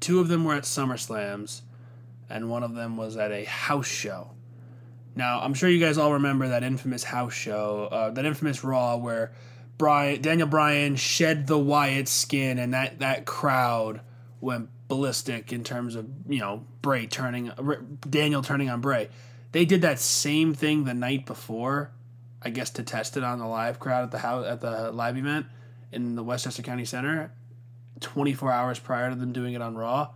Two 0.00 0.20
of 0.20 0.28
them 0.28 0.44
were 0.44 0.54
at 0.54 0.64
SummerSlams, 0.64 1.62
and 2.28 2.50
one 2.50 2.62
of 2.62 2.74
them 2.74 2.96
was 2.96 3.16
at 3.16 3.32
a 3.32 3.44
house 3.44 3.86
show. 3.86 4.30
Now 5.14 5.40
I'm 5.40 5.54
sure 5.54 5.68
you 5.68 5.80
guys 5.80 5.98
all 5.98 6.14
remember 6.14 6.48
that 6.48 6.62
infamous 6.62 7.04
house 7.04 7.34
show, 7.34 7.88
uh, 7.90 8.10
that 8.10 8.24
infamous 8.24 8.62
Raw 8.62 8.96
where 8.96 9.32
Brian 9.76 10.20
Daniel 10.20 10.48
Bryan 10.48 10.96
shed 10.96 11.46
the 11.46 11.58
Wyatt 11.58 12.08
skin, 12.08 12.58
and 12.58 12.74
that 12.74 12.98
that 13.00 13.26
crowd 13.26 14.00
went 14.40 14.70
ballistic 14.88 15.52
in 15.52 15.64
terms 15.64 15.94
of 15.94 16.06
you 16.28 16.38
know 16.38 16.64
Bray 16.82 17.06
turning 17.06 17.52
Daniel 18.08 18.42
turning 18.42 18.70
on 18.70 18.80
Bray. 18.80 19.08
They 19.52 19.64
did 19.64 19.82
that 19.82 19.98
same 19.98 20.54
thing 20.54 20.84
the 20.84 20.94
night 20.94 21.26
before 21.26 21.90
I 22.40 22.50
guess 22.50 22.70
to 22.70 22.82
test 22.82 23.16
it 23.16 23.24
on 23.24 23.38
the 23.38 23.46
live 23.46 23.78
crowd 23.78 24.04
at 24.04 24.10
the 24.10 24.18
house 24.18 24.46
at 24.46 24.60
the 24.60 24.92
live 24.92 25.16
event. 25.16 25.46
in 25.90 26.14
the 26.14 26.22
Westchester 26.22 26.62
County 26.62 26.84
Center, 26.84 27.32
24 28.00 28.52
hours 28.52 28.78
prior 28.78 29.10
to 29.10 29.16
them 29.16 29.32
doing 29.32 29.54
it 29.54 29.62
on 29.62 29.74
Raw, 29.74 30.10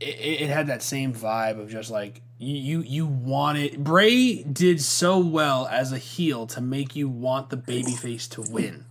it, 0.00 0.42
it 0.42 0.48
had 0.48 0.66
that 0.68 0.82
same 0.82 1.12
vibe 1.12 1.60
of 1.60 1.70
just 1.70 1.90
like 1.90 2.22
you 2.38 2.80
you 2.82 3.06
wanted 3.06 3.82
Bray 3.82 4.42
did 4.44 4.80
so 4.80 5.18
well 5.18 5.66
as 5.66 5.92
a 5.92 5.98
heel 5.98 6.46
to 6.48 6.60
make 6.60 6.94
you 6.94 7.08
want 7.08 7.50
the 7.50 7.56
babyface 7.56 8.28
to 8.30 8.42
win. 8.42 8.84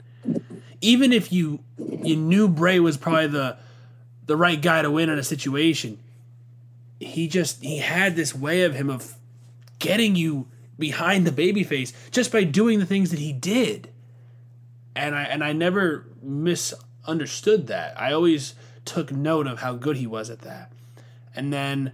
Even 0.82 1.14
if 1.14 1.32
you 1.32 1.64
you 1.80 2.16
knew 2.16 2.47
Bray 2.47 2.80
was 2.80 2.97
probably 2.97 3.28
the 3.28 3.58
the 4.26 4.36
right 4.36 4.62
guy 4.62 4.82
to 4.82 4.91
win 4.91 5.10
in 5.10 5.18
a 5.18 5.24
situation, 5.24 5.99
he 6.99 7.28
just 7.28 7.64
he 7.64 7.78
had 7.78 8.16
this 8.16 8.36
way 8.36 8.64
of 8.64 8.76
him 8.76 8.89
of 8.89 9.16
getting 9.80 10.16
you 10.16 10.47
behind 10.78 11.26
the 11.26 11.32
babyface 11.32 11.93
just 12.12 12.32
by 12.32 12.43
doing 12.43 12.80
the 12.80 12.86
things 12.86 13.12
that 13.12 13.20
he 13.20 13.32
did. 13.32 13.89
And 14.95 15.16
I 15.16 15.24
and 15.24 15.43
I 15.43 15.53
never 15.53 16.08
misunderstood 16.22 17.68
that. 17.68 17.99
I 17.99 18.12
always 18.12 18.55
took 18.84 19.12
note 19.12 19.47
of 19.47 19.60
how 19.60 19.76
good 19.76 19.97
he 19.97 20.08
was 20.08 20.30
at 20.30 20.39
that. 20.39 20.74
And 21.38 21.54
then 21.54 21.92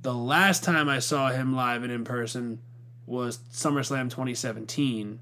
the 0.00 0.14
last 0.14 0.64
time 0.64 0.88
I 0.88 0.98
saw 0.98 1.28
him 1.28 1.54
live 1.54 1.82
and 1.82 1.92
in 1.92 2.04
person 2.04 2.58
was 3.04 3.38
SummerSlam 3.52 4.08
2017. 4.08 5.20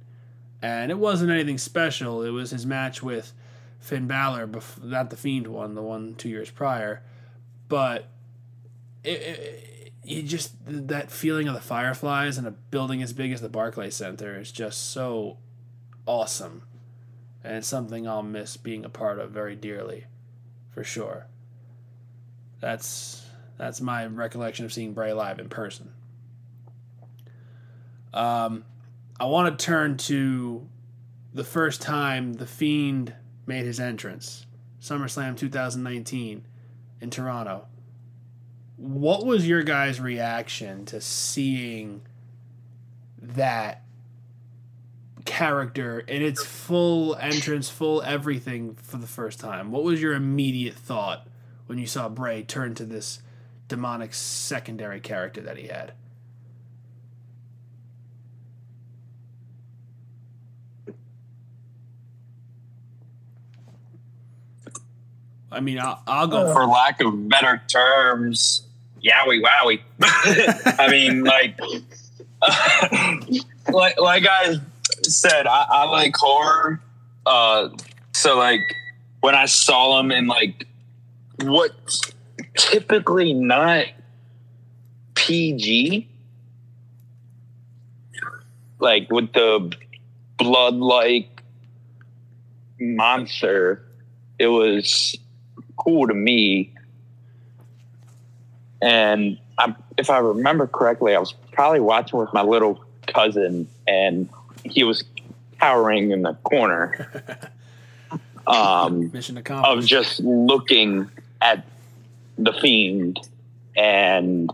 And 0.62 0.90
it 0.92 0.98
wasn't 0.98 1.32
anything 1.32 1.58
special. 1.58 2.22
It 2.22 2.30
was 2.30 2.52
his 2.52 2.64
match 2.64 3.02
with 3.02 3.32
Finn 3.80 4.06
Balor, 4.06 4.46
bef- 4.46 4.84
not 4.84 5.10
the 5.10 5.16
Fiend 5.16 5.48
one, 5.48 5.74
the 5.74 5.82
one 5.82 6.14
two 6.14 6.28
years 6.28 6.48
prior. 6.48 7.02
But 7.68 8.08
it, 9.02 9.20
it, 9.20 9.92
you 10.04 10.22
just 10.22 10.52
that 10.66 11.10
feeling 11.10 11.48
of 11.48 11.54
the 11.54 11.60
Fireflies 11.60 12.38
and 12.38 12.46
a 12.46 12.52
building 12.52 13.02
as 13.02 13.12
big 13.12 13.32
as 13.32 13.40
the 13.40 13.48
Barclay 13.48 13.90
Center 13.90 14.38
is 14.38 14.52
just 14.52 14.92
so 14.92 15.38
awesome, 16.06 16.62
and 17.42 17.56
it's 17.56 17.68
something 17.68 18.06
I'll 18.06 18.22
miss 18.22 18.56
being 18.56 18.84
a 18.84 18.90
part 18.90 19.18
of 19.18 19.30
very 19.30 19.56
dearly, 19.56 20.04
for 20.72 20.84
sure. 20.84 21.26
That's 22.60 23.19
that's 23.60 23.82
my 23.82 24.06
recollection 24.06 24.64
of 24.64 24.72
seeing 24.72 24.94
Bray 24.94 25.12
live 25.12 25.38
in 25.38 25.50
person. 25.50 25.92
Um, 28.14 28.64
I 29.20 29.26
want 29.26 29.58
to 29.58 29.62
turn 29.62 29.98
to 29.98 30.66
the 31.34 31.44
first 31.44 31.82
time 31.82 32.32
the 32.32 32.46
Fiend 32.46 33.12
made 33.44 33.66
his 33.66 33.78
entrance, 33.78 34.46
SummerSlam 34.80 35.36
2019 35.36 36.46
in 37.02 37.10
Toronto. 37.10 37.66
What 38.76 39.26
was 39.26 39.46
your 39.46 39.62
guys' 39.62 40.00
reaction 40.00 40.86
to 40.86 40.98
seeing 40.98 42.00
that 43.20 43.82
character 45.26 46.00
in 46.00 46.22
its 46.22 46.42
full 46.42 47.14
entrance, 47.16 47.68
full 47.68 48.00
everything 48.00 48.74
for 48.76 48.96
the 48.96 49.06
first 49.06 49.38
time? 49.38 49.70
What 49.70 49.84
was 49.84 50.00
your 50.00 50.14
immediate 50.14 50.76
thought 50.76 51.28
when 51.66 51.76
you 51.76 51.86
saw 51.86 52.08
Bray 52.08 52.42
turn 52.42 52.74
to 52.76 52.86
this 52.86 53.20
demonic 53.70 54.12
secondary 54.12 55.00
character 55.00 55.40
that 55.40 55.56
he 55.56 55.68
had? 55.68 55.92
I 65.52 65.60
mean, 65.60 65.78
I'll, 65.78 66.02
I'll 66.06 66.26
go. 66.26 66.52
For 66.52 66.66
lack 66.66 67.00
of 67.00 67.28
better 67.28 67.62
terms, 67.68 68.62
yowie 69.02 69.42
wowie. 69.42 69.80
I 70.78 70.88
mean, 70.88 71.24
like, 71.24 71.58
like, 73.72 74.00
like 74.00 74.26
I 74.28 74.56
said, 75.02 75.46
I, 75.46 75.66
I 75.68 75.84
like 75.84 76.14
horror. 76.16 76.80
Uh, 77.24 77.70
so 78.12 78.36
like 78.36 78.60
when 79.20 79.34
I 79.34 79.46
saw 79.46 80.00
him 80.00 80.10
in 80.10 80.26
like 80.26 80.66
what 81.42 81.72
typically 82.56 83.32
not 83.34 83.86
PG, 85.14 86.08
like 88.78 89.10
with 89.10 89.32
the 89.32 89.72
blood 90.38 90.74
like 90.74 91.42
monster, 92.78 93.84
it 94.38 94.46
was 94.46 95.16
cool 95.76 96.08
to 96.08 96.14
me. 96.14 96.72
And 98.82 99.38
I, 99.58 99.74
if 99.98 100.08
I 100.08 100.18
remember 100.18 100.66
correctly, 100.66 101.14
I 101.14 101.18
was 101.18 101.34
probably 101.52 101.80
watching 101.80 102.18
with 102.18 102.32
my 102.32 102.42
little 102.42 102.82
cousin, 103.06 103.68
and 103.86 104.30
he 104.64 104.84
was 104.84 105.04
cowering 105.60 106.10
in 106.12 106.22
the 106.22 106.34
corner. 106.34 107.50
Um, 108.46 109.12
of 109.48 109.84
just 109.84 110.18
looking 110.20 111.08
at 111.40 111.64
the 112.44 112.52
fiend, 112.52 113.20
and 113.76 114.50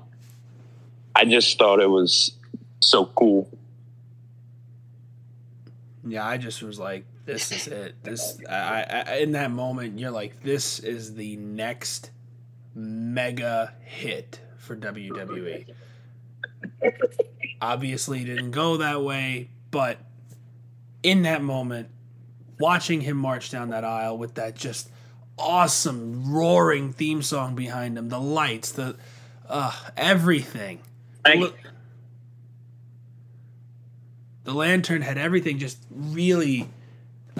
I 1.14 1.24
just 1.24 1.58
thought 1.58 1.80
it 1.80 1.90
was 1.90 2.32
so 2.80 3.06
cool. 3.06 3.48
Yeah, 6.06 6.26
I 6.26 6.36
just 6.36 6.62
was 6.62 6.78
like, 6.78 7.04
this 7.24 7.50
is 7.50 7.66
it. 7.66 7.96
This 8.02 8.38
I, 8.48 9.04
I 9.06 9.14
in 9.16 9.32
that 9.32 9.50
moment, 9.50 9.98
you're 9.98 10.10
like, 10.10 10.42
this 10.42 10.78
is 10.78 11.14
the 11.14 11.36
next 11.36 12.10
mega 12.74 13.74
hit 13.80 14.40
for 14.58 14.76
WWE. 14.76 15.66
Obviously, 17.60 18.24
didn't 18.24 18.52
go 18.52 18.76
that 18.76 19.02
way, 19.02 19.50
but 19.70 19.98
in 21.02 21.22
that 21.22 21.42
moment, 21.42 21.88
watching 22.58 23.00
him 23.00 23.16
march 23.16 23.50
down 23.50 23.70
that 23.70 23.84
aisle 23.84 24.18
with 24.18 24.34
that 24.34 24.54
just 24.54 24.90
awesome 25.38 26.32
roaring 26.32 26.92
theme 26.92 27.22
song 27.22 27.54
behind 27.54 27.96
him, 27.98 28.08
the 28.08 28.20
lights, 28.20 28.72
the 28.72 28.96
uh, 29.48 29.72
everything. 29.96 30.80
Thank- 31.24 31.40
Look- 31.40 31.58
the 34.44 34.54
lantern 34.54 35.02
had 35.02 35.18
everything 35.18 35.58
just 35.58 35.78
really 35.90 36.68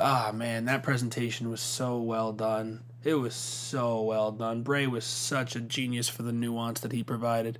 ah 0.01 0.33
man 0.35 0.65
that 0.65 0.83
presentation 0.83 1.51
was 1.51 1.61
so 1.61 1.99
well 1.99 2.33
done. 2.33 2.81
It 3.05 3.15
was 3.15 3.35
so 3.35 4.03
well 4.03 4.33
done. 4.33 4.63
Bray 4.63 4.89
was 4.89 5.05
such 5.05 5.55
a 5.55 5.61
genius 5.61 6.09
for 6.09 6.23
the 6.25 6.33
nuance 6.33 6.81
that 6.81 6.91
he 6.91 7.05
provided. 7.05 7.59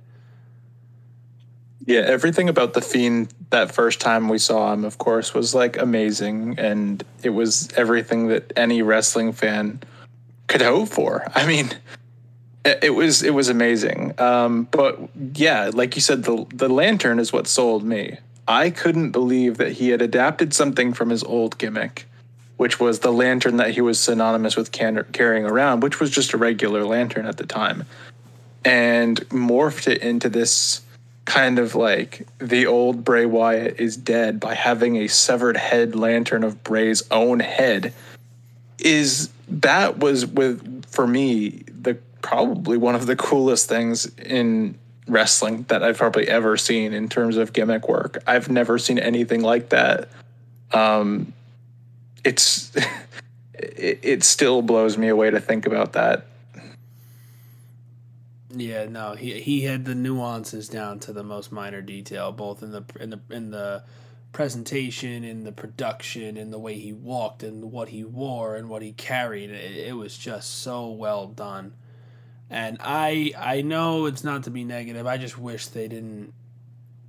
Yeah, 1.85 2.01
everything 2.01 2.49
about 2.49 2.73
the 2.73 2.81
fiend 2.81 3.33
that 3.51 3.73
first 3.73 4.01
time 4.01 4.27
we 4.27 4.39
saw 4.39 4.73
him, 4.73 4.83
of 4.83 4.97
course, 4.97 5.33
was 5.33 5.55
like 5.55 5.77
amazing, 5.77 6.59
and 6.59 7.01
it 7.23 7.29
was 7.29 7.69
everything 7.77 8.27
that 8.27 8.51
any 8.57 8.81
wrestling 8.81 9.31
fan 9.31 9.79
could 10.47 10.61
hope 10.61 10.89
for. 10.89 11.29
I 11.35 11.45
mean, 11.45 11.71
it, 12.65 12.95
was 12.95 13.23
it 13.23 13.33
was 13.33 13.49
amazing. 13.49 14.19
Um, 14.19 14.67
but 14.71 14.99
yeah, 15.33 15.71
like 15.73 15.95
you 15.95 16.01
said, 16.01 16.23
the 16.23 16.45
the 16.49 16.69
lantern 16.69 17.19
is 17.19 17.31
what 17.31 17.47
sold 17.47 17.83
me. 17.83 18.17
I 18.47 18.69
couldn't 18.69 19.11
believe 19.11 19.57
that 19.57 19.73
he 19.73 19.89
had 19.89 20.01
adapted 20.01 20.53
something 20.53 20.93
from 20.93 21.09
his 21.09 21.23
old 21.23 21.57
gimmick, 21.57 22.07
which 22.55 22.79
was 22.79 22.99
the 22.99 23.11
lantern 23.11 23.57
that 23.57 23.71
he 23.71 23.81
was 23.81 23.99
synonymous 23.99 24.55
with 24.55 24.71
can- 24.71 25.05
carrying 25.11 25.45
around, 25.45 25.81
which 25.81 25.99
was 25.99 26.09
just 26.09 26.33
a 26.33 26.37
regular 26.37 26.85
lantern 26.85 27.25
at 27.25 27.37
the 27.37 27.45
time, 27.45 27.83
and 28.63 29.19
morphed 29.29 29.87
it 29.87 30.01
into 30.01 30.29
this 30.29 30.81
kind 31.25 31.59
of 31.59 31.75
like 31.75 32.25
the 32.39 32.65
old 32.65 33.03
Bray 33.03 33.25
Wyatt 33.25 33.81
is 33.81 33.97
dead 33.97 34.39
by 34.39 34.53
having 34.53 34.95
a 34.95 35.07
severed 35.07 35.57
head 35.57 35.93
lantern 35.93 36.45
of 36.45 36.63
Bray's 36.63 37.03
own 37.11 37.41
head 37.41 37.93
is 38.87 39.29
that 39.49 39.99
was 39.99 40.25
with 40.25 40.85
for 40.85 41.05
me 41.05 41.49
the 41.67 41.95
probably 42.21 42.77
one 42.77 42.95
of 42.95 43.05
the 43.05 43.15
coolest 43.17 43.67
things 43.67 44.05
in 44.17 44.77
wrestling 45.07 45.63
that 45.63 45.83
I've 45.83 45.97
probably 45.97 46.27
ever 46.27 46.57
seen 46.57 46.93
in 46.93 47.09
terms 47.09 47.37
of 47.37 47.53
gimmick 47.53 47.87
work. 47.87 48.21
I've 48.25 48.49
never 48.49 48.79
seen 48.79 48.97
anything 48.97 49.41
like 49.41 49.69
that. 49.69 50.09
Um 50.71 51.33
it's 52.23 52.73
it, 53.53 53.99
it 54.03 54.23
still 54.23 54.61
blows 54.61 54.97
me 54.97 55.09
away 55.09 55.31
to 55.31 55.39
think 55.39 55.65
about 55.65 55.93
that. 55.93 56.25
yeah 58.55 58.85
no 58.85 59.13
he 59.13 59.39
he 59.41 59.61
had 59.63 59.83
the 59.85 59.93
nuances 59.93 60.69
down 60.69 60.99
to 60.99 61.11
the 61.11 61.23
most 61.23 61.51
minor 61.51 61.81
detail 61.81 62.31
both 62.31 62.63
in 62.63 62.71
the 62.71 62.83
in 62.99 63.09
the 63.09 63.19
in 63.29 63.51
the 63.51 63.83
presentation 64.37 65.23
and 65.23 65.47
the 65.47 65.51
production 65.51 66.37
and 66.37 66.53
the 66.53 66.59
way 66.59 66.75
he 66.75 66.93
walked 66.93 67.41
and 67.41 67.71
what 67.71 67.89
he 67.89 68.03
wore 68.03 68.55
and 68.55 68.69
what 68.69 68.83
he 68.83 68.91
carried 68.91 69.49
it, 69.49 69.87
it 69.87 69.93
was 69.93 70.15
just 70.15 70.61
so 70.61 70.91
well 70.91 71.25
done. 71.25 71.73
And 72.47 72.77
i 72.79 73.33
i 73.35 73.63
know 73.63 74.05
it's 74.05 74.23
not 74.23 74.43
to 74.43 74.51
be 74.51 74.63
negative. 74.63 75.07
I 75.07 75.17
just 75.17 75.39
wish 75.39 75.65
they 75.65 75.87
didn't 75.87 76.33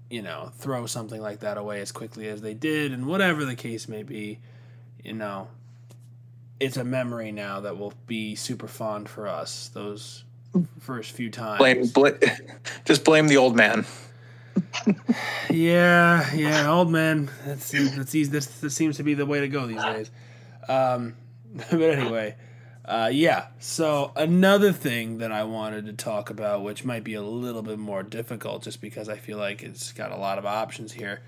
you 0.08 0.22
know 0.22 0.52
throw 0.56 0.86
something 0.86 1.20
like 1.20 1.40
that 1.40 1.58
away 1.58 1.82
as 1.82 1.92
quickly 1.92 2.28
as 2.28 2.40
they 2.40 2.54
did 2.54 2.92
and 2.92 3.04
whatever 3.04 3.44
the 3.44 3.54
case 3.54 3.88
may 3.88 4.02
be 4.02 4.38
you 5.04 5.12
know. 5.12 5.48
It's 6.58 6.78
a 6.78 6.84
memory 6.84 7.30
now 7.30 7.60
that 7.60 7.76
will 7.76 7.92
be 8.06 8.36
super 8.36 8.66
fond 8.66 9.06
for 9.06 9.28
us 9.28 9.68
those 9.74 10.24
first 10.80 11.12
few 11.12 11.30
times. 11.30 11.58
Blame 11.58 11.88
bl- 11.88 12.24
just 12.86 13.04
blame 13.04 13.28
the 13.28 13.36
old 13.36 13.54
man. 13.54 13.84
Yeah, 15.50 16.34
yeah, 16.34 16.70
old 16.70 16.90
man. 16.90 17.30
That's 17.44 17.70
that's 17.70 18.14
easy. 18.14 18.30
This, 18.30 18.46
this 18.60 18.74
seems 18.74 18.96
to 18.98 19.02
be 19.02 19.14
the 19.14 19.26
way 19.26 19.40
to 19.40 19.48
go 19.48 19.66
these 19.66 19.82
days. 19.82 20.10
Um, 20.68 21.16
but 21.70 21.80
anyway, 21.80 22.36
uh, 22.84 23.10
yeah. 23.12 23.48
So 23.58 24.12
another 24.16 24.72
thing 24.72 25.18
that 25.18 25.32
I 25.32 25.44
wanted 25.44 25.86
to 25.86 25.92
talk 25.92 26.30
about, 26.30 26.62
which 26.62 26.84
might 26.84 27.04
be 27.04 27.14
a 27.14 27.22
little 27.22 27.62
bit 27.62 27.78
more 27.78 28.02
difficult, 28.02 28.62
just 28.62 28.80
because 28.80 29.08
I 29.08 29.16
feel 29.16 29.38
like 29.38 29.62
it's 29.62 29.92
got 29.92 30.12
a 30.12 30.16
lot 30.16 30.38
of 30.38 30.46
options 30.46 30.92
here. 30.92 31.22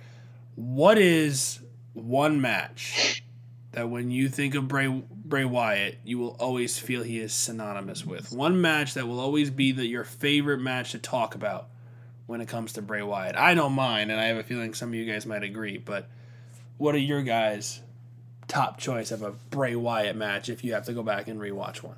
What 0.54 0.98
is 0.98 1.60
one 1.92 2.40
match 2.40 3.22
that 3.72 3.88
when 3.88 4.10
you 4.10 4.28
think 4.28 4.54
of 4.54 4.68
Bray 4.68 4.88
Bray 4.88 5.44
Wyatt, 5.44 5.98
you 6.04 6.18
will 6.18 6.36
always 6.40 6.78
feel 6.78 7.02
he 7.02 7.20
is 7.20 7.32
synonymous 7.32 8.04
with? 8.04 8.32
One 8.32 8.60
match 8.60 8.94
that 8.94 9.06
will 9.06 9.20
always 9.20 9.50
be 9.50 9.72
the, 9.72 9.86
your 9.86 10.04
favorite 10.04 10.60
match 10.60 10.92
to 10.92 10.98
talk 10.98 11.34
about 11.34 11.68
when 12.30 12.40
it 12.40 12.46
comes 12.46 12.74
to 12.74 12.82
Bray 12.82 13.02
Wyatt. 13.02 13.34
I 13.36 13.54
know 13.54 13.68
mine, 13.68 14.08
and 14.08 14.20
I 14.20 14.26
have 14.26 14.36
a 14.36 14.44
feeling 14.44 14.72
some 14.72 14.90
of 14.90 14.94
you 14.94 15.04
guys 15.04 15.26
might 15.26 15.42
agree. 15.42 15.78
But 15.78 16.06
what 16.78 16.94
are 16.94 16.98
your 16.98 17.22
guys' 17.22 17.80
top 18.46 18.78
choice 18.78 19.10
of 19.10 19.22
a 19.22 19.32
Bray 19.32 19.74
Wyatt 19.74 20.14
match 20.14 20.48
if 20.48 20.62
you 20.62 20.72
have 20.74 20.84
to 20.84 20.92
go 20.92 21.02
back 21.02 21.26
and 21.26 21.40
rewatch 21.40 21.82
one? 21.82 21.96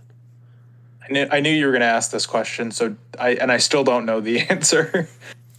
I 1.06 1.12
knew, 1.12 1.26
I 1.30 1.40
knew 1.40 1.50
you 1.50 1.66
were 1.66 1.72
going 1.72 1.82
to 1.82 1.86
ask 1.86 2.10
this 2.10 2.24
question, 2.24 2.70
so 2.70 2.96
I 3.20 3.34
and 3.34 3.52
I 3.52 3.58
still 3.58 3.84
don't 3.84 4.06
know 4.06 4.20
the 4.20 4.40
answer. 4.50 5.06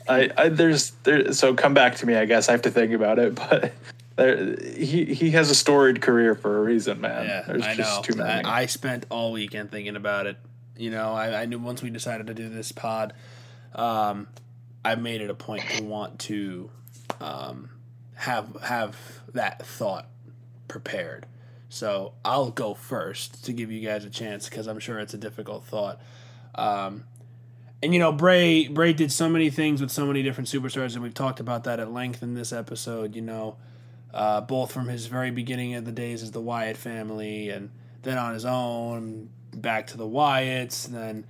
I, 0.09 0.31
I 0.35 0.49
there's 0.49 0.89
there 1.03 1.31
so 1.33 1.53
come 1.53 1.75
back 1.75 1.97
to 1.97 2.07
me. 2.07 2.15
I 2.15 2.25
guess 2.25 2.49
I 2.49 2.53
have 2.53 2.63
to 2.63 2.71
think 2.71 2.93
about 2.93 3.19
it, 3.19 3.35
but 3.49 3.73
there, 4.15 4.55
he 4.75 5.05
he 5.05 5.29
has 5.31 5.51
a 5.51 5.55
storied 5.55 6.01
career 6.01 6.33
for 6.33 6.57
a 6.57 6.63
reason, 6.63 6.99
man. 6.99 7.27
Yeah, 7.27 7.43
There's 7.45 7.63
I 7.63 7.75
just 7.75 7.97
know. 7.97 8.01
too 8.01 8.17
many. 8.17 8.43
I, 8.43 8.61
I 8.61 8.65
spent 8.65 9.05
all 9.11 9.33
weekend 9.33 9.69
thinking 9.69 9.95
about 9.95 10.25
it. 10.25 10.37
You 10.75 10.89
know, 10.89 11.13
I, 11.13 11.43
I 11.43 11.45
knew 11.45 11.59
once 11.59 11.83
we 11.83 11.91
decided 11.91 12.25
to 12.25 12.33
do 12.33 12.49
this 12.49 12.71
pod, 12.71 13.13
um, 13.75 14.27
I 14.85 14.95
made 14.95 15.21
it 15.21 15.29
a 15.29 15.35
point 15.35 15.63
to 15.77 15.83
want 15.83 16.19
to 16.19 16.69
um, 17.21 17.69
have 18.15 18.55
have 18.61 18.97
that 19.33 19.65
thought 19.65 20.07
prepared. 20.67 21.25
So 21.69 22.13
I'll 22.23 22.51
go 22.51 22.73
first 22.73 23.45
to 23.45 23.53
give 23.53 23.71
you 23.71 23.81
guys 23.81 24.05
a 24.05 24.09
chance 24.09 24.47
because 24.47 24.67
I'm 24.67 24.79
sure 24.79 24.99
it's 24.99 25.13
a 25.13 25.17
difficult 25.17 25.65
thought. 25.65 25.99
Um, 26.53 27.05
and 27.81 27.93
you 27.93 27.99
know, 27.99 28.11
Bray 28.11 28.67
Bray 28.67 28.93
did 28.93 29.11
so 29.11 29.27
many 29.27 29.49
things 29.49 29.81
with 29.81 29.91
so 29.91 30.05
many 30.05 30.23
different 30.23 30.49
superstars, 30.49 30.93
and 30.93 31.03
we've 31.03 31.13
talked 31.13 31.39
about 31.39 31.63
that 31.65 31.79
at 31.79 31.91
length 31.91 32.21
in 32.23 32.33
this 32.33 32.53
episode. 32.53 33.15
You 33.15 33.21
know, 33.21 33.57
uh, 34.13 34.41
both 34.41 34.71
from 34.71 34.87
his 34.87 35.07
very 35.07 35.31
beginning 35.31 35.75
of 35.75 35.85
the 35.85 35.91
days 35.91 36.23
as 36.23 36.31
the 36.31 36.41
Wyatt 36.41 36.77
family, 36.77 37.49
and 37.49 37.71
then 38.03 38.17
on 38.17 38.33
his 38.33 38.45
own, 38.45 39.29
back 39.53 39.87
to 39.87 39.97
the 39.97 40.07
Wyatts, 40.07 40.85
then 40.85 41.25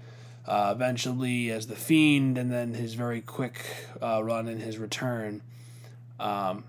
uh, 0.45 0.73
eventually 0.75 1.51
as 1.51 1.67
the 1.67 1.75
Fiend, 1.75 2.37
and 2.37 2.51
then 2.51 2.73
his 2.73 2.93
very 2.93 3.21
quick 3.21 3.65
uh, 4.01 4.23
run 4.23 4.47
in 4.47 4.59
his 4.59 4.77
return. 4.77 5.41
Um, 6.19 6.65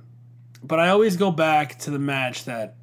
but 0.63 0.81
I 0.81 0.89
always 0.89 1.17
go 1.17 1.31
back 1.31 1.79
to 1.81 1.91
the 1.91 1.99
match 1.99 2.45
that 2.45 2.77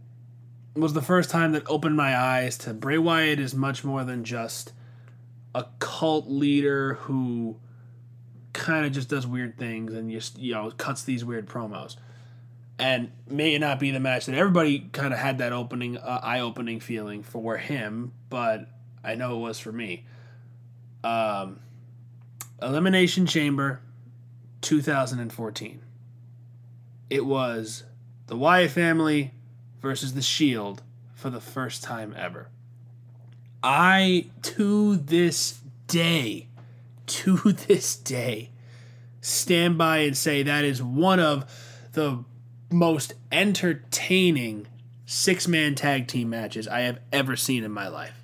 was 0.75 0.93
the 0.93 1.01
first 1.01 1.29
time 1.29 1.51
that 1.51 1.63
opened 1.67 1.97
my 1.97 2.15
eyes 2.15 2.57
to 2.59 2.73
Bray 2.73 2.97
Wyatt 2.97 3.39
is 3.39 3.53
much 3.53 3.83
more 3.83 4.03
than 4.03 4.23
just 4.23 4.71
a 5.53 5.65
cult 5.79 6.29
leader 6.29 6.93
who 6.93 7.57
kind 8.53 8.85
of 8.85 8.91
just 8.91 9.09
does 9.09 9.25
weird 9.27 9.57
things 9.57 9.93
and 9.93 10.11
just 10.11 10.37
you 10.37 10.53
know 10.53 10.71
cuts 10.77 11.03
these 11.03 11.23
weird 11.23 11.47
promos 11.47 11.95
and 12.79 13.11
may 13.29 13.57
not 13.57 13.79
be 13.79 13.91
the 13.91 13.99
match 13.99 14.25
that 14.25 14.35
everybody 14.35 14.79
kind 14.91 15.13
of 15.13 15.19
had 15.19 15.37
that 15.37 15.53
opening 15.53 15.97
uh, 15.97 16.19
eye-opening 16.21 16.79
feeling 16.79 17.23
for 17.23 17.57
him 17.57 18.11
but 18.29 18.67
i 19.03 19.15
know 19.15 19.37
it 19.37 19.39
was 19.39 19.57
for 19.57 19.71
me 19.71 20.05
um, 21.03 21.59
elimination 22.61 23.25
chamber 23.25 23.81
2014 24.61 25.81
it 27.09 27.25
was 27.25 27.83
the 28.27 28.37
wyatt 28.37 28.71
family 28.71 29.33
versus 29.81 30.13
the 30.13 30.21
shield 30.21 30.81
for 31.13 31.29
the 31.29 31.41
first 31.41 31.83
time 31.83 32.13
ever 32.17 32.49
i 33.63 34.25
to 34.41 34.95
this 34.95 35.59
day 35.87 36.47
to 37.07 37.35
this 37.67 37.95
day 37.95 38.49
stand 39.21 39.77
by 39.77 39.99
and 39.99 40.17
say 40.17 40.43
that 40.43 40.63
is 40.63 40.81
one 40.81 41.19
of 41.19 41.45
the 41.93 42.23
most 42.71 43.13
entertaining 43.31 44.67
six 45.05 45.47
man 45.47 45.75
tag 45.75 46.07
team 46.07 46.29
matches 46.29 46.67
I 46.67 46.81
have 46.81 46.99
ever 47.11 47.35
seen 47.35 47.63
in 47.63 47.71
my 47.71 47.87
life. 47.87 48.20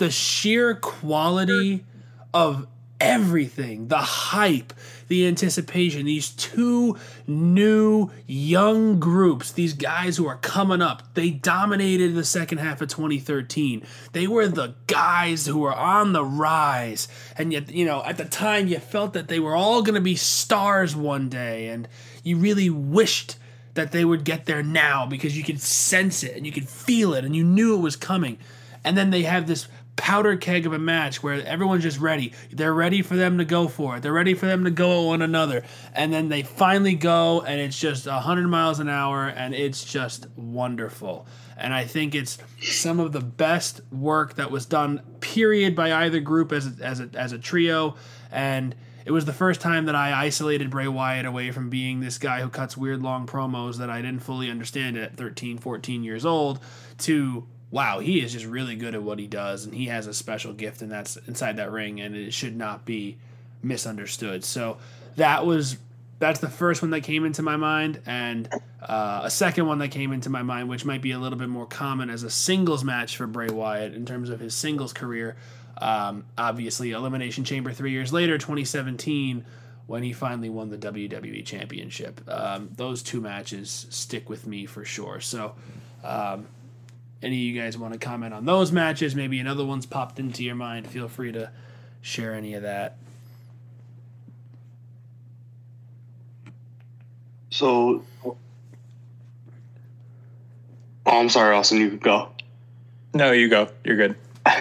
The 0.00 0.10
sheer 0.10 0.74
quality 0.74 1.84
of 2.32 2.66
everything, 2.98 3.88
the 3.88 3.98
hype, 3.98 4.72
the 5.08 5.26
anticipation, 5.26 6.06
these 6.06 6.30
two 6.30 6.96
new 7.26 8.10
young 8.26 8.98
groups, 8.98 9.52
these 9.52 9.74
guys 9.74 10.16
who 10.16 10.26
are 10.26 10.36
coming 10.36 10.80
up, 10.80 11.02
they 11.12 11.28
dominated 11.28 12.14
the 12.14 12.24
second 12.24 12.58
half 12.58 12.80
of 12.80 12.88
2013. 12.88 13.82
They 14.12 14.26
were 14.26 14.48
the 14.48 14.74
guys 14.86 15.44
who 15.44 15.58
were 15.58 15.74
on 15.74 16.14
the 16.14 16.24
rise. 16.24 17.06
And 17.36 17.52
yet, 17.52 17.70
you 17.70 17.84
know, 17.84 18.02
at 18.02 18.16
the 18.16 18.24
time 18.24 18.68
you 18.68 18.78
felt 18.78 19.12
that 19.12 19.28
they 19.28 19.38
were 19.38 19.54
all 19.54 19.82
going 19.82 19.96
to 19.96 20.00
be 20.00 20.16
stars 20.16 20.96
one 20.96 21.28
day 21.28 21.68
and 21.68 21.86
you 22.22 22.38
really 22.38 22.70
wished 22.70 23.36
that 23.74 23.92
they 23.92 24.06
would 24.06 24.24
get 24.24 24.46
there 24.46 24.62
now 24.62 25.04
because 25.04 25.36
you 25.36 25.44
could 25.44 25.60
sense 25.60 26.22
it 26.22 26.38
and 26.38 26.46
you 26.46 26.52
could 26.52 26.70
feel 26.70 27.12
it 27.12 27.24
and 27.26 27.36
you 27.36 27.44
knew 27.44 27.74
it 27.74 27.82
was 27.82 27.96
coming. 27.96 28.38
And 28.82 28.96
then 28.96 29.10
they 29.10 29.22
have 29.22 29.46
this 29.46 29.68
powder 30.00 30.34
keg 30.34 30.64
of 30.64 30.72
a 30.72 30.78
match 30.78 31.22
where 31.22 31.46
everyone's 31.46 31.82
just 31.82 32.00
ready. 32.00 32.32
They're 32.50 32.72
ready 32.72 33.02
for 33.02 33.16
them 33.16 33.36
to 33.36 33.44
go 33.44 33.68
for 33.68 33.98
it. 33.98 34.02
They're 34.02 34.14
ready 34.14 34.32
for 34.32 34.46
them 34.46 34.64
to 34.64 34.70
go 34.70 35.02
at 35.02 35.06
one 35.08 35.20
another. 35.20 35.62
And 35.94 36.10
then 36.10 36.30
they 36.30 36.42
finally 36.42 36.94
go 36.94 37.42
and 37.42 37.60
it's 37.60 37.78
just 37.78 38.06
100 38.06 38.48
miles 38.48 38.80
an 38.80 38.88
hour 38.88 39.28
and 39.28 39.54
it's 39.54 39.84
just 39.84 40.26
wonderful. 40.36 41.26
And 41.58 41.74
I 41.74 41.84
think 41.84 42.14
it's 42.14 42.38
some 42.62 42.98
of 42.98 43.12
the 43.12 43.20
best 43.20 43.82
work 43.92 44.36
that 44.36 44.50
was 44.50 44.64
done, 44.64 45.02
period, 45.20 45.76
by 45.76 45.92
either 45.92 46.18
group 46.18 46.50
as 46.50 46.66
a, 46.66 46.82
as 46.82 47.00
a, 47.00 47.10
as 47.12 47.32
a 47.32 47.38
trio. 47.38 47.96
And 48.32 48.74
it 49.04 49.10
was 49.10 49.26
the 49.26 49.34
first 49.34 49.60
time 49.60 49.84
that 49.84 49.94
I 49.94 50.18
isolated 50.24 50.70
Bray 50.70 50.88
Wyatt 50.88 51.26
away 51.26 51.50
from 51.50 51.68
being 51.68 52.00
this 52.00 52.16
guy 52.16 52.40
who 52.40 52.48
cuts 52.48 52.74
weird 52.74 53.02
long 53.02 53.26
promos 53.26 53.76
that 53.76 53.90
I 53.90 54.00
didn't 54.00 54.22
fully 54.22 54.50
understand 54.50 54.96
at 54.96 55.18
13, 55.18 55.58
14 55.58 56.02
years 56.02 56.24
old 56.24 56.58
to 56.98 57.46
wow, 57.70 58.00
he 58.00 58.20
is 58.20 58.32
just 58.32 58.46
really 58.46 58.76
good 58.76 58.94
at 58.94 59.02
what 59.02 59.18
he 59.18 59.26
does 59.26 59.64
and 59.64 59.74
he 59.74 59.86
has 59.86 60.06
a 60.06 60.14
special 60.14 60.52
gift 60.52 60.82
and 60.82 60.90
that's 60.90 61.16
inside 61.28 61.56
that 61.56 61.70
ring 61.70 62.00
and 62.00 62.16
it 62.16 62.32
should 62.32 62.56
not 62.56 62.84
be 62.84 63.16
misunderstood. 63.62 64.44
So 64.44 64.78
that 65.16 65.46
was 65.46 65.76
that's 66.18 66.40
the 66.40 66.50
first 66.50 66.82
one 66.82 66.90
that 66.90 67.00
came 67.00 67.24
into 67.24 67.42
my 67.42 67.56
mind 67.56 68.00
and 68.04 68.48
uh, 68.82 69.22
a 69.24 69.30
second 69.30 69.66
one 69.66 69.78
that 69.78 69.88
came 69.88 70.12
into 70.12 70.28
my 70.28 70.42
mind 70.42 70.68
which 70.68 70.84
might 70.84 71.00
be 71.00 71.12
a 71.12 71.18
little 71.18 71.38
bit 71.38 71.48
more 71.48 71.66
common 71.66 72.10
as 72.10 72.22
a 72.22 72.30
singles 72.30 72.84
match 72.84 73.16
for 73.16 73.26
Bray 73.26 73.48
Wyatt 73.48 73.94
in 73.94 74.04
terms 74.04 74.28
of 74.28 74.40
his 74.40 74.54
singles 74.54 74.92
career 74.92 75.36
um, 75.80 76.26
obviously, 76.36 76.90
Elimination 76.92 77.44
Chamber 77.44 77.72
three 77.72 77.90
years 77.90 78.12
later, 78.12 78.36
2017, 78.38 79.44
when 79.86 80.02
he 80.02 80.12
finally 80.12 80.50
won 80.50 80.68
the 80.68 80.76
WWE 80.76 81.44
Championship. 81.44 82.20
Um, 82.28 82.70
those 82.76 83.02
two 83.02 83.20
matches 83.20 83.86
stick 83.90 84.28
with 84.28 84.46
me 84.46 84.66
for 84.66 84.84
sure. 84.84 85.20
So, 85.20 85.54
um, 86.04 86.46
any 87.22 87.36
of 87.36 87.54
you 87.54 87.60
guys 87.60 87.76
want 87.76 87.92
to 87.92 87.98
comment 87.98 88.32
on 88.32 88.44
those 88.44 88.72
matches? 88.72 89.14
Maybe 89.14 89.38
another 89.38 89.64
one's 89.64 89.86
popped 89.86 90.18
into 90.18 90.42
your 90.42 90.54
mind. 90.54 90.86
Feel 90.86 91.08
free 91.08 91.32
to 91.32 91.50
share 92.00 92.34
any 92.34 92.54
of 92.54 92.62
that. 92.62 92.96
So, 97.50 98.04
oh, 98.24 98.36
I'm 101.04 101.28
sorry, 101.28 101.54
Austin. 101.54 101.80
You 101.80 101.90
could 101.90 102.00
go. 102.00 102.28
no, 103.12 103.32
you 103.32 103.48
go. 103.48 103.68
You're 103.84 103.96
good. 103.96 104.16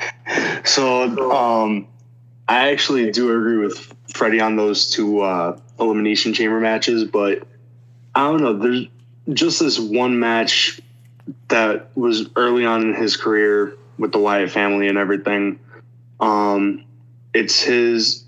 So, 0.65 1.31
um, 1.31 1.87
I 2.47 2.69
actually 2.71 3.09
do 3.11 3.35
agree 3.35 3.57
with 3.57 3.91
Freddy 4.13 4.39
on 4.39 4.55
those 4.55 4.91
two 4.91 5.21
uh, 5.21 5.57
elimination 5.79 6.33
chamber 6.33 6.59
matches, 6.59 7.05
but 7.05 7.47
I 8.13 8.29
don't 8.29 8.41
know. 8.41 8.53
There's 8.57 8.87
just 9.33 9.59
this 9.59 9.79
one 9.79 10.19
match 10.19 10.79
that 11.47 11.95
was 11.95 12.29
early 12.35 12.65
on 12.65 12.81
in 12.81 12.93
his 12.93 13.17
career 13.17 13.77
with 13.97 14.11
the 14.11 14.19
Wyatt 14.19 14.51
family 14.51 14.87
and 14.87 14.97
everything. 14.97 15.59
Um, 16.19 16.85
it's 17.33 17.61
his 17.61 18.23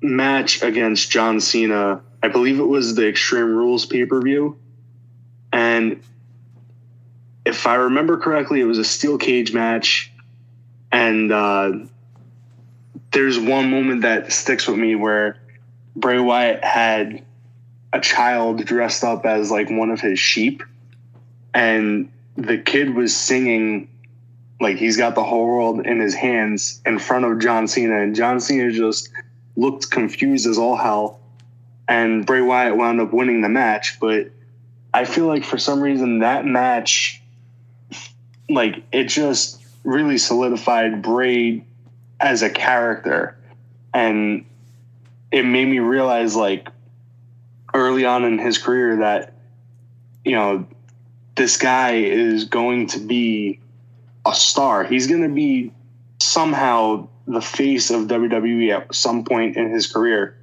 match 0.00 0.62
against 0.62 1.10
John 1.10 1.40
Cena. 1.40 2.00
I 2.22 2.28
believe 2.28 2.58
it 2.58 2.68
was 2.68 2.94
the 2.94 3.08
Extreme 3.08 3.54
Rules 3.54 3.86
pay 3.86 4.04
per 4.04 4.20
view, 4.20 4.56
and 5.52 6.02
if 7.44 7.66
I 7.66 7.74
remember 7.74 8.16
correctly, 8.18 8.60
it 8.60 8.64
was 8.64 8.78
a 8.78 8.84
steel 8.84 9.18
cage 9.18 9.52
match 9.52 10.12
and 10.92 11.32
uh, 11.32 11.72
there's 13.12 13.38
one 13.38 13.70
moment 13.70 14.02
that 14.02 14.30
sticks 14.30 14.68
with 14.68 14.76
me 14.76 14.94
where 14.94 15.38
Bray 15.96 16.20
Wyatt 16.20 16.62
had 16.62 17.24
a 17.92 18.00
child 18.00 18.64
dressed 18.64 19.02
up 19.02 19.24
as 19.24 19.50
like 19.50 19.70
one 19.70 19.90
of 19.90 20.00
his 20.00 20.18
sheep, 20.18 20.62
and 21.54 22.10
the 22.36 22.58
kid 22.58 22.94
was 22.94 23.14
singing 23.14 23.88
like 24.60 24.76
he's 24.76 24.96
got 24.96 25.14
the 25.14 25.24
whole 25.24 25.46
world 25.46 25.86
in 25.86 26.00
his 26.00 26.14
hands 26.14 26.80
in 26.86 26.98
front 26.98 27.24
of 27.24 27.40
John 27.40 27.66
Cena, 27.66 28.00
and 28.00 28.14
John 28.14 28.40
Cena 28.40 28.70
just 28.70 29.10
looked 29.56 29.90
confused 29.90 30.46
as 30.46 30.56
all 30.56 30.76
hell. 30.76 31.20
And 31.88 32.24
Bray 32.24 32.40
Wyatt 32.40 32.76
wound 32.76 33.00
up 33.00 33.12
winning 33.12 33.40
the 33.40 33.48
match, 33.48 33.98
but 34.00 34.30
I 34.94 35.04
feel 35.04 35.26
like 35.26 35.44
for 35.44 35.58
some 35.58 35.80
reason 35.80 36.20
that 36.20 36.46
match 36.46 37.20
like 38.48 38.82
it 38.92 39.04
just 39.04 39.62
really 39.84 40.18
solidified 40.18 41.02
Bray 41.02 41.64
as 42.20 42.42
a 42.42 42.50
character, 42.50 43.36
and 43.92 44.44
it 45.30 45.44
made 45.44 45.66
me 45.66 45.80
realize 45.80 46.36
like 46.36 46.68
early 47.74 48.04
on 48.04 48.24
in 48.24 48.38
his 48.38 48.58
career 48.58 48.96
that 48.98 49.34
you 50.24 50.32
know 50.32 50.66
this 51.34 51.56
guy 51.56 51.94
is 51.96 52.44
going 52.44 52.88
to 52.88 53.00
be 53.00 53.60
a 54.26 54.34
star. 54.34 54.84
He's 54.84 55.06
going 55.06 55.22
to 55.22 55.28
be 55.28 55.72
somehow 56.20 57.08
the 57.26 57.40
face 57.40 57.90
of 57.90 58.06
WWE 58.08 58.70
at 58.76 58.94
some 58.94 59.24
point 59.24 59.56
in 59.56 59.70
his 59.70 59.86
career. 59.86 60.36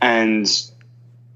And 0.00 0.46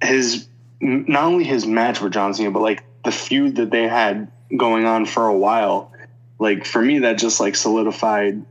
his 0.02 0.48
not 0.80 1.24
only 1.24 1.44
his 1.44 1.66
match 1.66 2.00
with 2.00 2.12
John 2.12 2.34
Cena, 2.34 2.50
but 2.50 2.62
like 2.62 2.84
the 3.04 3.12
feud 3.12 3.56
that 3.56 3.70
they 3.70 3.88
had 3.88 4.30
going 4.56 4.84
on 4.84 5.06
for 5.06 5.26
a 5.26 5.36
while. 5.36 5.92
Like 6.38 6.66
for 6.66 6.82
me, 6.82 7.00
that 7.00 7.18
just 7.18 7.40
like 7.40 7.56
solidified 7.56 8.44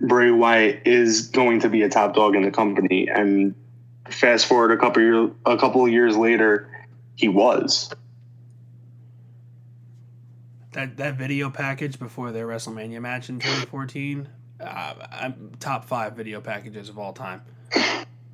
Bray 0.00 0.30
Wyatt 0.30 0.82
is 0.86 1.28
going 1.28 1.60
to 1.60 1.68
be 1.68 1.82
a 1.82 1.88
top 1.88 2.14
dog 2.14 2.36
in 2.36 2.42
the 2.42 2.50
company. 2.50 3.08
And 3.08 3.54
fast 4.08 4.46
forward 4.46 4.70
a 4.70 4.76
couple 4.76 5.02
years, 5.02 5.30
a 5.44 5.56
couple 5.56 5.84
of 5.84 5.90
years 5.90 6.16
later, 6.16 6.68
he 7.16 7.28
was. 7.28 7.90
That 10.76 10.96
that 10.98 11.14
video 11.14 11.48
package 11.48 11.98
before 11.98 12.32
their 12.32 12.46
WrestleMania 12.46 13.00
match 13.00 13.30
in 13.30 13.38
2014, 13.38 14.28
uh, 14.60 14.94
I'm 15.10 15.52
top 15.58 15.86
five 15.86 16.12
video 16.14 16.42
packages 16.42 16.90
of 16.90 16.98
all 16.98 17.14
time. 17.14 17.40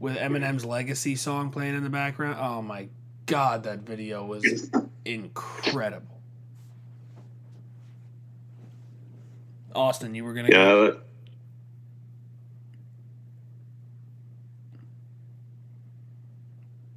With 0.01 0.16
Eminem's 0.16 0.64
Legacy 0.64 1.14
song 1.14 1.51
playing 1.53 1.76
in 1.76 1.84
the 1.84 1.88
background. 1.88 2.38
Oh 2.40 2.61
my 2.61 2.88
god, 3.26 3.62
that 3.62 3.82
video 3.82 4.26
was 4.26 4.72
incredible. 5.05 6.20
Austin, 9.72 10.12
you 10.16 10.24
were 10.24 10.34
gonna 10.34 10.51
go. 10.51 10.84
Yeah. 10.84 10.90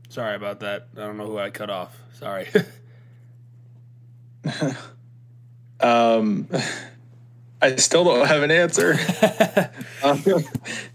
Sorry 0.10 0.36
about 0.36 0.62
that. 0.62 0.88
I 0.98 1.02
don't 1.02 1.18
know 1.18 1.28
who 1.28 1.38
I 1.38 1.52
cut 1.52 1.70
off. 1.70 1.96
Sorry. 2.14 2.48
Um, 5.86 6.48
I 7.62 7.76
still 7.76 8.04
don't 8.04 8.28
have 8.28 8.42
an 8.42 8.52
answer. 8.52 8.94
um, 10.04 10.24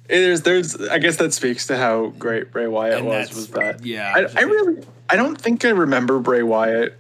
there's, 0.09 0.43
there's, 0.43 0.81
I 0.89 0.99
guess 0.99 1.17
that 1.17 1.33
speaks 1.33 1.69
to 1.69 1.77
how 1.77 2.09
great 2.19 2.51
Bray 2.51 2.67
Wyatt 2.67 2.99
And 2.99 3.07
was. 3.07 3.35
Was 3.35 3.49
that? 3.49 3.85
yeah, 3.85 4.13
I, 4.15 4.41
I 4.41 4.43
really, 4.43 4.85
I 5.09 5.17
don't 5.17 5.41
think 5.41 5.65
I 5.65 5.71
remember 5.71 6.19
Bray 6.19 6.43
Wyatt 6.43 6.99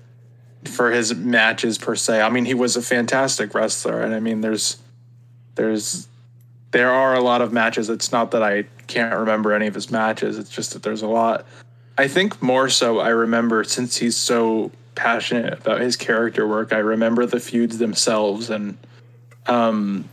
for 0.64 0.90
his 0.90 1.14
matches 1.14 1.78
per 1.78 1.96
se. 1.96 2.20
I 2.20 2.30
mean, 2.30 2.44
he 2.44 2.54
was 2.54 2.76
a 2.76 2.82
fantastic 2.82 3.54
wrestler, 3.54 4.00
and 4.00 4.14
I 4.14 4.20
mean, 4.20 4.40
there's, 4.40 4.78
there's, 5.56 6.06
there 6.70 6.90
are 6.90 7.14
a 7.14 7.20
lot 7.20 7.42
of 7.42 7.52
matches. 7.52 7.90
It's 7.90 8.12
not 8.12 8.30
that 8.30 8.42
I 8.42 8.64
can't 8.86 9.14
remember 9.14 9.52
any 9.52 9.66
of 9.66 9.74
his 9.74 9.90
matches. 9.90 10.38
It's 10.38 10.50
just 10.50 10.72
that 10.74 10.82
there's 10.84 11.02
a 11.02 11.08
lot. 11.08 11.44
I 11.98 12.06
think 12.06 12.40
more 12.40 12.68
so 12.68 13.00
I 13.00 13.08
remember 13.08 13.64
since 13.64 13.96
he's 13.96 14.16
so 14.16 14.70
passionate 15.00 15.54
about 15.54 15.80
his 15.80 15.96
character 15.96 16.46
work. 16.46 16.74
I 16.74 16.78
remember 16.78 17.24
the 17.24 17.40
feuds 17.40 17.78
themselves 17.78 18.50
and 18.50 18.76
um 19.46 20.04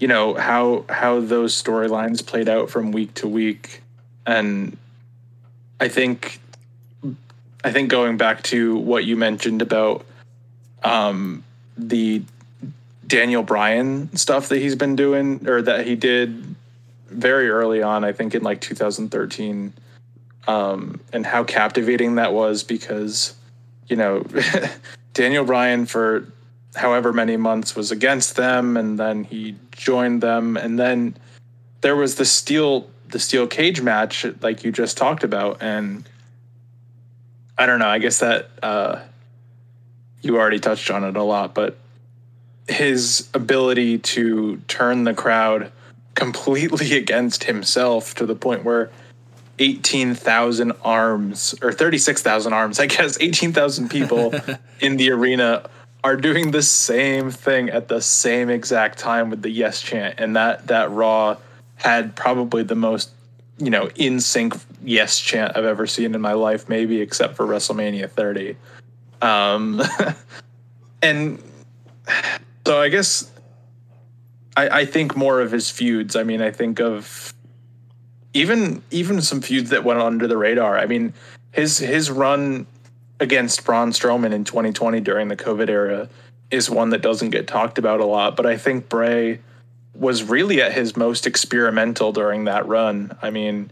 you 0.00 0.08
know 0.08 0.32
how 0.32 0.86
how 0.88 1.20
those 1.20 1.60
storylines 1.62 2.26
played 2.26 2.48
out 2.48 2.70
from 2.70 2.92
week 2.92 3.12
to 3.14 3.28
week 3.28 3.82
and 4.26 4.78
I 5.78 5.88
think 5.88 6.40
I 7.62 7.70
think 7.70 7.90
going 7.90 8.16
back 8.16 8.42
to 8.44 8.76
what 8.76 9.04
you 9.04 9.18
mentioned 9.18 9.60
about 9.60 10.06
um 10.82 11.44
the 11.76 12.22
Daniel 13.06 13.42
Bryan 13.42 14.16
stuff 14.16 14.48
that 14.48 14.60
he's 14.60 14.76
been 14.76 14.96
doing 14.96 15.46
or 15.46 15.60
that 15.60 15.86
he 15.86 15.94
did 15.94 16.56
very 17.10 17.50
early 17.50 17.82
on, 17.82 18.02
I 18.02 18.12
think 18.12 18.34
in 18.34 18.42
like 18.42 18.62
2013 18.62 19.74
um, 20.46 21.00
and 21.12 21.24
how 21.26 21.44
captivating 21.44 22.16
that 22.16 22.32
was 22.32 22.62
because 22.62 23.34
you 23.88 23.96
know 23.96 24.24
Daniel 25.14 25.44
Bryan 25.44 25.86
for 25.86 26.30
however 26.74 27.12
many 27.12 27.36
months 27.36 27.74
was 27.74 27.90
against 27.90 28.36
them 28.36 28.76
and 28.76 28.98
then 28.98 29.24
he 29.24 29.56
joined 29.72 30.22
them. 30.22 30.56
And 30.56 30.78
then 30.78 31.16
there 31.80 31.96
was 31.96 32.16
the 32.16 32.24
steel 32.24 32.88
the 33.08 33.18
steel 33.18 33.46
cage 33.46 33.80
match 33.80 34.26
like 34.42 34.64
you 34.64 34.70
just 34.70 34.96
talked 34.96 35.24
about. 35.24 35.58
And 35.60 36.08
I 37.56 37.66
don't 37.66 37.78
know 37.78 37.88
I 37.88 37.98
guess 37.98 38.20
that 38.20 38.50
uh 38.62 39.00
you 40.22 40.36
already 40.36 40.60
touched 40.60 40.90
on 40.90 41.04
it 41.04 41.16
a 41.16 41.22
lot 41.22 41.54
but 41.54 41.78
his 42.68 43.28
ability 43.34 43.98
to 43.98 44.58
turn 44.68 45.04
the 45.04 45.14
crowd 45.14 45.72
completely 46.14 46.96
against 47.02 47.44
himself 47.44 48.14
to 48.16 48.26
the 48.26 48.34
point 48.34 48.64
where 48.64 48.90
18,000 49.58 50.72
arms 50.82 51.54
or 51.62 51.72
36,000 51.72 52.52
arms, 52.52 52.80
I 52.80 52.86
guess. 52.86 53.18
18,000 53.20 53.88
people 53.88 54.34
in 54.80 54.96
the 54.96 55.10
arena 55.10 55.68
are 56.04 56.16
doing 56.16 56.52
the 56.52 56.62
same 56.62 57.30
thing 57.30 57.68
at 57.70 57.88
the 57.88 58.00
same 58.00 58.50
exact 58.50 58.98
time 58.98 59.30
with 59.30 59.42
the 59.42 59.50
yes 59.50 59.82
chant. 59.82 60.18
And 60.18 60.36
that 60.36 60.68
that 60.68 60.90
raw 60.90 61.36
had 61.76 62.14
probably 62.16 62.62
the 62.62 62.74
most 62.74 63.10
you 63.58 63.70
know 63.70 63.88
in 63.96 64.20
sync 64.20 64.54
yes 64.84 65.18
chant 65.18 65.56
I've 65.56 65.64
ever 65.64 65.86
seen 65.86 66.14
in 66.14 66.20
my 66.20 66.32
life 66.32 66.68
maybe 66.68 67.00
except 67.00 67.36
for 67.36 67.46
WrestleMania 67.46 68.08
30 68.10 68.56
um 69.20 69.82
and 71.02 71.42
so 72.66 72.80
I 72.80 72.88
guess 72.88 73.30
I 74.56 74.80
I 74.80 74.84
think 74.84 75.16
more 75.16 75.40
of 75.40 75.50
his 75.50 75.70
feuds. 75.70 76.16
I 76.16 76.22
mean 76.22 76.40
I 76.40 76.50
think 76.50 76.80
of 76.80 77.34
even 78.38 78.82
even 78.90 79.20
some 79.20 79.40
feuds 79.40 79.70
that 79.70 79.84
went 79.84 80.00
under 80.00 80.26
the 80.26 80.36
radar. 80.36 80.78
I 80.78 80.86
mean, 80.86 81.12
his 81.52 81.78
his 81.78 82.10
run 82.10 82.66
against 83.20 83.64
Braun 83.64 83.90
Strowman 83.90 84.32
in 84.32 84.44
2020 84.44 85.00
during 85.00 85.28
the 85.28 85.36
COVID 85.36 85.68
era 85.68 86.08
is 86.50 86.70
one 86.70 86.90
that 86.90 87.02
doesn't 87.02 87.30
get 87.30 87.46
talked 87.46 87.78
about 87.78 88.00
a 88.00 88.06
lot. 88.06 88.36
But 88.36 88.46
I 88.46 88.56
think 88.56 88.88
Bray 88.88 89.40
was 89.94 90.22
really 90.22 90.62
at 90.62 90.72
his 90.72 90.96
most 90.96 91.26
experimental 91.26 92.12
during 92.12 92.44
that 92.44 92.66
run. 92.68 93.16
I 93.20 93.30
mean, 93.30 93.70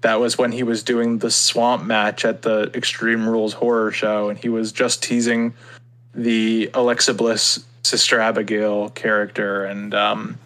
that 0.00 0.18
was 0.18 0.38
when 0.38 0.52
he 0.52 0.62
was 0.62 0.82
doing 0.82 1.18
the 1.18 1.30
swamp 1.30 1.84
match 1.84 2.24
at 2.24 2.42
the 2.42 2.70
Extreme 2.74 3.28
Rules 3.28 3.52
horror 3.52 3.92
show, 3.92 4.30
and 4.30 4.38
he 4.38 4.48
was 4.48 4.72
just 4.72 5.02
teasing 5.02 5.52
the 6.14 6.70
Alexa 6.72 7.12
Bliss 7.12 7.64
Sister 7.82 8.18
Abigail 8.18 8.88
character, 8.90 9.64
and 9.64 9.94
um, 9.94 10.38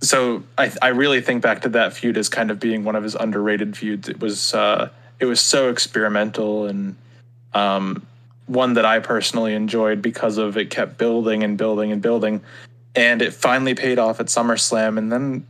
so 0.00 0.42
I 0.56 0.72
I 0.80 0.88
really 0.88 1.20
think 1.20 1.42
back 1.42 1.62
to 1.62 1.68
that 1.70 1.92
feud 1.92 2.16
as 2.16 2.28
kind 2.28 2.50
of 2.50 2.60
being 2.60 2.84
one 2.84 2.96
of 2.96 3.02
his 3.02 3.14
underrated 3.14 3.76
feuds. 3.76 4.08
It 4.08 4.20
was 4.20 4.54
uh, 4.54 4.90
it 5.18 5.26
was 5.26 5.40
so 5.40 5.70
experimental 5.70 6.66
and 6.66 6.96
um, 7.54 8.06
one 8.46 8.74
that 8.74 8.84
I 8.84 9.00
personally 9.00 9.54
enjoyed 9.54 10.00
because 10.00 10.38
of 10.38 10.56
it 10.56 10.70
kept 10.70 10.98
building 10.98 11.42
and 11.42 11.58
building 11.58 11.92
and 11.92 12.00
building, 12.00 12.42
and 12.94 13.22
it 13.22 13.34
finally 13.34 13.74
paid 13.74 13.98
off 13.98 14.20
at 14.20 14.26
SummerSlam, 14.26 14.98
and 14.98 15.12
then 15.12 15.46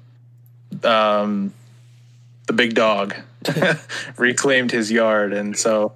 um, 0.91 1.53
the 2.47 2.53
big 2.53 2.75
dog 2.75 3.15
reclaimed 4.17 4.73
his 4.73 4.91
yard, 4.91 5.33
and 5.33 5.57
so. 5.57 5.93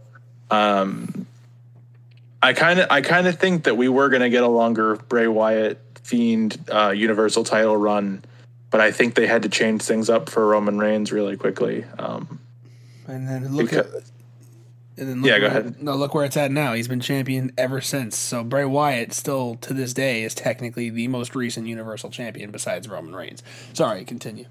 Um, 0.51 1.27
I 2.43 2.53
kind 2.55 2.81
of, 2.81 2.89
I 2.91 3.03
kind 3.03 3.29
of 3.29 3.39
think 3.39 3.65
that 3.65 3.77
we 3.77 3.89
were 3.89 4.09
going 4.09 4.21
to 4.21 4.29
get 4.29 4.43
a 4.43 4.49
longer 4.49 4.97
Bray 4.97 5.29
Wyatt 5.29 5.79
Fiend 6.03 6.59
uh, 6.71 6.91
Universal 6.91 7.45
Title 7.45 7.77
run, 7.77 8.25
but 8.73 8.81
I 8.81 8.91
think 8.91 9.15
they 9.15 9.29
had 9.29 9.43
to 9.45 9.49
change 9.49 9.83
things 9.83 10.11
up 10.11 10.29
for 10.29 10.45
Roman 10.47 10.79
Reigns 10.79 11.13
really 11.13 11.37
quickly. 11.37 11.85
Um, 11.99 12.41
And 13.07 13.29
then 13.29 13.55
look 13.55 13.73
at. 13.73 13.85
because, 13.87 14.13
And 14.99 15.09
then 15.09 15.23
look 15.23 15.29
Yeah, 15.31 15.39
go 15.39 15.49
where, 15.49 15.51
ahead. 15.59 15.83
No, 15.83 15.95
look 15.95 16.15
where 16.15 16.25
it's 16.25 16.37
at 16.37 16.51
now. 16.51 16.73
He's 16.73 16.89
been 16.89 17.01
champion 17.01 17.53
ever 17.57 17.81
since. 17.81 18.17
So 18.17 18.43
Bray 18.43 18.65
Wyatt, 18.65 19.13
still 19.13 19.55
to 19.57 19.73
this 19.75 19.93
day, 19.95 20.23
is 20.25 20.35
technically 20.35 20.91
the 20.91 21.07
most 21.09 21.35
recent 21.37 21.67
Universal 21.69 22.11
Champion 22.11 22.51
besides 22.51 22.89
Roman 22.89 23.15
Reigns. 23.15 23.43
Sorry, 23.75 24.05
continue. 24.05 24.47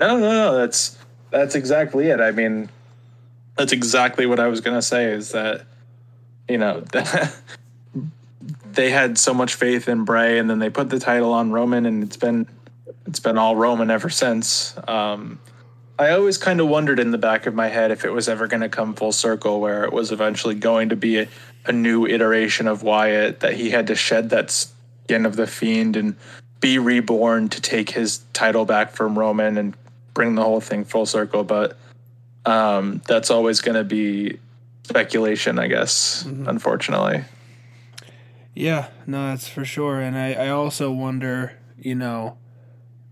no, 0.00 0.18
no, 0.18 0.30
no, 0.30 0.56
that's 0.58 0.98
that's 1.30 1.54
exactly 1.54 2.08
it. 2.08 2.20
I 2.20 2.32
mean, 2.32 2.70
that's 3.56 3.72
exactly 3.72 4.26
what 4.26 4.40
I 4.40 4.46
was 4.48 4.60
going 4.62 4.76
to 4.76 4.82
say. 4.82 5.12
Is 5.12 5.32
that 5.32 5.66
you 6.48 6.56
know 6.58 6.82
they 8.72 8.90
had 8.90 9.18
so 9.18 9.34
much 9.34 9.54
faith 9.54 9.88
in 9.88 10.04
Bray, 10.04 10.38
and 10.38 10.48
then 10.48 10.58
they 10.58 10.70
put 10.70 10.88
the 10.90 10.98
title 10.98 11.32
on 11.32 11.52
Roman, 11.52 11.86
and 11.86 12.02
it's 12.02 12.16
been 12.16 12.46
it's 13.06 13.20
been 13.20 13.38
all 13.38 13.56
Roman 13.56 13.90
ever 13.90 14.10
since. 14.10 14.74
Um, 14.86 15.40
I 15.98 16.12
always 16.12 16.38
kind 16.38 16.60
of 16.60 16.68
wondered 16.68 16.98
in 16.98 17.10
the 17.10 17.18
back 17.18 17.46
of 17.46 17.54
my 17.54 17.68
head 17.68 17.90
if 17.90 18.04
it 18.04 18.10
was 18.10 18.28
ever 18.28 18.46
going 18.46 18.62
to 18.62 18.68
come 18.68 18.94
full 18.94 19.12
circle, 19.12 19.60
where 19.60 19.84
it 19.84 19.92
was 19.92 20.12
eventually 20.12 20.54
going 20.54 20.88
to 20.88 20.96
be 20.96 21.18
a, 21.18 21.28
a 21.66 21.72
new 21.72 22.06
iteration 22.06 22.66
of 22.66 22.82
Wyatt 22.82 23.40
that 23.40 23.54
he 23.54 23.70
had 23.70 23.86
to 23.88 23.94
shed 23.94 24.30
that 24.30 24.50
skin 24.50 25.26
of 25.26 25.36
the 25.36 25.46
Fiend 25.46 25.96
and 25.96 26.16
be 26.60 26.78
reborn 26.78 27.48
to 27.50 27.60
take 27.60 27.90
his 27.90 28.18
title 28.32 28.64
back 28.64 28.92
from 28.92 29.18
Roman 29.18 29.58
and 29.58 29.74
bring 30.14 30.36
the 30.36 30.42
whole 30.42 30.60
thing 30.60 30.84
full 30.84 31.06
circle. 31.06 31.44
But 31.44 31.76
um, 32.46 33.02
that's 33.06 33.30
always 33.30 33.60
going 33.60 33.76
to 33.76 33.84
be 33.84 34.38
speculation, 34.84 35.58
I 35.58 35.68
guess. 35.68 36.24
Unfortunately, 36.24 37.24
Yeah, 38.54 38.88
no, 39.06 39.28
that's 39.28 39.48
for 39.48 39.64
sure. 39.64 40.00
And 40.00 40.16
I, 40.16 40.32
I 40.32 40.48
also 40.48 40.90
wonder, 40.90 41.52
you 41.78 41.94
know, 41.94 42.36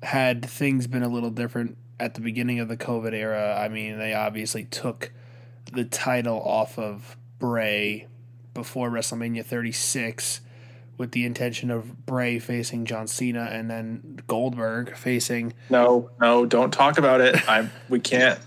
had 0.03 0.45
things 0.45 0.87
been 0.87 1.03
a 1.03 1.09
little 1.09 1.31
different 1.31 1.77
at 2.01 2.15
the 2.15 2.21
beginning 2.21 2.61
of 2.61 2.69
the 2.69 2.77
COVID 2.77 3.13
era, 3.13 3.59
I 3.59 3.69
mean, 3.69 3.99
they 3.99 4.15
obviously 4.15 4.65
took 4.65 5.13
the 5.73 5.85
title 5.85 6.41
off 6.41 6.79
of 6.79 7.17
Bray 7.39 8.07
before 8.55 8.91
WrestleMania 8.91 9.45
36 9.45 10.41
with 10.97 11.13
the 11.13 11.25
intention 11.25 11.71
of 11.71 12.07
Bray 12.07 12.39
facing 12.39 12.85
John 12.85 13.07
Cena 13.07 13.49
and 13.53 13.71
then 13.71 14.21
Goldberg 14.27 14.97
facing. 14.97 15.55
No, 15.71 16.11
no, 16.21 16.45
don't 16.45 16.73
talk 16.73 16.99
about 16.99 17.21
it. 17.21 17.49
I 17.49 17.69
we 17.89 18.01
can't. 18.01 18.39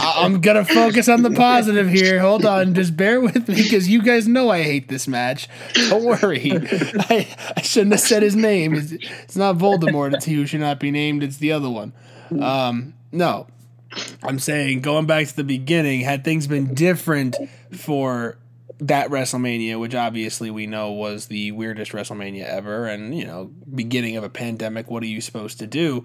I'm 0.00 0.40
gonna 0.40 0.64
focus 0.64 1.08
on 1.08 1.22
the 1.22 1.30
positive 1.30 1.88
here. 1.88 2.18
Hold 2.20 2.46
on, 2.46 2.74
just 2.74 2.96
bear 2.96 3.20
with 3.20 3.48
me 3.48 3.56
because 3.56 3.88
you 3.88 4.02
guys 4.02 4.26
know 4.26 4.50
I 4.50 4.62
hate 4.62 4.88
this 4.88 5.06
match. 5.06 5.48
Don't 5.74 6.04
worry. 6.04 6.52
I, 6.52 7.28
I 7.56 7.60
shouldn't 7.62 7.92
have 7.92 8.00
said 8.00 8.22
his 8.22 8.34
name. 8.34 8.74
It's, 8.74 8.92
it's 8.92 9.36
not 9.36 9.56
Voldemort. 9.56 10.14
It's 10.14 10.24
he 10.24 10.34
who 10.34 10.46
should 10.46 10.60
not 10.60 10.80
be 10.80 10.90
named. 10.90 11.22
It's 11.22 11.36
the 11.36 11.52
other 11.52 11.68
one. 11.68 11.92
Um, 12.40 12.94
no, 13.12 13.46
I'm 14.22 14.38
saying 14.38 14.80
going 14.80 15.06
back 15.06 15.26
to 15.26 15.36
the 15.36 15.44
beginning, 15.44 16.00
had 16.00 16.24
things 16.24 16.46
been 16.46 16.74
different 16.74 17.36
for 17.72 18.38
that 18.80 19.10
WrestleMania, 19.10 19.78
which 19.80 19.94
obviously 19.94 20.50
we 20.50 20.66
know 20.66 20.92
was 20.92 21.26
the 21.26 21.52
weirdest 21.52 21.92
WrestleMania 21.92 22.44
ever, 22.44 22.86
and 22.86 23.16
you 23.16 23.26
know, 23.26 23.50
beginning 23.74 24.16
of 24.16 24.24
a 24.24 24.28
pandemic, 24.28 24.90
what 24.90 25.02
are 25.02 25.06
you 25.06 25.20
supposed 25.20 25.58
to 25.58 25.66
do? 25.66 26.04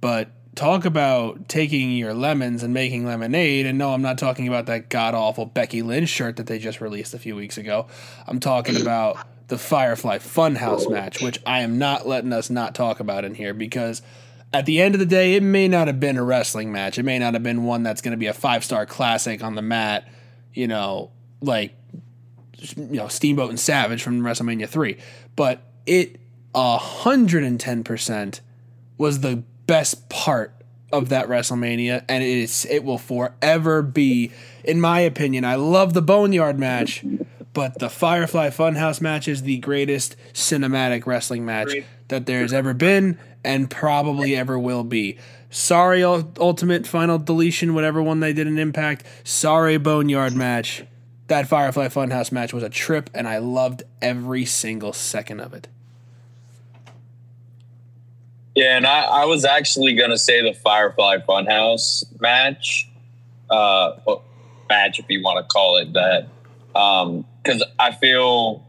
But 0.00 0.30
talk 0.54 0.84
about 0.84 1.48
taking 1.48 1.92
your 1.92 2.14
lemons 2.14 2.62
and 2.62 2.74
making 2.74 3.06
lemonade. 3.06 3.66
And 3.66 3.78
no, 3.78 3.92
I'm 3.92 4.02
not 4.02 4.18
talking 4.18 4.48
about 4.48 4.66
that 4.66 4.88
god 4.88 5.14
awful 5.14 5.46
Becky 5.46 5.82
Lynch 5.82 6.08
shirt 6.08 6.36
that 6.36 6.46
they 6.46 6.58
just 6.58 6.80
released 6.80 7.14
a 7.14 7.18
few 7.18 7.36
weeks 7.36 7.58
ago. 7.58 7.86
I'm 8.26 8.40
talking 8.40 8.74
mm-hmm. 8.74 8.82
about 8.82 9.18
the 9.48 9.58
Firefly 9.58 10.18
Funhouse 10.18 10.90
match, 10.90 11.22
which 11.22 11.38
I 11.46 11.60
am 11.60 11.78
not 11.78 12.06
letting 12.06 12.32
us 12.32 12.50
not 12.50 12.74
talk 12.74 13.00
about 13.00 13.24
in 13.24 13.34
here 13.34 13.54
because 13.54 14.02
at 14.52 14.66
the 14.66 14.80
end 14.80 14.94
of 14.94 14.98
the 14.98 15.06
day, 15.06 15.34
it 15.34 15.42
may 15.42 15.68
not 15.68 15.86
have 15.86 16.00
been 16.00 16.16
a 16.16 16.24
wrestling 16.24 16.72
match. 16.72 16.98
It 16.98 17.02
may 17.02 17.18
not 17.18 17.34
have 17.34 17.42
been 17.42 17.64
one 17.64 17.82
that's 17.82 18.00
going 18.00 18.12
to 18.12 18.18
be 18.18 18.26
a 18.26 18.34
five 18.34 18.64
star 18.64 18.86
classic 18.86 19.42
on 19.42 19.54
the 19.54 19.62
mat, 19.62 20.08
you 20.54 20.66
know, 20.66 21.10
like 21.40 21.74
you 22.76 22.96
know 22.96 23.08
Steamboat 23.08 23.50
and 23.50 23.60
Savage 23.60 24.02
from 24.02 24.20
WrestleMania 24.20 24.68
three, 24.68 24.98
but 25.36 25.62
it 25.86 26.20
hundred 26.54 27.44
and 27.44 27.60
ten 27.60 27.84
percent 27.84 28.40
was 28.96 29.20
the 29.20 29.44
best 29.68 30.08
part 30.08 30.52
of 30.90 31.10
that 31.10 31.28
WrestleMania, 31.28 32.04
and 32.08 32.24
it 32.24 32.28
is 32.28 32.66
it 32.68 32.82
will 32.82 32.98
forever 32.98 33.82
be, 33.82 34.32
in 34.64 34.80
my 34.80 35.00
opinion. 35.00 35.44
I 35.44 35.54
love 35.54 35.94
the 35.94 36.02
Boneyard 36.02 36.58
match, 36.58 37.04
but 37.52 37.78
the 37.78 37.90
Firefly 37.90 38.48
Funhouse 38.48 39.00
match 39.00 39.28
is 39.28 39.42
the 39.42 39.58
greatest 39.58 40.16
cinematic 40.32 41.06
wrestling 41.06 41.44
match 41.44 41.72
that 42.08 42.26
there's 42.26 42.52
ever 42.52 42.74
been 42.74 43.18
and 43.44 43.70
probably 43.70 44.34
ever 44.34 44.58
will 44.58 44.82
be. 44.82 45.18
Sorry, 45.50 46.02
Ultimate 46.02 46.86
Final 46.86 47.18
Deletion, 47.18 47.74
whatever 47.74 48.02
one 48.02 48.20
they 48.20 48.32
did 48.32 48.46
in 48.46 48.58
Impact. 48.58 49.04
Sorry, 49.24 49.78
Boneyard 49.78 50.34
match. 50.34 50.84
That 51.28 51.46
Firefly 51.46 51.88
Funhouse 51.88 52.32
match 52.32 52.54
was 52.54 52.62
a 52.62 52.70
trip, 52.70 53.10
and 53.12 53.28
I 53.28 53.36
loved 53.38 53.82
every 54.00 54.46
single 54.46 54.94
second 54.94 55.40
of 55.40 55.52
it. 55.52 55.68
Yeah, 58.58 58.76
and 58.76 58.88
I, 58.88 59.02
I 59.02 59.24
was 59.26 59.44
actually 59.44 59.94
going 59.94 60.10
to 60.10 60.18
say 60.18 60.42
the 60.42 60.52
Firefly 60.52 61.18
Funhouse 61.18 62.04
match, 62.20 62.90
uh, 63.48 63.92
match 64.68 64.98
if 64.98 65.04
you 65.08 65.22
want 65.22 65.38
to 65.38 65.44
call 65.44 65.76
it 65.76 65.92
that, 65.92 66.26
because 66.72 67.62
um, 67.62 67.68
I 67.78 67.92
feel 67.92 68.66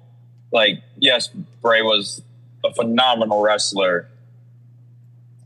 like 0.52 0.84
yes, 1.00 1.30
Bray 1.64 1.82
was 1.82 2.22
a 2.64 2.72
phenomenal 2.72 3.42
wrestler, 3.42 4.08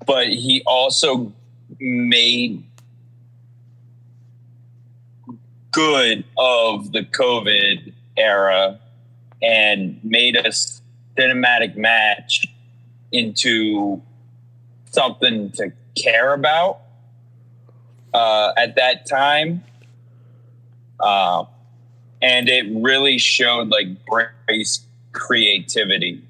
but 0.05 0.27
he 0.27 0.61
also 0.67 1.31
made 1.79 2.65
good 5.71 6.25
of 6.37 6.91
the 6.91 7.03
COVID 7.03 7.93
era 8.17 8.77
and 9.41 10.01
made 10.03 10.35
a 10.35 10.49
cinematic 11.17 11.77
match 11.77 12.45
into 13.13 14.01
something 14.93 15.51
to 15.51 15.71
care 15.95 16.33
about 16.33 16.79
uh, 18.13 18.53
at 18.57 18.75
that 18.75 19.07
time. 19.09 19.63
Uh, 20.99 21.45
and 22.21 22.47
it 22.47 22.65
really 22.69 23.17
showed 23.17 23.69
like 23.69 23.87
Bray's 24.05 24.85
creativity 25.11 26.23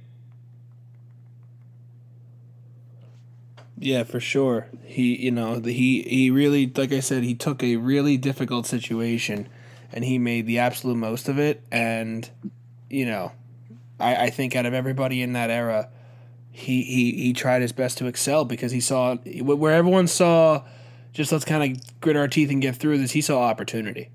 Yeah, 3.83 4.03
for 4.03 4.21
sure. 4.21 4.67
He, 4.85 5.25
you 5.25 5.31
know, 5.31 5.59
he 5.59 6.03
he 6.03 6.31
really, 6.31 6.71
like 6.73 6.93
I 6.93 7.01
said, 7.01 7.23
he 7.23 7.35
took 7.35 7.61
a 7.61 7.75
really 7.75 8.15
difficult 8.15 8.65
situation, 8.65 9.49
and 9.91 10.05
he 10.05 10.17
made 10.17 10.47
the 10.47 10.59
absolute 10.59 10.95
most 10.95 11.27
of 11.27 11.37
it. 11.37 11.61
And 11.69 12.29
you 12.89 13.05
know, 13.05 13.33
I, 13.99 14.27
I 14.27 14.29
think 14.29 14.55
out 14.55 14.65
of 14.65 14.73
everybody 14.73 15.21
in 15.21 15.33
that 15.33 15.49
era, 15.49 15.89
he 16.53 16.83
he 16.83 17.11
he 17.11 17.33
tried 17.33 17.61
his 17.61 17.73
best 17.73 17.97
to 17.97 18.07
excel 18.07 18.45
because 18.45 18.71
he 18.71 18.79
saw 18.79 19.15
where 19.15 19.73
everyone 19.73 20.07
saw, 20.07 20.63
just 21.11 21.31
let's 21.31 21.43
kind 21.43 21.75
of 21.75 21.99
grit 21.99 22.15
our 22.15 22.27
teeth 22.27 22.49
and 22.49 22.61
get 22.61 22.77
through 22.77 22.99
this. 22.99 23.11
He 23.11 23.21
saw 23.21 23.41
opportunity, 23.41 24.09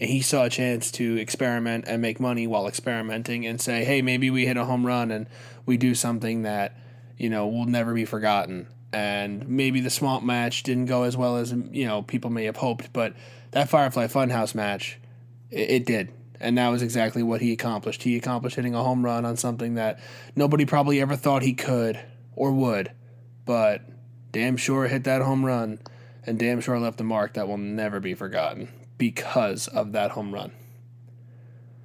and 0.00 0.08
he 0.08 0.22
saw 0.22 0.44
a 0.44 0.50
chance 0.50 0.90
to 0.92 1.16
experiment 1.18 1.84
and 1.86 2.00
make 2.00 2.18
money 2.20 2.46
while 2.46 2.66
experimenting, 2.66 3.46
and 3.46 3.60
say, 3.60 3.84
hey, 3.84 4.00
maybe 4.00 4.30
we 4.30 4.46
hit 4.46 4.56
a 4.56 4.64
home 4.64 4.86
run 4.86 5.10
and 5.10 5.26
we 5.66 5.76
do 5.76 5.94
something 5.94 6.42
that 6.42 6.78
you 7.18 7.28
know 7.28 7.46
will 7.46 7.66
never 7.66 7.92
be 7.92 8.06
forgotten 8.06 8.68
and 8.92 9.48
maybe 9.48 9.80
the 9.80 9.90
swamp 9.90 10.22
match 10.22 10.62
didn't 10.62 10.86
go 10.86 11.04
as 11.04 11.16
well 11.16 11.36
as 11.36 11.52
you 11.52 11.86
know 11.86 12.02
people 12.02 12.30
may 12.30 12.44
have 12.44 12.56
hoped, 12.56 12.92
but 12.92 13.14
that 13.52 13.68
Firefly 13.68 14.06
Funhouse 14.06 14.54
match, 14.54 14.98
it, 15.50 15.70
it, 15.70 15.86
did, 15.86 16.12
and 16.42 16.58
that 16.58 16.68
was 16.68 16.82
exactly 16.82 17.22
what 17.22 17.40
he 17.40 17.52
accomplished. 17.52 18.02
He 18.02 18.16
accomplished 18.16 18.56
hitting 18.56 18.74
a 18.74 18.82
home 18.82 19.04
run 19.04 19.24
on 19.24 19.36
something 19.36 19.74
that 19.74 20.00
nobody 20.36 20.64
probably 20.64 21.00
ever 21.00 21.16
thought 21.16 21.42
he 21.42 21.54
could 21.54 21.98
or 22.34 22.52
would, 22.52 22.90
but 23.44 23.82
damn 24.32 24.56
sure 24.56 24.86
hit 24.88 25.04
that 25.04 25.22
home 25.22 25.44
run, 25.44 25.78
and 26.26 26.38
damn 26.38 26.60
sure 26.60 26.78
left 26.78 27.00
a 27.00 27.04
mark 27.04 27.34
that 27.34 27.48
will 27.48 27.58
never 27.58 28.00
be 28.00 28.14
forgotten 28.14 28.68
because 28.98 29.68
of 29.68 29.92
that 29.92 30.10
home 30.12 30.32
run. 30.32 30.52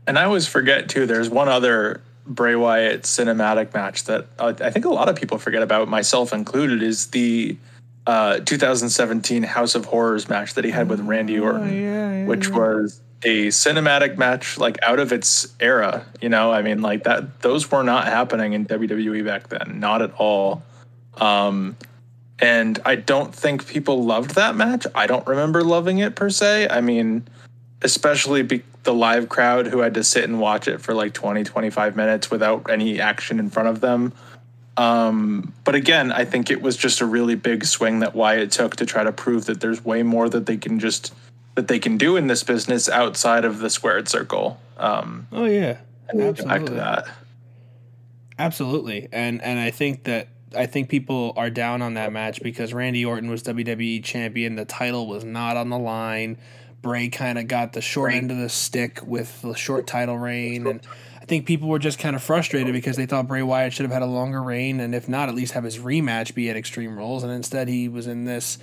And 0.06 0.18
I 0.18 0.24
always 0.24 0.48
forget 0.48 0.90
too. 0.90 1.06
There's 1.06 1.30
one 1.30 1.50
other 1.50 2.02
Bray 2.26 2.56
Wyatt 2.56 3.04
cinematic 3.04 3.74
match 3.74 4.06
that 4.06 4.28
uh, 4.40 4.54
I 4.62 4.70
think 4.70 4.86
a 4.86 4.90
lot 4.90 5.10
of 5.10 5.16
people 5.16 5.38
forget 5.38 5.62
about, 5.62 5.88
myself 5.88 6.34
included, 6.34 6.82
is 6.82 7.08
the 7.08 7.58
uh, 8.06 8.40
2017 8.40 9.44
House 9.44 9.76
of 9.76 9.86
Horrors 9.86 10.30
match 10.30 10.54
that 10.54 10.64
he 10.64 10.72
had 10.72 10.90
with 10.90 11.02
Randy 11.02 11.40
oh, 11.40 11.44
Orton, 11.44 11.74
yeah, 11.74 12.12
yeah, 12.12 12.26
which 12.26 12.48
yeah. 12.48 12.58
was 12.58 13.02
a 13.24 13.48
cinematic 13.48 14.18
match 14.18 14.58
like 14.58 14.78
out 14.84 15.00
of 15.00 15.12
its 15.12 15.54
era. 15.60 16.06
You 16.22 16.30
know, 16.30 16.52
I 16.52 16.62
mean, 16.62 16.82
like 16.82 17.04
that; 17.04 17.42
those 17.42 17.70
were 17.72 17.84
not 17.84 18.06
happening 18.06 18.54
in 18.54 18.66
WWE 18.66 19.26
back 19.26 19.50
then, 19.50 19.80
not 19.80 20.02
at 20.02 20.14
all. 20.14 20.64
Um, 21.16 21.76
and 22.40 22.80
I 22.86 22.96
don't 22.96 23.34
think 23.34 23.68
people 23.68 24.04
loved 24.04 24.36
that 24.36 24.56
match. 24.56 24.86
I 24.94 25.08
don't 25.08 25.26
remember 25.26 25.64
loving 25.64 25.98
it 26.00 26.16
per 26.16 26.30
se. 26.30 26.68
I 26.70 26.82
mean, 26.82 27.28
especially 27.82 28.44
be- 28.44 28.64
the 28.84 28.94
live 28.94 29.28
crowd 29.28 29.68
who 29.68 29.80
had 29.80 29.94
to 29.96 30.04
sit 30.04 30.24
and 30.24 30.40
watch 30.40 30.68
it 30.68 30.80
for 30.80 30.94
like 30.94 31.14
20 31.14 31.44
25 31.44 31.96
minutes 31.96 32.32
without 32.32 32.70
any 32.70 33.00
action 33.02 33.40
in 33.40 33.50
front 33.50 33.68
of 33.68 33.82
them 33.82 34.14
um, 34.78 35.54
but 35.64 35.76
again 35.76 36.12
i 36.12 36.24
think 36.24 36.50
it 36.50 36.62
was 36.62 36.78
just 36.78 37.02
a 37.02 37.06
really 37.06 37.36
big 37.36 37.66
swing 37.66 38.00
that 38.00 38.16
wyatt 38.16 38.52
took 38.52 38.76
to 38.78 38.86
try 38.86 39.04
to 39.04 39.12
prove 39.12 39.46
that 39.46 39.60
there's 39.60 39.84
way 39.84 40.04
more 40.04 40.30
that 40.30 40.46
they 40.46 40.58
can 40.58 40.80
just 40.80 41.14
that 41.58 41.68
they 41.68 41.80
can 41.80 41.98
do 41.98 42.16
in 42.16 42.28
this 42.28 42.44
business 42.44 42.88
outside 42.88 43.44
of 43.44 43.58
the 43.58 43.70
squared 43.72 44.08
circle. 44.08 44.62
Um, 44.78 45.28
oh 45.32 45.46
yeah. 45.46 45.80
Absolutely. 46.08 46.46
back 46.46 46.66
to 46.66 46.74
that. 46.74 47.08
Absolutely. 48.40 49.10
And 49.12 49.42
and 49.42 49.60
i 49.60 49.72
think 49.72 50.04
that 50.04 50.28
I 50.56 50.68
think 50.68 50.88
people 50.88 51.34
are 51.36 51.50
down 51.50 51.82
on 51.82 51.96
that 51.96 52.14
match 52.14 52.42
because 52.44 52.74
Randy 52.74 53.04
Orton 53.04 53.30
was 53.30 53.42
WWE 53.44 54.04
champion. 54.04 54.56
The 54.56 54.66
title 54.66 55.08
was 55.08 55.24
not 55.26 55.58
on 55.58 55.70
the 55.70 55.80
line. 55.80 56.38
Bray 56.84 57.10
kind 57.10 57.40
of 57.40 57.48
got 57.48 57.74
the 57.74 57.82
short 57.82 58.14
end 58.14 58.32
of 58.32 58.38
the 58.38 58.50
stick 58.50 59.02
with 59.04 59.42
the 59.42 59.56
short 59.56 59.88
title 59.88 60.18
reign, 60.18 60.68
and 60.68 60.80
I 61.20 61.26
think 61.26 61.48
people 61.48 61.68
were 61.68 61.80
just 61.80 62.00
kind 62.00 62.16
of 62.16 62.24
frustrated 62.24 62.72
because 62.72 62.96
they 62.96 63.08
thought 63.08 63.28
Bray 63.28 63.42
Wyatt 63.42 63.74
should 63.74 63.84
have 63.84 63.92
had 63.92 64.04
a 64.04 64.08
longer 64.08 64.42
reign, 64.42 64.80
and 64.80 64.96
if 64.96 65.10
not, 65.10 65.28
at 65.28 65.36
least 65.36 65.54
have 65.54 65.66
his 65.66 65.80
rematch 65.80 66.34
be 66.34 66.50
at 66.50 66.56
Extreme 66.56 66.98
Rules, 66.98 67.24
and 67.24 67.34
instead 67.34 67.68
he 67.68 67.90
was 67.90 68.08
in 68.08 68.24
this 68.24 68.58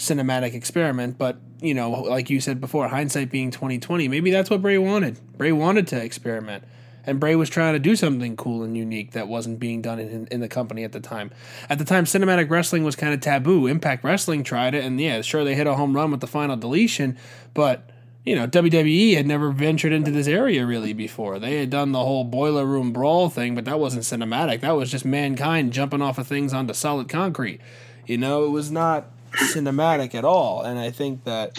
cinematic 0.00 0.54
experiment. 0.54 1.18
But 1.18 1.38
you 1.60 1.74
know, 1.74 1.90
like 1.90 2.30
you 2.30 2.40
said 2.40 2.60
before, 2.60 2.88
hindsight 2.88 3.30
being 3.30 3.50
twenty 3.50 3.78
twenty, 3.78 4.08
maybe 4.08 4.30
that's 4.30 4.50
what 4.50 4.62
Bray 4.62 4.78
wanted. 4.78 5.20
Bray 5.36 5.52
wanted 5.52 5.86
to 5.88 6.02
experiment 6.02 6.64
and 7.04 7.18
Bray 7.20 7.34
was 7.34 7.48
trying 7.48 7.72
to 7.74 7.78
do 7.78 7.96
something 7.96 8.36
cool 8.36 8.62
and 8.62 8.76
unique 8.76 9.12
that 9.12 9.28
wasn't 9.28 9.58
being 9.58 9.82
done 9.82 9.98
in, 9.98 10.26
in 10.30 10.40
the 10.40 10.48
company 10.48 10.84
at 10.84 10.92
the 10.92 11.00
time. 11.00 11.30
At 11.68 11.78
the 11.78 11.84
time, 11.84 12.04
cinematic 12.04 12.50
wrestling 12.50 12.84
was 12.84 12.96
kind 12.96 13.14
of 13.14 13.20
taboo. 13.20 13.66
Impact 13.66 14.04
Wrestling 14.04 14.44
tried 14.44 14.74
it, 14.74 14.84
and 14.84 15.00
yeah, 15.00 15.20
sure 15.22 15.44
they 15.44 15.54
hit 15.54 15.66
a 15.66 15.74
home 15.74 15.94
run 15.94 16.10
with 16.10 16.20
the 16.20 16.26
final 16.26 16.56
deletion, 16.56 17.16
but 17.54 17.90
you 18.24 18.36
know, 18.36 18.46
WWE 18.46 19.16
had 19.16 19.26
never 19.26 19.50
ventured 19.50 19.92
into 19.92 20.10
this 20.10 20.26
area 20.26 20.66
really 20.66 20.92
before. 20.92 21.38
They 21.38 21.56
had 21.56 21.70
done 21.70 21.92
the 21.92 22.04
whole 22.04 22.24
boiler 22.24 22.66
room 22.66 22.92
brawl 22.92 23.30
thing, 23.30 23.54
but 23.54 23.64
that 23.64 23.80
wasn't 23.80 24.04
cinematic. 24.04 24.60
That 24.60 24.76
was 24.76 24.90
just 24.90 25.06
mankind 25.06 25.72
jumping 25.72 26.02
off 26.02 26.18
of 26.18 26.26
things 26.26 26.52
onto 26.52 26.74
solid 26.74 27.08
concrete. 27.08 27.60
You 28.06 28.18
know, 28.18 28.44
it 28.44 28.50
was 28.50 28.70
not 28.70 29.10
cinematic 29.32 30.14
at 30.14 30.24
all. 30.24 30.62
And 30.62 30.78
I 30.78 30.90
think 30.90 31.24
that 31.24 31.58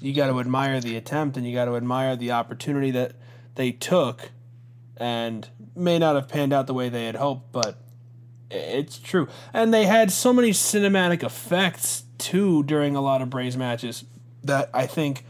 you 0.00 0.14
got 0.14 0.28
to 0.28 0.40
admire 0.40 0.80
the 0.80 0.96
attempt 0.96 1.36
and 1.36 1.46
you 1.46 1.54
got 1.54 1.66
to 1.66 1.76
admire 1.76 2.16
the 2.16 2.32
opportunity 2.32 2.90
that 2.92 3.12
they 3.54 3.72
took 3.72 4.30
and 4.96 5.48
may 5.74 5.98
not 5.98 6.14
have 6.14 6.28
panned 6.28 6.52
out 6.52 6.66
the 6.66 6.74
way 6.74 6.88
they 6.88 7.06
had 7.06 7.16
hoped, 7.16 7.52
but 7.52 7.78
it's 8.50 8.98
true. 8.98 9.28
And 9.52 9.72
they 9.72 9.86
had 9.86 10.10
so 10.10 10.32
many 10.32 10.50
cinematic 10.50 11.22
effects 11.22 12.04
too 12.18 12.62
during 12.64 12.96
a 12.96 13.00
lot 13.00 13.22
of 13.22 13.30
Bray's 13.30 13.56
matches 13.56 14.04
that 14.44 14.70
I 14.74 14.86
think 14.86 15.24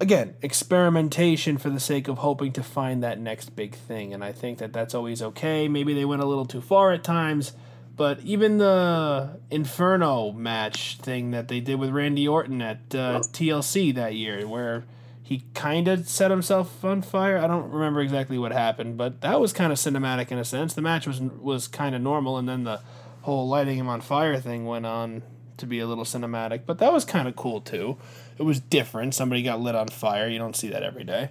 again, 0.00 0.34
experimentation 0.40 1.58
for 1.58 1.68
the 1.68 1.78
sake 1.78 2.08
of 2.08 2.18
hoping 2.18 2.52
to 2.52 2.62
find 2.62 3.02
that 3.02 3.20
next 3.20 3.54
big 3.54 3.74
thing. 3.74 4.14
And 4.14 4.24
I 4.24 4.32
think 4.32 4.58
that 4.58 4.72
that's 4.72 4.94
always 4.94 5.20
okay. 5.22 5.68
Maybe 5.68 5.92
they 5.92 6.06
went 6.06 6.22
a 6.22 6.24
little 6.24 6.46
too 6.46 6.62
far 6.62 6.90
at 6.92 7.04
times, 7.04 7.52
but 7.96 8.20
even 8.20 8.58
the 8.58 9.40
Inferno 9.50 10.32
match 10.32 10.98
thing 10.98 11.30
that 11.32 11.48
they 11.48 11.60
did 11.60 11.78
with 11.78 11.90
Randy 11.90 12.26
Orton 12.26 12.62
at 12.62 12.78
uh, 12.94 13.20
TLC 13.20 13.94
that 13.94 14.14
year, 14.14 14.46
where 14.46 14.84
he 15.22 15.44
kind 15.54 15.86
of 15.88 16.08
set 16.08 16.30
himself 16.30 16.84
on 16.84 17.02
fire. 17.02 17.38
I 17.38 17.46
don't 17.46 17.70
remember 17.70 18.00
exactly 18.00 18.38
what 18.38 18.52
happened, 18.52 18.96
but 18.96 19.20
that 19.20 19.40
was 19.40 19.52
kind 19.52 19.72
of 19.72 19.78
cinematic 19.78 20.30
in 20.30 20.38
a 20.38 20.44
sense. 20.44 20.74
The 20.74 20.82
match 20.82 21.06
was 21.06 21.20
was 21.20 21.68
kind 21.68 21.94
of 21.94 22.02
normal, 22.02 22.38
and 22.38 22.48
then 22.48 22.64
the 22.64 22.80
whole 23.22 23.48
lighting 23.48 23.76
him 23.78 23.88
on 23.88 24.00
fire 24.00 24.38
thing 24.40 24.64
went 24.64 24.86
on 24.86 25.22
to 25.58 25.66
be 25.66 25.78
a 25.78 25.86
little 25.86 26.04
cinematic. 26.04 26.62
But 26.64 26.78
that 26.78 26.92
was 26.92 27.04
kind 27.04 27.28
of 27.28 27.36
cool 27.36 27.60
too 27.60 27.98
it 28.40 28.44
was 28.44 28.58
different. 28.58 29.14
Somebody 29.14 29.42
got 29.42 29.60
lit 29.60 29.74
on 29.74 29.88
fire. 29.88 30.26
You 30.26 30.38
don't 30.38 30.56
see 30.56 30.68
that 30.70 30.82
every 30.82 31.04
day. 31.04 31.28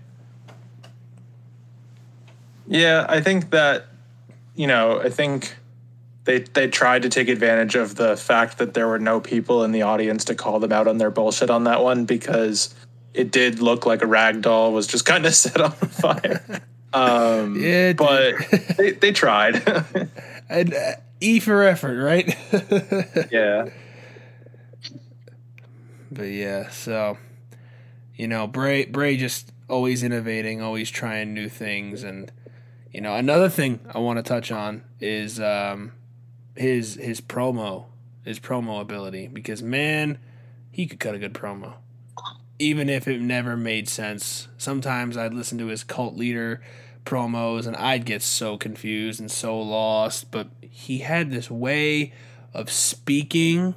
Yeah, 2.67 3.07
I 3.09 3.19
think 3.19 3.49
that 3.49 3.87
you 4.55 4.67
know, 4.67 5.01
I 5.01 5.09
think 5.09 5.55
they 6.25 6.39
they 6.39 6.67
tried 6.67 7.03
to 7.03 7.09
take 7.09 7.27
advantage 7.27 7.75
of 7.75 7.95
the 7.95 8.15
fact 8.17 8.57
that 8.57 8.73
there 8.73 8.87
were 8.87 8.99
no 8.99 9.19
people 9.19 9.63
in 9.63 9.71
the 9.71 9.81
audience 9.81 10.25
to 10.25 10.35
call 10.35 10.59
them 10.59 10.71
out 10.71 10.87
on 10.87 10.97
their 10.97 11.11
bullshit 11.11 11.49
on 11.49 11.63
that 11.63 11.83
one 11.83 12.05
because 12.05 12.73
it 13.13 13.31
did 13.31 13.59
look 13.59 13.85
like 13.85 14.01
a 14.01 14.07
rag 14.07 14.41
doll 14.41 14.71
was 14.71 14.87
just 14.87 15.05
kind 15.05 15.25
of 15.25 15.33
set 15.35 15.59
on 15.59 15.71
fire. 15.71 16.61
Um, 16.91 17.59
yeah, 17.59 17.93
but 17.93 18.35
they, 18.77 18.91
they 18.91 19.11
tried. 19.11 19.61
and 20.49 20.73
uh, 20.73 20.91
E 21.21 21.39
for 21.39 21.63
effort, 21.63 22.01
right? 22.01 22.35
yeah. 23.31 23.69
But 26.11 26.23
yeah, 26.23 26.69
so 26.69 27.17
you 28.15 28.27
know, 28.27 28.47
Bray 28.47 28.85
Bray 28.85 29.17
just 29.17 29.51
always 29.69 30.03
innovating, 30.03 30.61
always 30.61 30.89
trying 30.89 31.33
new 31.33 31.49
things, 31.49 32.03
and 32.03 32.31
you 32.91 33.01
know, 33.01 33.15
another 33.15 33.49
thing 33.49 33.79
I 33.93 33.99
want 33.99 34.17
to 34.17 34.23
touch 34.23 34.51
on 34.51 34.83
is 34.99 35.39
um, 35.39 35.91
his 36.59 36.95
his 36.95 37.21
promo, 37.21 37.85
his 38.25 38.39
promo 38.39 38.81
ability, 38.81 39.27
because 39.27 39.63
man, 39.63 40.19
he 40.69 40.85
could 40.85 40.99
cut 40.99 41.15
a 41.15 41.19
good 41.19 41.33
promo, 41.33 41.75
even 42.59 42.89
if 42.89 43.07
it 43.07 43.21
never 43.21 43.55
made 43.55 43.87
sense. 43.87 44.49
Sometimes 44.57 45.15
I'd 45.15 45.33
listen 45.33 45.57
to 45.59 45.67
his 45.67 45.85
cult 45.85 46.17
leader 46.17 46.61
promos 47.05 47.65
and 47.65 47.77
I'd 47.77 48.05
get 48.05 48.21
so 48.21 48.57
confused 48.57 49.21
and 49.21 49.31
so 49.31 49.57
lost, 49.57 50.31
but 50.31 50.49
he 50.61 50.99
had 50.99 51.31
this 51.31 51.49
way 51.49 52.11
of 52.53 52.69
speaking 52.69 53.73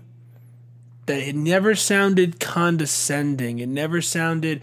that 1.07 1.21
it 1.21 1.37
never 1.37 1.77
sounded 1.77 2.41
condescending. 2.41 3.61
It 3.61 3.69
never 3.69 4.03
sounded 4.03 4.61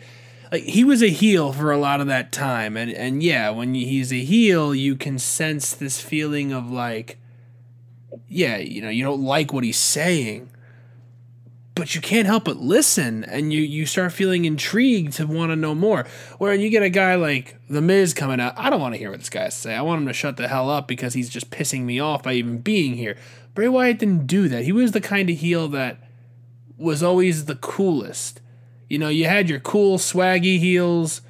like 0.52 0.64
he 0.64 0.84
was 0.84 1.02
a 1.02 1.10
heel 1.10 1.54
for 1.54 1.72
a 1.72 1.78
lot 1.78 2.02
of 2.02 2.08
that 2.08 2.34
time. 2.34 2.76
And 2.76 2.92
and 2.92 3.24
yeah, 3.24 3.50
when 3.50 3.74
he's 3.76 4.12
a 4.12 4.26
heel, 4.26 4.76
you 4.76 4.98
can 4.98 5.20
sense 5.20 5.74
this 5.74 6.02
feeling 6.02 6.52
of 6.52 6.70
like 6.70 7.18
yeah, 8.30 8.58
you 8.58 8.82
know, 8.82 8.90
you 8.90 9.04
don't 9.04 9.24
like 9.24 9.52
what 9.52 9.64
he's 9.64 9.78
saying. 9.78 10.50
But 11.76 11.96
you 11.96 12.02
can't 12.02 12.28
help 12.28 12.44
but 12.44 12.58
listen 12.58 13.24
and 13.24 13.54
you 13.54 13.62
you 13.62 13.86
start 13.86 14.12
feeling 14.12 14.44
intrigued 14.44 15.14
to 15.14 15.26
want 15.26 15.52
to 15.52 15.56
know 15.56 15.74
more. 15.74 16.06
Where 16.38 16.54
you 16.54 16.70
get 16.70 16.84
a 16.84 16.90
guy 16.90 17.16
like 17.16 17.56
The 17.70 17.82
Miz 17.82 18.14
coming 18.14 18.42
out, 18.42 18.54
I 18.58 18.70
don't 18.70 18.82
want 18.82 18.96
to 18.96 19.00
hear 19.00 19.10
what 19.10 19.20
this 19.20 19.30
guy 19.30 19.44
has 19.44 19.56
to 19.56 19.62
say. 19.62 19.76
I 19.76 19.82
want 19.82 20.02
him 20.02 20.08
to 20.08 20.14
shut 20.14 20.36
the 20.36 20.50
hell 20.50 20.70
up 20.70 20.90
because 20.90 21.14
he's 21.14 21.30
just 21.30 21.50
pissing 21.52 21.84
me 21.84 22.00
off 22.00 22.24
by 22.24 22.34
even 22.34 22.60
being 22.60 22.96
here. 22.96 23.18
Bray 23.54 23.70
Wyatt 23.70 24.00
didn't 24.00 24.28
do 24.28 24.50
that. 24.50 24.66
He 24.66 24.74
was 24.74 24.92
the 24.92 25.00
kind 25.00 25.30
of 25.30 25.38
heel 25.38 25.70
that 25.70 26.04
was 26.78 27.02
always 27.02 27.46
the 27.46 27.56
coolest. 27.56 28.42
You 28.90 29.00
know, 29.00 29.10
you 29.10 29.26
had 29.26 29.50
your 29.50 29.60
cool 29.60 29.98
swaggy 29.98 30.60
heels, 30.60 31.22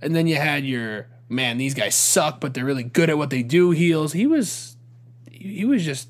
and 0.00 0.16
then 0.16 0.26
you 0.26 0.36
had 0.36 0.64
your 0.64 1.06
man, 1.28 1.58
these 1.58 1.74
guys 1.74 1.94
suck, 1.94 2.40
but 2.40 2.54
they're 2.54 2.64
really 2.64 2.82
good 2.82 3.08
at 3.08 3.18
what 3.18 3.30
they 3.30 3.42
do 3.42 3.70
heels. 3.70 4.12
He 4.12 4.26
was 4.26 4.76
he 5.30 5.64
was 5.64 5.84
just 5.84 6.08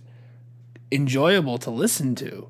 enjoyable 0.93 1.59
to 1.59 1.71
listen 1.71 2.15
to, 2.17 2.49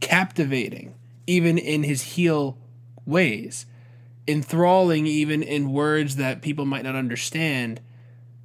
captivating, 0.00 0.94
even 1.26 1.58
in 1.58 1.82
his 1.82 2.02
heel 2.02 2.58
ways, 3.06 3.66
enthralling 4.26 5.06
even 5.06 5.42
in 5.42 5.72
words 5.72 6.16
that 6.16 6.42
people 6.42 6.64
might 6.64 6.84
not 6.84 6.96
understand, 6.96 7.80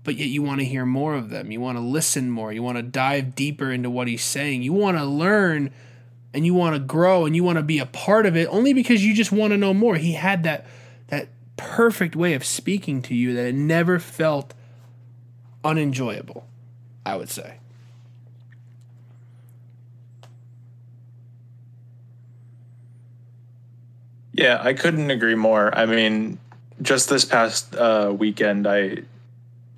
but 0.03 0.15
yet 0.15 0.27
you 0.27 0.41
want 0.41 0.59
to 0.59 0.65
hear 0.65 0.85
more 0.85 1.15
of 1.15 1.29
them. 1.29 1.51
You 1.51 1.61
want 1.61 1.77
to 1.77 1.83
listen 1.83 2.29
more. 2.29 2.51
You 2.51 2.63
want 2.63 2.77
to 2.77 2.83
dive 2.83 3.35
deeper 3.35 3.71
into 3.71 3.89
what 3.89 4.07
he's 4.07 4.23
saying. 4.23 4.61
You 4.61 4.73
want 4.73 4.97
to 4.97 5.05
learn 5.05 5.71
and 6.33 6.45
you 6.45 6.53
want 6.53 6.75
to 6.75 6.79
grow 6.79 7.25
and 7.25 7.35
you 7.35 7.43
want 7.43 7.57
to 7.57 7.63
be 7.63 7.79
a 7.79 7.85
part 7.85 8.25
of 8.25 8.35
it 8.35 8.47
only 8.47 8.73
because 8.73 9.03
you 9.03 9.13
just 9.13 9.31
want 9.31 9.51
to 9.51 9.57
know 9.57 9.73
more. 9.73 9.95
He 9.95 10.13
had 10.13 10.43
that 10.43 10.65
that 11.07 11.29
perfect 11.57 12.15
way 12.15 12.33
of 12.33 12.45
speaking 12.45 13.01
to 13.01 13.15
you 13.15 13.33
that 13.33 13.47
it 13.47 13.55
never 13.55 13.99
felt 13.99 14.53
unenjoyable, 15.63 16.47
I 17.05 17.15
would 17.15 17.29
say. 17.29 17.57
Yeah, 24.33 24.59
I 24.61 24.73
couldn't 24.73 25.11
agree 25.11 25.35
more. 25.35 25.75
I 25.75 25.85
mean, 25.85 26.37
just 26.81 27.09
this 27.09 27.25
past 27.25 27.75
uh, 27.75 28.13
weekend, 28.17 28.67
I 28.67 28.99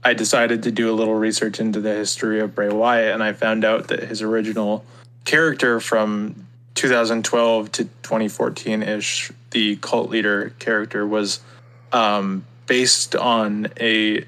I 0.04 0.14
decided 0.14 0.64
to 0.64 0.72
do 0.72 0.92
a 0.92 0.96
little 0.96 1.16
research 1.16 1.60
into 1.60 1.80
the 1.80 1.94
history 1.94 2.40
of 2.40 2.56
Bray 2.56 2.70
Wyatt, 2.70 3.14
and 3.14 3.24
I 3.24 3.34
found 3.34 3.64
out 3.64 3.88
that 3.90 4.04
his 4.04 4.22
original 4.22 4.84
character 5.26 5.80
from 5.80 6.48
2012 6.76 7.72
to 7.74 7.84
2014 7.84 8.82
ish, 8.82 9.32
the 9.52 9.76
cult 9.78 10.10
leader 10.10 10.54
character 10.58 11.06
was 11.06 11.40
um, 11.92 12.46
based 12.66 13.16
on 13.16 13.68
a 13.80 14.26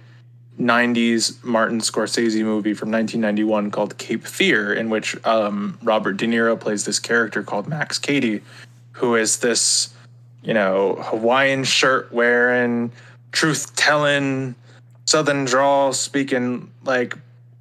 90s 0.60 1.44
Martin 1.44 1.80
Scorsese 1.80 2.44
movie 2.44 2.74
from 2.74 2.92
1991 2.92 3.72
called 3.72 3.98
Cape 3.98 4.26
Fear, 4.26 4.74
in 4.74 4.90
which 4.90 5.16
um, 5.26 5.78
Robert 5.82 6.18
De 6.18 6.28
Niro 6.28 6.60
plays 6.60 6.86
this 6.86 7.00
character 7.00 7.42
called 7.42 7.68
Max 7.68 7.98
Cady, 7.98 8.42
who 8.92 9.16
is 9.16 9.38
this, 9.40 9.94
you 10.44 10.54
know, 10.54 10.98
Hawaiian 11.02 11.64
shirt 11.64 12.12
wearing, 12.12 12.92
truth 13.32 13.76
telling, 13.76 14.56
Southern 15.06 15.46
drawl 15.46 15.94
speaking, 15.94 16.70
like 16.84 17.18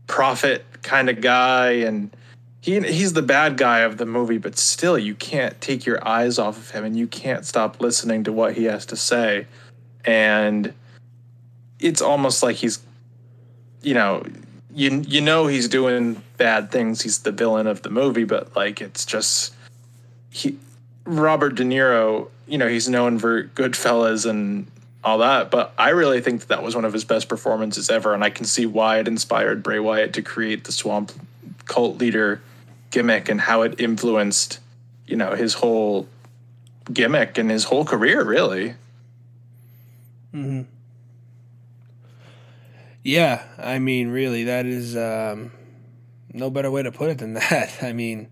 prophet 0.07 0.64
kind 0.83 1.09
of 1.09 1.20
guy. 1.20 1.70
And 1.72 2.14
he 2.61 2.80
he's 2.80 3.12
the 3.12 3.22
bad 3.22 3.57
guy 3.57 3.80
of 3.80 3.99
the 3.99 4.07
movie, 4.07 4.39
but 4.39 4.57
still 4.57 4.99
you 4.99 5.14
can't 5.14 5.61
take 5.61 5.87
your 5.87 6.07
eyes 6.07 6.39
off 6.39 6.57
of 6.57 6.70
him 6.70 6.85
and 6.85 6.97
you 6.97 7.07
can't 7.07 7.45
stop 7.45 7.80
listening 7.80 8.24
to 8.24 8.33
what 8.33 8.55
he 8.55 8.64
has 8.64 8.87
to 8.87 8.97
say. 8.97 9.47
And 10.05 10.72
it's 11.78 12.03
almost 12.03 12.43
like 12.43 12.57
he's 12.57 12.80
you 13.83 13.95
know, 13.95 14.24
you 14.74 15.05
you 15.07 15.20
know 15.20 15.47
he's 15.47 15.68
doing 15.68 16.22
bad 16.37 16.70
things. 16.70 17.03
He's 17.03 17.20
the 17.20 17.33
villain 17.33 17.66
of 17.66 17.83
the 17.83 17.91
movie, 17.91 18.24
but 18.24 18.55
like 18.57 18.80
it's 18.80 19.05
just 19.05 19.55
he 20.30 20.59
Robert 21.05 21.57
De 21.57 21.64
Niro, 21.64 22.28
you 22.47 22.59
know, 22.59 22.68
he's 22.68 22.88
known 22.88 23.18
for 23.18 23.45
Goodfellas 23.45 24.28
and 24.28 24.66
all 25.05 25.18
that, 25.18 25.51
but 25.51 25.72
I 25.78 25.90
really 25.90 26.20
think 26.20 26.40
that, 26.43 26.49
that 26.49 26.62
was 26.62 26.74
one 26.74 26.84
of 26.84 26.93
his 26.93 27.05
best 27.05 27.28
performances 27.28 27.90
ever, 27.90 28.14
and 28.14 28.22
I 28.22 28.30
can 28.30 28.45
see 28.45 28.66
why 28.66 28.99
it 28.99 29.09
inspired 29.09 29.62
Bray 29.62 29.78
Wyatt 29.78 30.12
to 30.14 30.22
create 30.22 30.64
the 30.64 30.72
Swamp 30.72 31.12
cult 31.64 31.99
leader 31.99 32.40
gimmick 32.90 33.28
and 33.28 33.40
how 33.40 33.62
it 33.62 33.80
influenced, 33.80 34.61
you 35.07 35.16
know, 35.16 35.34
his 35.34 35.55
whole 35.55 36.07
gimmick 36.93 37.38
and 37.38 37.51
his 37.51 37.64
whole 37.64 37.84
career, 37.84 38.22
really. 38.24 38.74
Hmm. 40.30 40.62
Yeah, 43.03 43.43
I 43.59 43.78
mean, 43.78 44.11
really, 44.11 44.45
that 44.45 44.66
is 44.66 44.97
um, 44.97 45.51
no 46.32 46.51
better 46.51 46.70
way 46.70 46.82
to 46.84 46.93
put 46.93 47.11
it 47.11 47.18
than 47.18 47.34
that. 47.34 47.82
I 47.82 47.93
mean, 47.93 48.28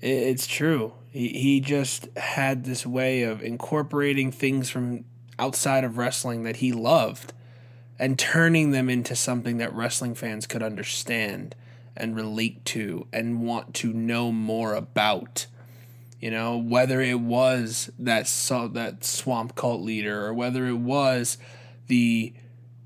it's 0.00 0.46
true. 0.46 0.92
He 1.10 1.28
he 1.28 1.60
just 1.60 2.08
had 2.16 2.64
this 2.64 2.86
way 2.86 3.22
of 3.22 3.42
incorporating 3.42 4.30
things 4.30 4.70
from 4.70 5.04
outside 5.38 5.84
of 5.84 5.98
wrestling 5.98 6.44
that 6.44 6.56
he 6.56 6.72
loved 6.72 7.32
and 7.98 8.18
turning 8.18 8.70
them 8.70 8.90
into 8.90 9.16
something 9.16 9.58
that 9.58 9.74
wrestling 9.74 10.14
fans 10.14 10.46
could 10.46 10.62
understand 10.62 11.54
and 11.96 12.14
relate 12.14 12.64
to 12.66 13.06
and 13.12 13.42
want 13.42 13.74
to 13.74 13.92
know 13.92 14.30
more 14.30 14.74
about. 14.74 15.46
You 16.20 16.30
know, 16.30 16.56
whether 16.56 17.00
it 17.00 17.20
was 17.20 17.90
that 17.98 18.26
so, 18.26 18.68
that 18.68 19.04
swamp 19.04 19.54
cult 19.54 19.82
leader 19.82 20.24
or 20.24 20.34
whether 20.34 20.66
it 20.66 20.78
was 20.78 21.38
the 21.88 22.32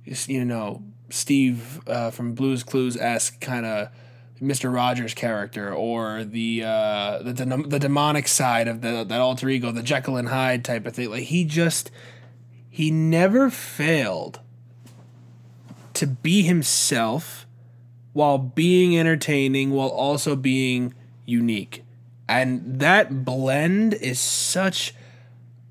you 0.04 0.44
know 0.44 0.82
Steve 1.10 1.80
uh, 1.86 2.10
from 2.10 2.34
Blues 2.34 2.62
Clues 2.62 2.96
esque 2.96 3.40
kind 3.40 3.66
of 3.66 3.88
Mister 4.40 4.70
Rogers 4.70 5.12
character 5.14 5.72
or 5.72 6.24
the 6.24 6.64
uh, 6.64 7.22
the 7.22 7.64
the 7.66 7.78
demonic 7.78 8.26
side 8.26 8.68
of 8.68 8.80
the 8.80 9.04
that 9.04 9.20
alter 9.20 9.48
ego, 9.48 9.70
the 9.70 9.82
Jekyll 9.82 10.16
and 10.16 10.28
Hyde 10.28 10.64
type 10.64 10.86
of 10.86 10.94
thing. 10.94 11.10
Like 11.10 11.24
he 11.24 11.44
just 11.44 11.90
he 12.70 12.90
never 12.90 13.50
failed 13.50 14.40
to 15.94 16.06
be 16.06 16.42
himself 16.42 17.46
while 18.12 18.38
being 18.38 18.98
entertaining 18.98 19.70
while 19.70 19.88
also 19.88 20.34
being 20.34 20.94
unique. 21.26 21.84
And 22.28 22.80
that 22.80 23.24
blend 23.24 23.94
is 23.94 24.18
such 24.18 24.94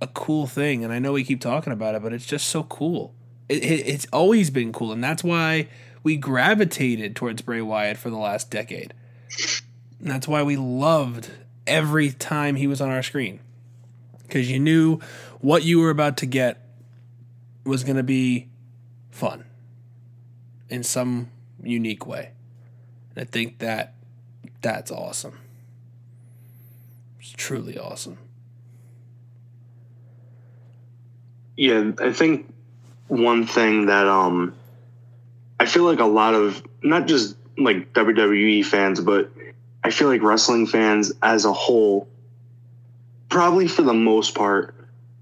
a 0.02 0.08
cool 0.08 0.46
thing 0.46 0.84
and 0.84 0.94
I 0.94 1.00
know 1.00 1.14
we 1.14 1.24
keep 1.24 1.42
talking 1.42 1.74
about 1.74 1.96
it, 1.96 2.04
but 2.04 2.14
it's 2.14 2.26
just 2.26 2.48
so 2.48 2.64
cool. 2.64 3.14
It, 3.50 3.64
it, 3.64 3.88
it's 3.88 4.08
always 4.14 4.50
been 4.50 4.72
cool 4.72 4.92
and 4.92 5.04
that's 5.04 5.24
why 5.24 5.68
we 6.04 6.16
gravitated 6.16 7.16
towards 7.16 7.42
Bray 7.42 7.62
Wyatt 7.62 7.98
for 7.98 8.10
the 8.10 8.18
last 8.18 8.50
decade. 8.50 8.94
And 10.00 10.10
that's 10.10 10.28
why 10.28 10.44
we 10.44 10.56
loved 10.56 11.32
every 11.68 12.12
time 12.12 12.56
he 12.56 12.68
was 12.68 12.80
on 12.82 12.90
our 12.90 13.04
screen. 13.04 13.40
Because 14.24 14.50
you 14.50 14.60
knew 14.60 15.00
what 15.42 15.64
you 15.64 15.80
were 15.80 15.90
about 15.90 16.18
to 16.18 16.26
get 16.26 16.66
was 17.66 17.84
going 17.84 17.98
to 17.98 18.04
be 18.04 18.48
fun 19.12 19.44
in 20.70 20.84
some 20.84 21.30
unique 21.62 22.06
way. 22.06 22.32
And 23.16 23.24
I 23.24 23.26
think 23.26 23.60
that 23.60 23.96
that's 24.62 24.92
awesome. 24.92 25.38
It's 27.20 27.32
truly 27.32 27.78
awesome. 27.78 28.18
Yeah, 31.58 31.92
I 32.00 32.14
think 32.14 32.54
one 33.10 33.46
thing 33.46 33.88
that 33.88 34.08
um 34.08 34.56
I 35.60 35.66
feel 35.66 35.84
like 35.84 36.00
a 36.00 36.06
lot 36.06 36.34
of 36.34 36.64
not 36.82 37.08
just 37.08 37.36
like 37.58 37.94
WWE 37.94 38.66
fans, 38.66 39.02
but 39.02 39.30
I 39.84 39.92
feel 39.92 40.08
like 40.08 40.22
wrestling 40.22 40.68
fans 40.68 41.12
as 41.22 41.46
a 41.46 41.54
whole, 41.54 42.08
probably 43.28 43.68
for 43.68 43.82
the 43.82 43.94
most 43.94 44.36
part, 44.36 44.74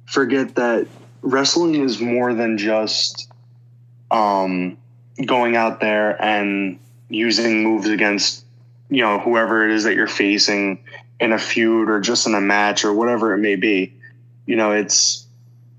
forget 0.06 0.56
that 0.56 0.88
wrestling 1.22 1.76
is 1.76 2.00
more 2.00 2.34
than 2.34 2.58
just 2.58 3.32
um, 4.12 4.78
going 5.26 5.56
out 5.56 5.80
there 5.80 6.22
and 6.22 6.80
using 7.10 7.64
moves 7.64 7.88
against 7.88 8.46
you 8.90 9.02
know 9.02 9.20
whoever 9.20 9.68
it 9.68 9.74
is 9.74 9.84
that 9.84 9.96
you're 9.96 10.08
facing 10.08 10.84
in 11.20 11.34
a 11.34 11.40
feud 11.40 11.90
or 11.90 12.00
just 12.00 12.28
in 12.28 12.36
a 12.36 12.42
match 12.42 12.86
or 12.86 12.94
whatever 12.94 13.34
it 13.34 13.40
may 13.40 13.56
be. 13.56 13.94
You 14.46 14.56
know, 14.56 14.72
it's 14.72 15.27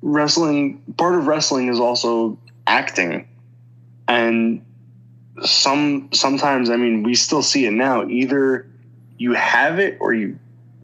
wrestling. 0.03 0.82
Part 0.96 1.14
of 1.14 1.26
wrestling 1.26 1.68
is 1.68 1.80
also 1.80 2.38
acting 2.66 3.26
and 4.07 4.64
some 5.44 6.09
sometimes 6.12 6.70
i 6.70 6.76
mean 6.76 7.03
we 7.03 7.14
still 7.14 7.42
see 7.42 7.66
it 7.66 7.72
now 7.72 8.07
either 8.09 8.66
you 9.18 9.34
have 9.34 9.78
it 9.78 9.96
or 10.01 10.12
you 10.12 10.38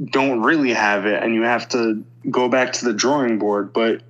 don't 0.05 0.43
really 0.43 0.73
have 0.73 1.07
it 1.07 1.23
and 1.23 1.35
you 1.35 1.43
have 1.43 1.69
to 1.69 2.05
go 2.31 2.49
back 2.49 2.73
to 2.73 2.85
the 2.85 2.93
drawing 2.93 3.39
board 3.39 3.73
but 3.73 4.03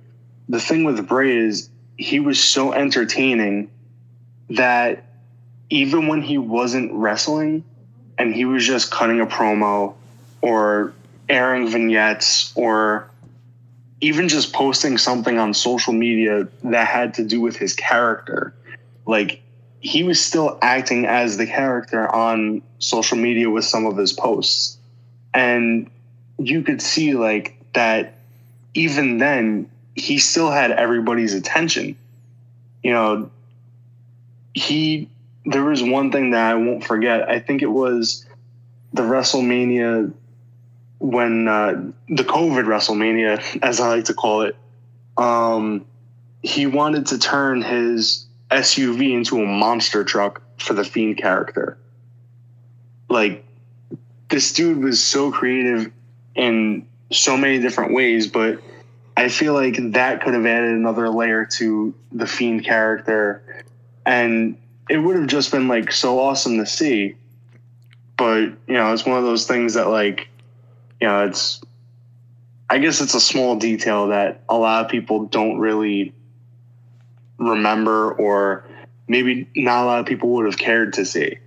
the 0.49 0.59
thing 0.59 0.83
with 0.83 1.07
bray 1.07 1.35
is 1.35 1.69
he 1.97 2.19
was 2.19 2.41
so 2.41 2.73
entertaining 2.73 3.69
that 4.49 5.03
even 5.69 6.07
when 6.07 6.21
he 6.21 6.37
wasn't 6.37 6.91
wrestling 6.93 7.63
and 8.17 8.33
he 8.33 8.45
was 8.45 8.65
just 8.65 8.91
cutting 8.91 9.19
a 9.19 9.25
promo 9.25 9.95
or 10.41 10.93
airing 11.27 11.67
vignettes 11.67 12.53
or 12.55 13.09
even 14.05 14.29
just 14.29 14.53
posting 14.53 14.99
something 14.99 15.39
on 15.39 15.51
social 15.51 15.91
media 15.91 16.47
that 16.63 16.87
had 16.87 17.15
to 17.15 17.23
do 17.23 17.41
with 17.41 17.57
his 17.57 17.73
character 17.73 18.53
like 19.07 19.41
he 19.79 20.03
was 20.03 20.23
still 20.23 20.59
acting 20.61 21.07
as 21.07 21.37
the 21.37 21.47
character 21.47 22.07
on 22.13 22.61
social 22.77 23.17
media 23.17 23.49
with 23.49 23.65
some 23.65 23.87
of 23.87 23.97
his 23.97 24.13
posts. 24.13 24.77
And 25.33 25.89
you 26.37 26.61
could 26.61 26.83
see 26.83 27.15
like 27.15 27.57
that 27.73 28.13
even 28.75 29.17
then 29.17 29.71
he 29.95 30.19
still 30.19 30.51
had 30.51 30.69
everybody's 30.69 31.33
attention. 31.33 31.95
You 32.83 32.93
know, 32.93 33.31
he 34.53 35.09
there 35.47 35.63
was 35.63 35.81
one 35.81 36.11
thing 36.11 36.29
that 36.31 36.51
I 36.51 36.53
won't 36.53 36.85
forget. 36.85 37.27
I 37.27 37.39
think 37.39 37.63
it 37.63 37.71
was 37.71 38.23
the 38.93 39.01
WrestleMania 39.01 40.13
when 40.99 41.47
uh, 41.47 41.91
the 42.09 42.23
COVID 42.23 42.65
WrestleMania, 42.65 43.59
as 43.61 43.79
I 43.79 43.89
like 43.89 44.05
to 44.05 44.13
call 44.13 44.41
it. 44.41 44.55
Um, 45.17 45.85
he 46.41 46.67
wanted 46.67 47.07
to 47.07 47.17
turn 47.17 47.61
his 47.61 48.25
SUV 48.51 49.13
into 49.13 49.41
a 49.41 49.45
monster 49.45 50.03
truck 50.03 50.41
for 50.57 50.73
the 50.73 50.83
Fiend 50.83 51.17
character. 51.17 51.77
Like, 53.09 53.45
this 54.29 54.53
dude 54.53 54.83
was 54.83 55.03
so 55.03 55.31
creative 55.31 55.91
in 56.35 56.87
so 57.11 57.37
many 57.37 57.59
different 57.59 57.93
ways, 57.93 58.27
but 58.27 58.61
I 59.17 59.29
feel 59.29 59.53
like 59.53 59.77
that 59.93 60.23
could 60.23 60.33
have 60.33 60.45
added 60.45 60.71
another 60.71 61.09
layer 61.09 61.45
to 61.57 61.93
the 62.11 62.27
Fiend 62.27 62.65
character. 62.65 63.41
And 64.05 64.57
it 64.89 64.97
would 64.97 65.15
have 65.15 65.27
just 65.27 65.51
been 65.51 65.67
like 65.67 65.91
so 65.91 66.19
awesome 66.19 66.57
to 66.57 66.65
see. 66.65 67.15
But, 68.17 68.41
you 68.67 68.75
know, 68.75 68.93
it's 68.93 69.05
one 69.05 69.17
of 69.17 69.23
those 69.23 69.47
things 69.47 69.73
that, 69.73 69.89
like, 69.89 70.29
you 71.01 71.07
know, 71.07 71.25
it's, 71.25 71.61
I 72.69 72.79
guess 72.79 73.01
it's 73.01 73.13
a 73.13 73.19
small 73.19 73.57
detail 73.57 74.07
that 74.07 74.43
a 74.49 74.57
lot 74.57 74.85
of 74.85 74.91
people 74.91 75.25
don't 75.25 75.59
really 75.59 76.13
remember 77.37 78.11
or 78.13 78.65
maybe 79.07 79.47
not 79.55 79.83
a 79.83 79.85
lot 79.85 79.99
of 79.99 80.05
people 80.05 80.29
would 80.31 80.45
have 80.45 80.57
cared 80.57 80.93
to 80.93 81.05
see. 81.05 81.37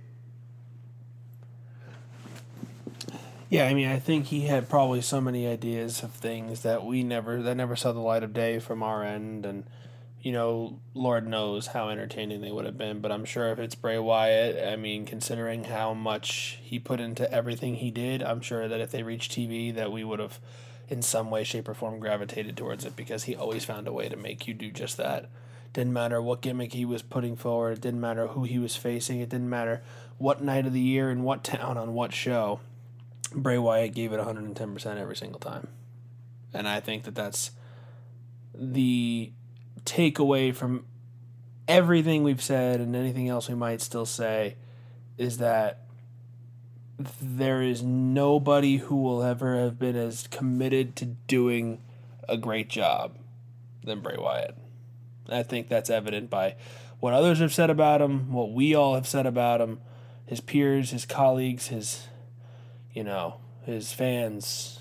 Yeah, 3.49 3.65
I 3.65 3.73
mean, 3.73 3.87
I 3.87 3.97
think 3.97 4.27
he 4.27 4.41
had 4.41 4.69
probably 4.69 5.01
so 5.01 5.19
many 5.19 5.47
ideas 5.47 6.03
of 6.03 6.11
things 6.11 6.61
that 6.61 6.85
we 6.85 7.03
never 7.03 7.41
that 7.41 7.55
never 7.55 7.75
saw 7.75 7.91
the 7.91 7.99
light 7.99 8.21
of 8.21 8.31
day 8.31 8.59
from 8.59 8.83
our 8.83 9.03
end, 9.03 9.43
and 9.43 9.63
you 10.21 10.31
know, 10.31 10.79
Lord 10.93 11.27
knows 11.27 11.67
how 11.67 11.89
entertaining 11.89 12.41
they 12.41 12.51
would 12.51 12.65
have 12.65 12.77
been. 12.77 12.99
But 12.99 13.11
I'm 13.11 13.25
sure 13.25 13.51
if 13.51 13.59
it's 13.59 13.75
Bray 13.75 13.97
Wyatt, 13.97 14.67
I 14.67 14.75
mean, 14.75 15.05
considering 15.05 15.65
how 15.65 15.93
much 15.93 16.59
he 16.61 16.79
put 16.79 16.99
into 16.99 17.31
everything 17.31 17.75
he 17.75 17.91
did, 17.91 18.21
I'm 18.21 18.41
sure 18.41 18.67
that 18.67 18.81
if 18.81 18.91
they 18.91 19.03
reached 19.03 19.31
TV, 19.31 19.73
that 19.75 19.91
we 19.91 20.03
would 20.03 20.19
have, 20.19 20.39
in 20.89 21.01
some 21.01 21.31
way, 21.31 21.43
shape, 21.43 21.69
or 21.69 21.73
form, 21.73 21.99
gravitated 21.99 22.57
towards 22.57 22.83
it 22.85 22.95
because 22.95 23.23
he 23.23 23.35
always 23.35 23.63
found 23.63 23.87
a 23.87 23.93
way 23.93 24.09
to 24.09 24.17
make 24.17 24.47
you 24.47 24.53
do 24.53 24.71
just 24.71 24.97
that. 24.97 25.29
Didn't 25.71 25.93
matter 25.93 26.21
what 26.21 26.41
gimmick 26.41 26.73
he 26.73 26.83
was 26.83 27.01
putting 27.01 27.35
forward. 27.35 27.77
It 27.77 27.81
didn't 27.81 28.01
matter 28.01 28.27
who 28.27 28.43
he 28.43 28.59
was 28.59 28.75
facing. 28.75 29.19
It 29.19 29.29
didn't 29.29 29.49
matter 29.49 29.83
what 30.17 30.43
night 30.43 30.65
of 30.65 30.73
the 30.73 30.79
year 30.79 31.11
in 31.11 31.23
what 31.23 31.43
town 31.43 31.77
on 31.77 31.93
what 31.93 32.13
show. 32.13 32.59
Bray 33.33 33.59
Wyatt 33.59 33.93
gave 33.93 34.11
it 34.11 34.19
110% 34.19 34.97
every 34.97 35.15
single 35.15 35.39
time. 35.39 35.67
And 36.53 36.67
I 36.67 36.79
think 36.79 37.03
that 37.03 37.13
that's 37.13 37.51
the 38.55 39.31
takeaway 39.85 40.53
from 40.55 40.85
everything 41.67 42.23
we've 42.23 42.41
said 42.41 42.79
and 42.79 42.95
anything 42.95 43.29
else 43.29 43.47
we 43.47 43.55
might 43.55 43.81
still 43.81 44.05
say 44.05 44.55
is 45.17 45.37
that 45.37 45.81
there 47.21 47.61
is 47.61 47.81
nobody 47.81 48.77
who 48.77 48.95
will 48.95 49.23
ever 49.23 49.57
have 49.57 49.79
been 49.79 49.95
as 49.95 50.27
committed 50.27 50.95
to 50.97 51.05
doing 51.05 51.79
a 52.27 52.35
great 52.35 52.69
job 52.69 53.17
than 53.83 54.01
Bray 54.01 54.17
Wyatt. 54.17 54.57
I 55.29 55.43
think 55.43 55.69
that's 55.69 55.89
evident 55.89 56.29
by 56.29 56.55
what 56.99 57.13
others 57.13 57.39
have 57.39 57.53
said 57.53 57.69
about 57.69 58.01
him, 58.01 58.33
what 58.33 58.51
we 58.51 58.75
all 58.75 58.95
have 58.95 59.07
said 59.07 59.25
about 59.25 59.61
him, 59.61 59.79
his 60.25 60.41
peers, 60.41 60.91
his 60.91 61.05
colleagues, 61.05 61.67
his, 61.67 62.07
you 62.93 63.03
know, 63.03 63.39
his 63.63 63.93
fans. 63.93 64.79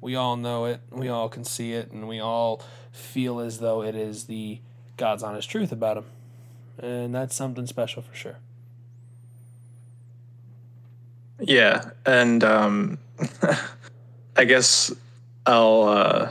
We 0.00 0.14
all 0.14 0.36
know 0.36 0.66
it. 0.66 0.80
We 0.90 1.08
all 1.08 1.28
can 1.28 1.44
see 1.44 1.72
it, 1.72 1.90
and 1.90 2.06
we 2.06 2.20
all 2.20 2.62
feel 2.96 3.40
as 3.40 3.58
though 3.58 3.82
it 3.82 3.94
is 3.94 4.24
the 4.24 4.58
God's 4.96 5.22
honest 5.22 5.50
truth 5.50 5.72
about 5.72 5.98
him. 5.98 6.04
And 6.78 7.14
that's 7.14 7.34
something 7.34 7.66
special 7.66 8.02
for 8.02 8.14
sure. 8.14 8.36
Yeah, 11.40 11.90
and 12.04 12.42
um, 12.42 12.98
I 14.36 14.44
guess 14.44 14.92
I'll 15.44 15.82
uh, 15.82 16.30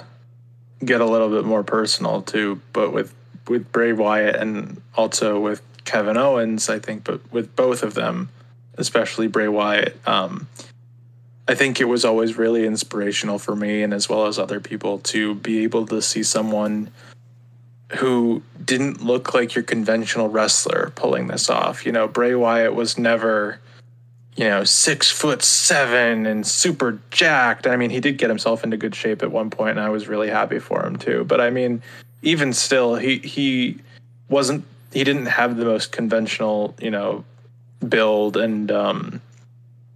get 0.84 1.02
a 1.02 1.06
little 1.06 1.30
bit 1.30 1.46
more 1.46 1.64
personal 1.64 2.22
too, 2.24 2.62
but 2.74 2.92
with 2.92 3.14
with 3.48 3.72
Bray 3.72 3.94
Wyatt 3.94 4.36
and 4.36 4.82
also 4.96 5.40
with 5.40 5.62
Kevin 5.86 6.18
Owens, 6.18 6.70
I 6.70 6.80
think, 6.80 7.04
but 7.04 7.22
with 7.32 7.56
both 7.56 7.84
of 7.84 7.94
them, 7.94 8.30
especially 8.78 9.28
Bray 9.28 9.48
Wyatt, 9.48 9.96
um, 10.08 10.48
I 11.48 11.56
think 11.56 11.80
it 11.80 11.86
was 11.86 12.04
always 12.04 12.38
really 12.38 12.66
inspirational 12.66 13.38
for 13.38 13.56
me 13.56 13.84
and 13.84 13.94
as 13.94 14.10
well 14.10 14.26
as 14.26 14.40
other 14.40 14.60
people 14.60 15.00
to 15.00 15.36
be 15.36 15.64
able 15.64 15.86
to 15.88 16.02
see 16.02 16.24
someone 16.24 16.90
who 17.98 18.42
didn't 18.64 19.04
look 19.04 19.34
like 19.34 19.54
your 19.54 19.64
conventional 19.64 20.28
wrestler 20.28 20.92
pulling 20.96 21.28
this 21.28 21.50
off. 21.50 21.86
You 21.86 21.92
know, 21.92 22.08
Bray 22.08 22.34
Wyatt 22.34 22.74
was 22.74 22.98
never 22.98 23.60
you 24.36 24.44
know, 24.46 24.64
six 24.66 25.10
foot 25.10 25.42
seven 25.42 26.26
and 26.26 26.46
super 26.46 27.00
jacked. 27.10 27.68
I 27.68 27.78
mean, 27.78 27.90
he 27.90 28.02
did 28.02 28.18
get 28.18 28.30
himself 28.30 28.64
into 28.64 28.76
good 28.76 28.94
shape 28.94 29.24
at 29.24 29.32
one 29.32 29.50
point, 29.50 29.78
and 29.78 29.80
I 29.80 29.90
was 29.90 30.08
really 30.08 30.30
happy 30.30 30.60
for 30.60 30.86
him 30.86 30.98
too. 30.98 31.24
But 31.24 31.40
I 31.40 31.50
mean, 31.50 31.82
even 32.22 32.52
still, 32.52 32.96
he 32.96 33.20
he 33.20 33.80
wasn't 34.28 34.66
he 34.92 35.04
didn't 35.04 35.28
have 35.28 35.56
the 35.56 35.66
most 35.66 35.94
conventional, 35.94 36.76
you 36.80 36.92
know, 36.92 37.24
build, 37.88 38.36
and 38.36 38.72
um, 38.72 39.22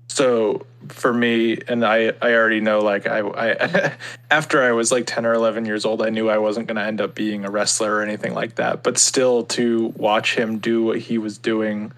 so 0.09 0.65
for 0.89 1.13
me, 1.13 1.59
and 1.67 1.85
I 1.85 2.11
I 2.21 2.33
already 2.33 2.59
know 2.59 2.79
like 2.79 3.07
I 3.07 3.19
I 3.19 3.93
after 4.31 4.61
I 4.61 4.73
was 4.73 4.91
like 4.91 5.05
ten 5.05 5.25
or 5.25 5.33
eleven 5.33 5.65
years 5.65 5.85
old, 5.85 6.01
I 6.01 6.09
knew 6.09 6.29
I 6.29 6.37
wasn't 6.37 6.67
going 6.67 6.75
to 6.75 6.83
end 6.83 6.99
up 6.99 7.15
being 7.15 7.45
a 7.45 7.49
wrestler 7.49 7.95
or 7.95 8.01
anything 8.01 8.33
like 8.33 8.55
that. 8.55 8.83
But 8.83 8.97
still, 8.97 9.43
to 9.45 9.93
watch 9.95 10.35
him 10.35 10.57
do 10.57 10.83
what 10.83 10.97
he 10.99 11.17
was 11.17 11.37
doing 11.37 11.93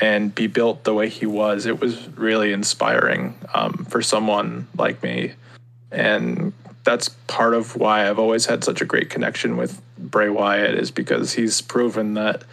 and 0.00 0.34
be 0.34 0.46
built 0.46 0.84
the 0.84 0.94
way 0.94 1.08
he 1.08 1.26
was, 1.26 1.66
it 1.66 1.80
was 1.80 2.08
really 2.10 2.52
inspiring 2.52 3.34
um, 3.54 3.86
for 3.88 4.00
someone 4.00 4.66
like 4.76 5.02
me. 5.02 5.34
And 5.92 6.52
that's 6.84 7.10
part 7.26 7.54
of 7.54 7.76
why 7.76 8.08
I've 8.08 8.18
always 8.18 8.46
had 8.46 8.64
such 8.64 8.80
a 8.80 8.86
great 8.86 9.10
connection 9.10 9.56
with 9.56 9.80
Bray 9.98 10.30
Wyatt 10.30 10.74
is 10.74 10.90
because 10.90 11.34
he's 11.34 11.60
proven 11.60 12.14
that, 12.14 12.44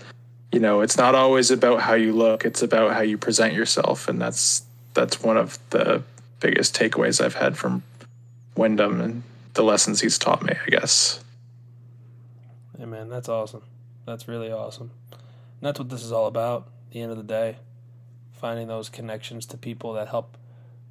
you 0.51 0.59
know, 0.59 0.81
it's 0.81 0.97
not 0.97 1.15
always 1.15 1.49
about 1.49 1.81
how 1.81 1.93
you 1.93 2.11
look, 2.11 2.43
it's 2.43 2.61
about 2.61 2.93
how 2.93 3.01
you 3.01 3.17
present 3.17 3.53
yourself. 3.53 4.09
And 4.09 4.21
that's 4.21 4.63
that's 4.97 5.21
one 5.21 5.37
of 5.37 5.59
the 5.69 6.01
biggest 6.39 6.75
takeaways 6.75 7.23
I've 7.23 7.35
had 7.35 7.55
from 7.55 7.83
Windham 8.55 8.99
and 8.99 9.21
the 9.53 9.61
lessons 9.61 10.01
he's 10.01 10.17
taught 10.17 10.43
me, 10.43 10.53
I 10.65 10.69
guess. 10.71 11.23
Hey 12.77 12.85
man, 12.85 13.07
that's 13.07 13.29
awesome. 13.29 13.61
That's 14.05 14.27
really 14.27 14.51
awesome. 14.51 14.89
And 15.11 15.19
that's 15.61 15.77
what 15.77 15.89
this 15.89 16.03
is 16.03 16.11
all 16.11 16.25
about 16.25 16.67
the 16.91 17.01
end 17.01 17.11
of 17.11 17.17
the 17.17 17.23
day, 17.23 17.57
finding 18.31 18.67
those 18.67 18.89
connections 18.89 19.45
to 19.47 19.57
people 19.57 19.93
that 19.93 20.07
help 20.07 20.35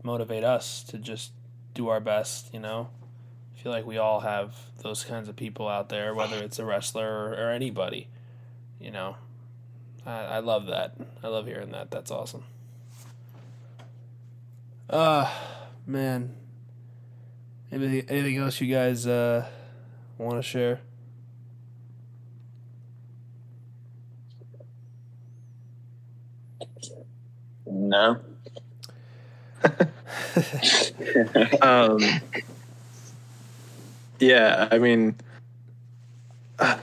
motivate 0.04 0.44
us 0.44 0.84
to 0.84 0.98
just 0.98 1.32
do 1.74 1.88
our 1.88 2.00
best, 2.00 2.54
you 2.54 2.60
know? 2.60 2.90
I 3.56 3.60
feel 3.60 3.72
like 3.72 3.86
we 3.86 3.98
all 3.98 4.20
have 4.20 4.54
those 4.82 5.02
kinds 5.02 5.28
of 5.28 5.34
people 5.34 5.66
out 5.66 5.88
there, 5.88 6.14
whether 6.14 6.36
it's 6.36 6.60
a 6.60 6.64
wrestler 6.64 7.08
or, 7.08 7.32
or 7.32 7.50
anybody, 7.50 8.06
you 8.78 8.92
know? 8.92 9.16
I, 10.04 10.20
I 10.22 10.38
love 10.38 10.66
that. 10.66 10.94
I 11.24 11.26
love 11.26 11.46
hearing 11.46 11.72
that. 11.72 11.90
That's 11.90 12.12
awesome. 12.12 12.44
Uh, 14.88 15.30
man. 15.86 16.34
Anything, 17.72 18.08
anything 18.08 18.36
else 18.36 18.60
you 18.60 18.72
guys 18.72 19.06
uh, 19.06 19.46
want 20.18 20.36
to 20.36 20.42
share? 20.42 20.80
No. 27.66 28.20
um, 31.62 31.98
yeah, 34.20 34.68
I 34.70 34.78
mean, 34.78 35.16
uh, 36.58 36.78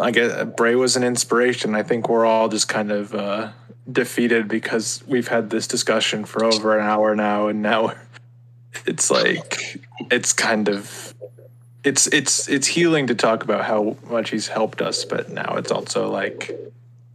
I 0.00 0.10
guess 0.10 0.46
Bray 0.56 0.74
was 0.74 0.96
an 0.96 1.04
inspiration. 1.04 1.74
I 1.74 1.82
think 1.82 2.08
we're 2.08 2.24
all 2.24 2.48
just 2.48 2.68
kind 2.68 2.90
of 2.90 3.14
uh, 3.14 3.52
defeated 3.90 4.48
because 4.48 5.02
we've 5.06 5.28
had 5.28 5.50
this 5.50 5.66
discussion 5.66 6.24
for 6.24 6.44
over 6.44 6.78
an 6.78 6.84
hour 6.84 7.14
now, 7.14 7.48
and 7.48 7.62
now 7.62 7.92
it's 8.86 9.10
like 9.10 9.80
it's 10.10 10.32
kind 10.32 10.68
of 10.68 11.14
it's 11.82 12.06
it's 12.08 12.48
it's 12.48 12.66
healing 12.66 13.06
to 13.06 13.14
talk 13.14 13.44
about 13.44 13.64
how 13.64 13.96
much 14.08 14.30
he's 14.30 14.48
helped 14.48 14.80
us, 14.80 15.04
but 15.04 15.30
now 15.30 15.56
it's 15.56 15.70
also 15.70 16.10
like 16.10 16.50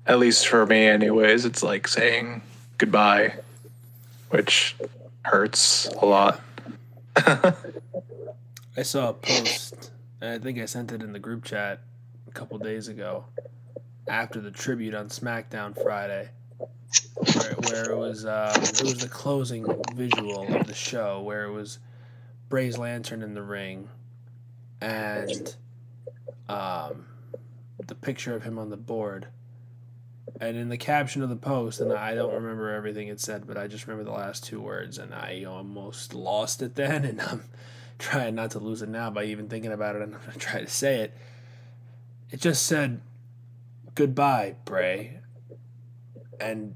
at 0.05 0.19
least 0.19 0.47
for 0.47 0.65
me 0.65 0.87
anyways 0.87 1.45
it's 1.45 1.61
like 1.61 1.87
saying 1.87 2.41
goodbye 2.77 3.33
which 4.29 4.75
hurts 5.23 5.87
a 6.01 6.05
lot. 6.05 6.41
I 7.15 8.83
saw 8.83 9.09
a 9.09 9.13
post, 9.13 9.91
I 10.21 10.37
think 10.37 10.59
I 10.59 10.65
sent 10.65 10.91
it 10.91 11.01
in 11.01 11.13
the 11.13 11.19
group 11.19 11.43
chat 11.43 11.81
a 12.27 12.31
couple 12.31 12.57
days 12.59 12.87
ago 12.87 13.25
after 14.07 14.39
the 14.39 14.51
tribute 14.51 14.93
on 14.93 15.09
SmackDown 15.09 15.79
Friday, 15.81 16.29
where, 17.33 17.53
where 17.53 17.91
it 17.91 17.97
was 17.97 18.25
um, 18.25 18.51
it 18.55 18.81
was 18.81 18.97
the 18.97 19.09
closing 19.09 19.65
visual 19.95 20.53
of 20.55 20.67
the 20.67 20.73
show, 20.73 21.21
where 21.21 21.45
it 21.45 21.51
was 21.51 21.79
Bray's 22.49 22.77
lantern 22.77 23.21
in 23.21 23.33
the 23.33 23.43
ring, 23.43 23.89
and 24.81 25.55
um, 26.47 27.05
the 27.87 27.95
picture 27.95 28.35
of 28.35 28.43
him 28.43 28.57
on 28.57 28.69
the 28.69 28.77
board. 28.77 29.27
And 30.39 30.55
in 30.55 30.69
the 30.69 30.77
caption 30.77 31.23
of 31.23 31.29
the 31.29 31.35
post, 31.35 31.81
and 31.81 31.91
I 31.91 32.13
don't 32.13 32.33
remember 32.33 32.69
everything 32.69 33.07
it 33.07 33.19
said, 33.19 33.47
but 33.47 33.57
I 33.57 33.67
just 33.67 33.87
remember 33.87 34.09
the 34.09 34.15
last 34.15 34.43
two 34.43 34.61
words, 34.61 34.97
and 34.97 35.13
I 35.13 35.43
almost 35.43 36.13
lost 36.13 36.61
it 36.61 36.75
then, 36.75 37.03
and 37.05 37.19
I'm 37.19 37.43
trying 37.97 38.35
not 38.35 38.51
to 38.51 38.59
lose 38.59 38.81
it 38.81 38.89
now 38.89 39.09
by 39.09 39.25
even 39.25 39.49
thinking 39.49 39.71
about 39.71 39.95
it, 39.95 40.01
and 40.01 40.15
I'm 40.15 40.21
gonna 40.21 40.37
try 40.37 40.61
to 40.61 40.67
say 40.67 41.01
it. 41.01 41.17
It 42.31 42.39
just 42.39 42.65
said, 42.65 43.01
"Goodbye, 43.95 44.55
Bray," 44.65 45.18
and 46.39 46.75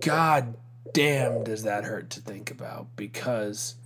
God 0.00 0.54
damn, 0.92 1.44
does 1.44 1.62
that 1.64 1.84
hurt 1.84 2.10
to 2.10 2.20
think 2.20 2.50
about 2.50 2.88
because 2.96 3.76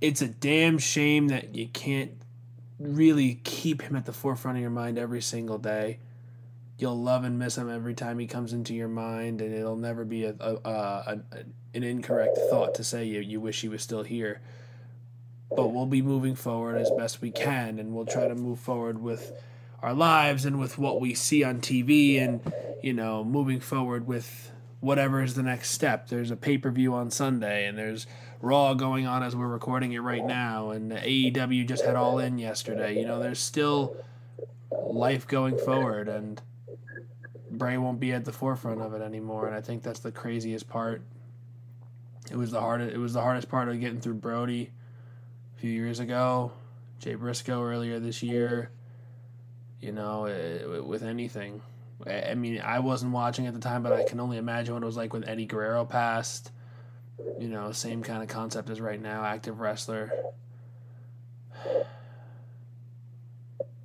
it's 0.00 0.22
a 0.22 0.28
damn 0.28 0.78
shame 0.78 1.28
that 1.28 1.54
you 1.54 1.68
can't 1.68 2.12
really 2.78 3.40
keep 3.44 3.82
him 3.82 3.96
at 3.96 4.06
the 4.06 4.12
forefront 4.12 4.56
of 4.56 4.62
your 4.62 4.70
mind 4.70 4.98
every 4.98 5.20
single 5.20 5.58
day 5.58 5.98
you'll 6.80 6.98
love 7.00 7.24
and 7.24 7.38
miss 7.38 7.58
him 7.58 7.70
every 7.70 7.94
time 7.94 8.18
he 8.18 8.26
comes 8.26 8.52
into 8.52 8.74
your 8.74 8.88
mind, 8.88 9.40
and 9.40 9.54
it'll 9.54 9.76
never 9.76 10.04
be 10.04 10.24
a, 10.24 10.34
a, 10.40 10.54
a, 10.64 11.20
an 11.74 11.82
incorrect 11.82 12.38
thought 12.48 12.74
to 12.74 12.84
say 12.84 13.04
you 13.04 13.20
you 13.20 13.40
wish 13.40 13.60
he 13.60 13.68
was 13.68 13.82
still 13.82 14.02
here. 14.02 14.40
But 15.54 15.68
we'll 15.68 15.86
be 15.86 16.00
moving 16.00 16.36
forward 16.36 16.76
as 16.78 16.90
best 16.96 17.20
we 17.20 17.30
can, 17.30 17.78
and 17.78 17.92
we'll 17.92 18.06
try 18.06 18.28
to 18.28 18.34
move 18.34 18.60
forward 18.60 19.02
with 19.02 19.32
our 19.82 19.94
lives 19.94 20.44
and 20.44 20.58
with 20.58 20.78
what 20.78 21.00
we 21.00 21.14
see 21.14 21.42
on 21.44 21.60
TV, 21.60 22.20
and 22.22 22.40
you 22.82 22.92
know, 22.92 23.24
moving 23.24 23.60
forward 23.60 24.06
with 24.06 24.50
whatever 24.80 25.22
is 25.22 25.34
the 25.34 25.42
next 25.42 25.70
step. 25.70 26.08
There's 26.08 26.30
a 26.30 26.36
pay 26.36 26.58
per 26.58 26.70
view 26.70 26.94
on 26.94 27.10
Sunday, 27.10 27.66
and 27.66 27.76
there's 27.78 28.06
Raw 28.40 28.74
going 28.74 29.06
on 29.06 29.22
as 29.22 29.36
we're 29.36 29.46
recording 29.46 29.92
it 29.92 29.98
right 29.98 30.24
now, 30.24 30.70
and 30.70 30.92
AEW 30.92 31.66
just 31.66 31.84
had 31.84 31.96
All 31.96 32.18
In 32.18 32.38
yesterday. 32.38 32.98
You 32.98 33.06
know, 33.06 33.20
there's 33.20 33.40
still 33.40 33.96
life 34.70 35.26
going 35.26 35.58
forward, 35.58 36.08
and 36.08 36.40
Bray 37.50 37.76
won't 37.76 38.00
be 38.00 38.12
at 38.12 38.24
the 38.24 38.32
forefront 38.32 38.80
of 38.80 38.94
it 38.94 39.02
anymore, 39.02 39.46
and 39.46 39.54
I 39.54 39.60
think 39.60 39.82
that's 39.82 40.00
the 40.00 40.12
craziest 40.12 40.68
part. 40.68 41.02
It 42.30 42.36
was 42.36 42.50
the 42.50 42.60
hardest. 42.60 42.94
It 42.94 42.98
was 42.98 43.12
the 43.12 43.22
hardest 43.22 43.48
part 43.48 43.68
of 43.68 43.78
getting 43.80 44.00
through 44.00 44.14
Brodie 44.14 44.70
a 45.56 45.60
few 45.60 45.70
years 45.70 46.00
ago, 46.00 46.52
Jay 46.98 47.14
Briscoe 47.14 47.62
earlier 47.62 47.98
this 47.98 48.22
year. 48.22 48.70
You 49.80 49.92
know, 49.92 50.26
eh, 50.26 50.32
it, 50.32 50.86
with 50.86 51.02
anything. 51.02 51.62
I 52.06 52.34
mean, 52.34 52.60
I 52.60 52.78
wasn't 52.78 53.12
watching 53.12 53.46
at 53.46 53.52
the 53.52 53.60
time, 53.60 53.82
but 53.82 53.92
I 53.92 54.04
can 54.04 54.20
only 54.20 54.38
imagine 54.38 54.72
what 54.72 54.82
it 54.82 54.86
was 54.86 54.96
like 54.96 55.12
when 55.12 55.24
Eddie 55.24 55.46
Guerrero 55.46 55.84
passed. 55.84 56.50
You 57.38 57.48
know, 57.48 57.72
same 57.72 58.02
kind 58.02 58.22
of 58.22 58.28
concept 58.28 58.70
as 58.70 58.80
right 58.80 59.00
now, 59.00 59.22
active 59.24 59.60
wrestler. 59.60 60.10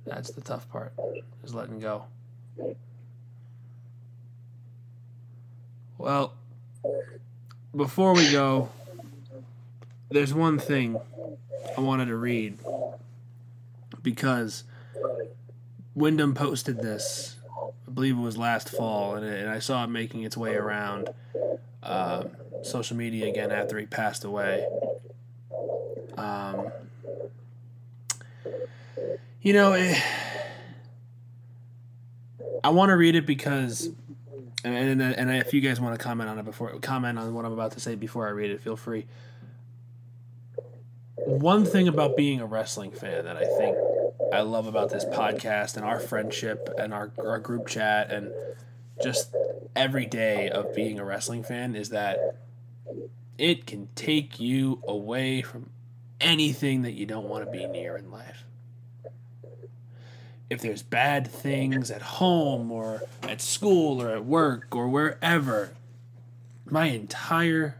That's 0.06 0.30
the 0.30 0.40
tough 0.40 0.68
part, 0.70 0.94
is 1.44 1.54
letting 1.54 1.80
go. 1.80 2.04
Well, 5.98 6.34
before 7.74 8.14
we 8.14 8.30
go, 8.30 8.70
there's 10.10 10.32
one 10.32 10.58
thing 10.58 10.98
I 11.76 11.80
wanted 11.80 12.06
to 12.06 12.16
read 12.16 12.58
because 14.02 14.64
Windham 15.96 16.34
posted 16.34 16.78
this. 16.82 17.36
I 17.88 17.90
believe 17.90 18.16
it 18.18 18.20
was 18.20 18.36
last 18.36 18.68
fall, 18.68 19.14
and, 19.14 19.24
it, 19.26 19.40
and 19.40 19.50
I 19.50 19.58
saw 19.58 19.82
it 19.82 19.88
making 19.88 20.22
its 20.22 20.36
way 20.36 20.54
around 20.54 21.08
uh, 21.82 22.24
social 22.62 22.96
media 22.96 23.26
again 23.26 23.50
after 23.50 23.78
he 23.78 23.86
passed 23.86 24.24
away. 24.24 24.66
Um, 26.18 26.70
you 29.40 29.54
know, 29.54 29.72
it, 29.72 29.96
I 32.62 32.68
want 32.68 32.90
to 32.90 32.96
read 32.96 33.14
it 33.14 33.24
because 33.24 33.88
and 34.64 35.00
and, 35.00 35.02
and 35.02 35.30
if 35.30 35.54
you 35.54 35.62
guys 35.62 35.80
want 35.80 35.98
to 35.98 36.04
comment 36.04 36.28
on 36.28 36.38
it 36.38 36.44
before 36.44 36.78
comment 36.80 37.18
on 37.18 37.32
what 37.32 37.46
I'm 37.46 37.52
about 37.52 37.72
to 37.72 37.80
say 37.80 37.94
before 37.94 38.26
I 38.26 38.30
read 38.30 38.50
it, 38.50 38.60
feel 38.60 38.76
free. 38.76 39.06
One 41.14 41.64
thing 41.64 41.88
about 41.88 42.16
being 42.16 42.40
a 42.40 42.46
wrestling 42.46 42.90
fan 42.90 43.24
that 43.24 43.36
I 43.36 43.44
think 43.56 43.76
I 44.32 44.40
love 44.40 44.66
about 44.66 44.90
this 44.90 45.04
podcast 45.04 45.76
and 45.76 45.84
our 45.84 46.00
friendship 46.00 46.68
and 46.78 46.92
our 46.92 47.12
our 47.18 47.38
group 47.38 47.66
chat 47.66 48.10
and 48.10 48.32
just 49.02 49.34
every 49.74 50.06
day 50.06 50.48
of 50.48 50.74
being 50.74 50.98
a 50.98 51.04
wrestling 51.04 51.42
fan 51.42 51.76
is 51.76 51.90
that 51.90 52.36
it 53.38 53.66
can 53.66 53.88
take 53.94 54.40
you 54.40 54.82
away 54.88 55.42
from 55.42 55.70
anything 56.20 56.82
that 56.82 56.92
you 56.92 57.06
don't 57.06 57.28
want 57.28 57.44
to 57.44 57.50
be 57.50 57.66
near 57.66 57.96
in 57.96 58.10
life. 58.10 58.44
If 60.48 60.60
there's 60.60 60.82
bad 60.82 61.28
things 61.28 61.90
at 61.90 62.02
home 62.02 62.70
or 62.70 63.02
at 63.22 63.40
school 63.40 64.00
or 64.00 64.10
at 64.10 64.24
work 64.24 64.74
or 64.74 64.88
wherever, 64.88 65.72
my 66.64 66.86
entire 66.86 67.76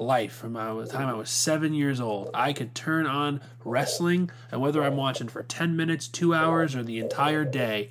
life 0.00 0.32
from 0.32 0.54
the 0.54 0.86
time 0.90 1.08
I 1.08 1.14
was 1.14 1.30
seven 1.30 1.74
years 1.74 2.00
old, 2.00 2.30
I 2.32 2.52
could 2.52 2.74
turn 2.74 3.06
on 3.06 3.40
wrestling, 3.64 4.30
and 4.50 4.60
whether 4.60 4.82
I'm 4.82 4.96
watching 4.96 5.28
for 5.28 5.42
10 5.42 5.76
minutes, 5.76 6.08
two 6.08 6.34
hours, 6.34 6.74
or 6.74 6.82
the 6.82 6.98
entire 6.98 7.44
day, 7.44 7.90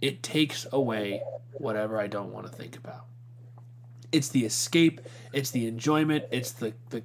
it 0.00 0.22
takes 0.22 0.66
away 0.70 1.22
whatever 1.54 1.98
I 1.98 2.06
don't 2.06 2.32
want 2.32 2.46
to 2.46 2.52
think 2.52 2.76
about. 2.76 3.06
It's 4.12 4.28
the 4.28 4.44
escape, 4.44 5.00
it's 5.32 5.50
the 5.50 5.66
enjoyment, 5.66 6.26
it's 6.30 6.52
the, 6.52 6.74
the, 6.90 7.02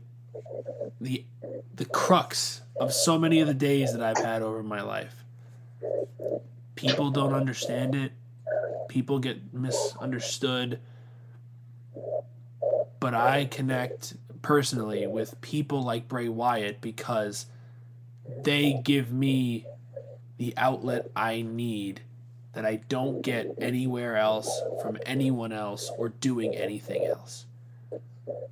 the, 0.99 1.25
the 1.73 1.85
crux 1.85 2.61
of 2.79 2.93
so 2.93 3.17
many 3.17 3.39
of 3.39 3.47
the 3.47 3.53
days 3.53 3.93
that 3.93 4.03
I've 4.03 4.23
had 4.23 4.41
over 4.41 4.61
my 4.61 4.81
life. 4.81 5.23
People 6.75 7.09
don't 7.09 7.33
understand 7.33 7.95
it, 7.95 8.11
people 8.89 9.19
get 9.19 9.53
misunderstood 9.53 10.79
but 13.07 13.13
I 13.13 13.45
connect 13.45 14.15
personally 14.41 15.07
with 15.07 15.39
people 15.39 15.81
like 15.81 16.09
Bray 16.09 16.27
Wyatt 16.27 16.81
because 16.81 17.45
they 18.43 18.81
give 18.83 19.13
me 19.13 19.65
the 20.37 20.53
outlet 20.57 21.09
I 21.15 21.41
need 21.41 22.01
that 22.51 22.65
I 22.65 22.81
don't 22.89 23.21
get 23.21 23.55
anywhere 23.61 24.17
else 24.17 24.61
from 24.81 24.97
anyone 25.05 25.53
else 25.53 25.89
or 25.97 26.09
doing 26.09 26.53
anything 26.53 27.05
else. 27.05 27.45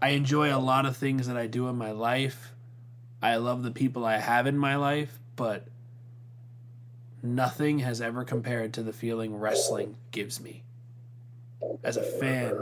I 0.01 0.11
enjoy 0.11 0.55
a 0.55 0.57
lot 0.57 0.85
of 0.85 0.95
things 0.95 1.27
that 1.27 1.35
I 1.35 1.47
do 1.47 1.67
in 1.67 1.75
my 1.75 1.91
life. 1.91 2.53
I 3.21 3.35
love 3.35 3.61
the 3.61 3.71
people 3.71 4.05
I 4.05 4.19
have 4.19 4.47
in 4.47 4.57
my 4.57 4.77
life, 4.77 5.19
but 5.35 5.67
nothing 7.21 7.79
has 7.79 7.99
ever 7.99 8.23
compared 8.23 8.73
to 8.75 8.83
the 8.83 8.93
feeling 8.93 9.35
wrestling 9.35 9.97
gives 10.11 10.39
me. 10.39 10.63
As 11.83 11.97
a 11.97 12.03
fan, 12.03 12.57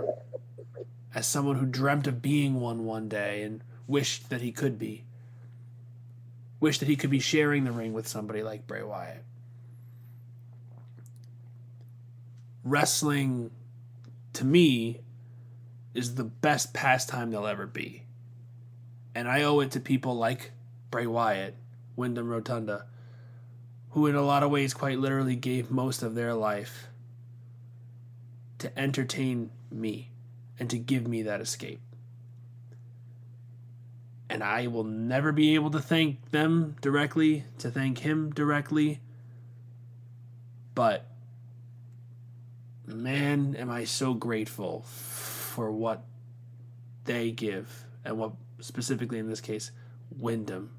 as 1.15 1.27
someone 1.27 1.57
who 1.57 1.65
dreamt 1.65 2.07
of 2.07 2.21
being 2.21 2.59
one 2.59 2.85
one 2.85 3.07
day 3.07 3.43
and 3.43 3.63
wished 3.87 4.29
that 4.29 4.41
he 4.41 4.51
could 4.51 4.79
be. 4.79 5.05
Wished 6.59 6.79
that 6.79 6.89
he 6.89 6.95
could 6.95 7.09
be 7.09 7.19
sharing 7.19 7.65
the 7.65 7.71
ring 7.71 7.93
with 7.93 8.07
somebody 8.07 8.41
like 8.41 8.65
Bray 8.65 8.83
Wyatt. 8.83 9.23
Wrestling, 12.63 13.51
to 14.31 14.45
me, 14.45 15.01
is 15.93 16.15
the 16.15 16.23
best 16.23 16.73
pastime 16.73 17.29
there'll 17.29 17.45
ever 17.45 17.67
be. 17.67 18.03
And 19.13 19.27
I 19.27 19.43
owe 19.43 19.59
it 19.59 19.71
to 19.71 19.79
people 19.79 20.15
like 20.15 20.51
Bray 20.89 21.05
Wyatt, 21.05 21.55
Windham 21.95 22.29
Rotunda, 22.29 22.85
who 23.91 24.07
in 24.07 24.15
a 24.15 24.23
lot 24.23 24.41
of 24.41 24.49
ways 24.49 24.73
quite 24.73 24.97
literally 24.97 25.35
gave 25.35 25.69
most 25.69 26.01
of 26.01 26.15
their 26.15 26.33
life 26.33 26.87
to 28.57 28.79
entertain 28.79 29.51
me 29.69 30.12
and 30.59 30.69
to 30.69 30.77
give 30.77 31.07
me 31.07 31.23
that 31.23 31.41
escape. 31.41 31.81
And 34.29 34.43
I 34.43 34.67
will 34.67 34.83
never 34.83 35.31
be 35.31 35.55
able 35.55 35.71
to 35.71 35.79
thank 35.79 36.31
them 36.31 36.75
directly, 36.81 37.45
to 37.59 37.69
thank 37.69 37.99
him 37.99 38.31
directly. 38.31 38.99
But 40.73 41.05
man, 42.85 43.55
am 43.55 43.69
I 43.69 43.83
so 43.83 44.13
grateful 44.13 44.81
for 44.83 45.71
what 45.71 46.03
they 47.05 47.31
give 47.31 47.85
and 48.03 48.17
what 48.17 48.33
specifically 48.59 49.19
in 49.19 49.29
this 49.29 49.41
case 49.41 49.71
Windham 50.17 50.71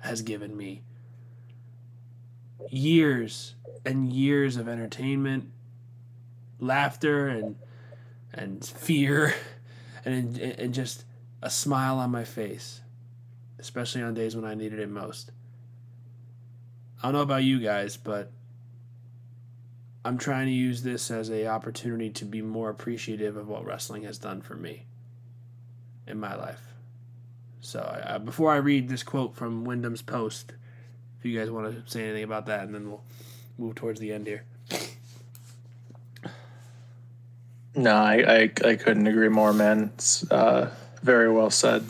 has 0.00 0.22
given 0.22 0.56
me. 0.56 0.82
Years 2.68 3.54
and 3.84 4.12
years 4.12 4.56
of 4.56 4.68
entertainment, 4.68 5.50
laughter 6.58 7.28
and 7.28 7.56
and 8.34 8.64
fear 8.64 9.34
and 10.04 10.38
and 10.38 10.74
just 10.74 11.04
a 11.42 11.50
smile 11.50 11.98
on 11.98 12.10
my 12.10 12.24
face, 12.24 12.80
especially 13.58 14.02
on 14.02 14.14
days 14.14 14.36
when 14.36 14.44
I 14.44 14.54
needed 14.54 14.78
it 14.78 14.88
most. 14.88 15.32
I 17.02 17.06
don't 17.06 17.14
know 17.14 17.22
about 17.22 17.42
you 17.42 17.58
guys, 17.58 17.96
but 17.96 18.30
I'm 20.04 20.18
trying 20.18 20.46
to 20.46 20.52
use 20.52 20.82
this 20.82 21.10
as 21.10 21.30
a 21.30 21.46
opportunity 21.46 22.10
to 22.10 22.24
be 22.24 22.42
more 22.42 22.70
appreciative 22.70 23.36
of 23.36 23.48
what 23.48 23.64
wrestling 23.64 24.04
has 24.04 24.18
done 24.18 24.40
for 24.40 24.54
me 24.54 24.86
in 26.06 26.18
my 26.18 26.34
life. 26.34 26.74
So 27.60 28.02
I, 28.06 28.18
before 28.18 28.52
I 28.52 28.56
read 28.56 28.88
this 28.88 29.02
quote 29.04 29.34
from 29.36 29.64
Windham's 29.64 30.02
post, 30.02 30.54
if 31.18 31.24
you 31.24 31.38
guys 31.38 31.50
want 31.50 31.72
to 31.72 31.90
say 31.90 32.02
anything 32.02 32.24
about 32.24 32.46
that, 32.46 32.64
and 32.64 32.74
then 32.74 32.88
we'll 32.88 33.04
move 33.58 33.76
towards 33.76 34.00
the 34.00 34.12
end 34.12 34.26
here. 34.26 34.44
No, 37.74 37.94
I, 37.94 38.14
I, 38.14 38.42
I 38.64 38.76
couldn't 38.76 39.06
agree 39.06 39.28
more, 39.28 39.52
man. 39.52 39.92
It's 39.94 40.30
uh, 40.30 40.70
very 41.02 41.30
well 41.30 41.50
said. 41.50 41.86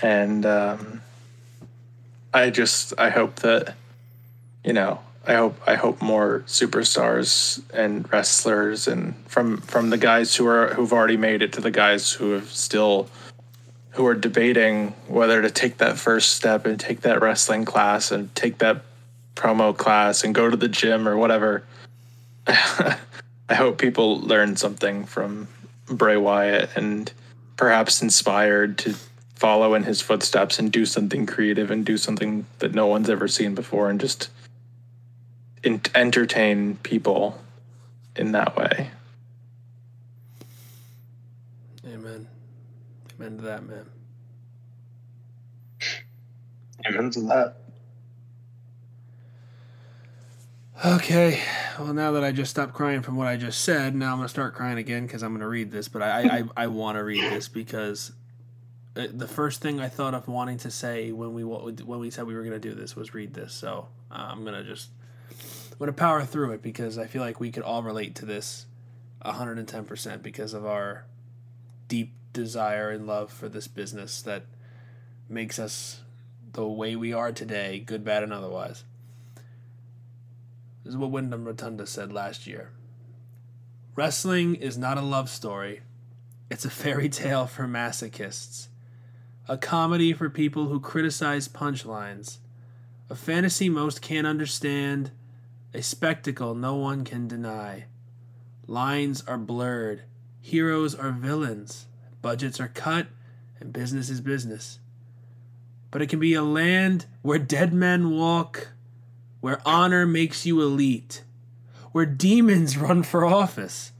And 0.00 0.44
um, 0.44 1.02
I 2.34 2.50
just 2.50 2.92
I 2.98 3.10
hope 3.10 3.36
that 3.36 3.76
you 4.64 4.72
know 4.72 4.98
I 5.26 5.34
hope 5.34 5.60
I 5.66 5.76
hope 5.76 6.02
more 6.02 6.42
superstars 6.46 7.62
and 7.72 8.10
wrestlers 8.12 8.88
and 8.88 9.14
from 9.28 9.58
from 9.58 9.90
the 9.90 9.98
guys 9.98 10.34
who 10.34 10.46
are 10.46 10.74
who've 10.74 10.92
already 10.92 11.16
made 11.16 11.42
it 11.42 11.52
to 11.52 11.60
the 11.60 11.70
guys 11.70 12.12
who 12.12 12.32
have 12.32 12.50
still 12.50 13.08
who 13.90 14.06
are 14.06 14.14
debating 14.14 14.88
whether 15.06 15.40
to 15.42 15.50
take 15.50 15.78
that 15.78 15.98
first 15.98 16.34
step 16.34 16.66
and 16.66 16.80
take 16.80 17.02
that 17.02 17.20
wrestling 17.20 17.64
class 17.64 18.10
and 18.10 18.34
take 18.34 18.58
that 18.58 18.82
promo 19.36 19.76
class 19.76 20.24
and 20.24 20.34
go 20.34 20.50
to 20.50 20.56
the 20.56 20.68
gym 20.68 21.06
or 21.06 21.16
whatever. 21.16 21.62
I 23.48 23.54
hope 23.54 23.78
people 23.78 24.20
learn 24.20 24.56
something 24.56 25.04
from 25.04 25.48
Bray 25.86 26.16
Wyatt 26.16 26.70
and 26.76 27.12
perhaps 27.56 28.02
inspired 28.02 28.78
to 28.78 28.94
follow 29.34 29.74
in 29.74 29.82
his 29.82 30.00
footsteps 30.00 30.58
and 30.58 30.70
do 30.70 30.86
something 30.86 31.26
creative 31.26 31.70
and 31.70 31.84
do 31.84 31.96
something 31.96 32.46
that 32.60 32.74
no 32.74 32.86
one's 32.86 33.10
ever 33.10 33.28
seen 33.28 33.54
before 33.54 33.90
and 33.90 34.00
just 34.00 34.30
in- 35.62 35.80
entertain 35.94 36.76
people 36.76 37.40
in 38.16 38.32
that 38.32 38.56
way. 38.56 38.90
Amen. 41.86 42.28
Amen 43.18 43.36
to 43.36 43.42
that, 43.42 43.64
man. 43.64 43.86
Amen 46.86 47.10
to 47.10 47.20
that. 47.22 47.56
Okay, 50.84 51.40
well 51.78 51.94
now 51.94 52.10
that 52.10 52.24
I 52.24 52.32
just 52.32 52.50
stopped 52.50 52.74
crying 52.74 53.02
from 53.02 53.14
what 53.14 53.28
I 53.28 53.36
just 53.36 53.60
said, 53.60 53.94
now 53.94 54.10
I'm 54.10 54.18
gonna 54.18 54.28
start 54.28 54.54
crying 54.54 54.78
again 54.78 55.06
because 55.06 55.22
I'm 55.22 55.32
gonna 55.32 55.46
read 55.46 55.70
this. 55.70 55.86
But 55.86 56.02
I 56.02 56.38
I, 56.38 56.44
I 56.56 56.66
want 56.66 56.96
to 56.96 57.04
read 57.04 57.22
this 57.22 57.46
because 57.46 58.10
uh, 58.96 59.06
the 59.12 59.28
first 59.28 59.60
thing 59.60 59.78
I 59.78 59.88
thought 59.88 60.12
of 60.12 60.26
wanting 60.26 60.58
to 60.58 60.72
say 60.72 61.12
when 61.12 61.34
we 61.34 61.44
when 61.44 62.00
we 62.00 62.10
said 62.10 62.26
we 62.26 62.34
were 62.34 62.42
gonna 62.42 62.58
do 62.58 62.74
this 62.74 62.96
was 62.96 63.14
read 63.14 63.32
this. 63.32 63.54
So 63.54 63.86
uh, 64.10 64.26
I'm 64.28 64.44
gonna 64.44 64.64
just 64.64 64.88
I'm 65.70 65.78
gonna 65.78 65.92
power 65.92 66.24
through 66.24 66.50
it 66.50 66.62
because 66.62 66.98
I 66.98 67.06
feel 67.06 67.22
like 67.22 67.38
we 67.38 67.52
could 67.52 67.62
all 67.62 67.84
relate 67.84 68.16
to 68.16 68.24
this 68.24 68.66
110 69.20 69.84
percent 69.84 70.20
because 70.20 70.52
of 70.52 70.66
our 70.66 71.04
deep 71.86 72.12
desire 72.32 72.90
and 72.90 73.06
love 73.06 73.30
for 73.30 73.48
this 73.48 73.68
business 73.68 74.20
that 74.22 74.46
makes 75.28 75.60
us 75.60 76.00
the 76.54 76.66
way 76.66 76.96
we 76.96 77.12
are 77.12 77.30
today, 77.30 77.78
good, 77.78 78.04
bad, 78.04 78.24
and 78.24 78.32
otherwise. 78.32 78.82
This 80.84 80.92
is 80.92 80.96
what 80.96 81.10
Windham 81.10 81.44
Rotunda 81.44 81.86
said 81.86 82.12
last 82.12 82.46
year. 82.46 82.70
Wrestling 83.94 84.54
is 84.54 84.78
not 84.78 84.98
a 84.98 85.02
love 85.02 85.28
story, 85.28 85.82
it's 86.50 86.64
a 86.64 86.70
fairy 86.70 87.08
tale 87.10 87.46
for 87.46 87.64
masochists, 87.64 88.68
a 89.48 89.58
comedy 89.58 90.12
for 90.12 90.30
people 90.30 90.68
who 90.68 90.80
criticize 90.80 91.46
punchlines, 91.46 92.38
a 93.08 93.14
fantasy 93.14 93.68
most 93.68 94.00
can't 94.00 94.26
understand, 94.26 95.10
a 95.74 95.82
spectacle 95.82 96.54
no 96.54 96.74
one 96.74 97.04
can 97.04 97.28
deny. 97.28 97.84
Lines 98.66 99.22
are 99.26 99.38
blurred, 99.38 100.02
heroes 100.40 100.94
are 100.94 101.12
villains, 101.12 101.86
budgets 102.22 102.60
are 102.60 102.68
cut, 102.68 103.08
and 103.60 103.72
business 103.72 104.08
is 104.08 104.20
business. 104.20 104.78
But 105.90 106.02
it 106.02 106.08
can 106.08 106.18
be 106.18 106.34
a 106.34 106.42
land 106.42 107.06
where 107.20 107.38
dead 107.38 107.72
men 107.72 108.10
walk 108.10 108.68
where 109.42 109.60
honor 109.66 110.06
makes 110.06 110.46
you 110.46 110.62
elite, 110.62 111.24
where 111.90 112.06
demons 112.06 112.78
run 112.78 113.02
for 113.02 113.26
office, 113.26 113.90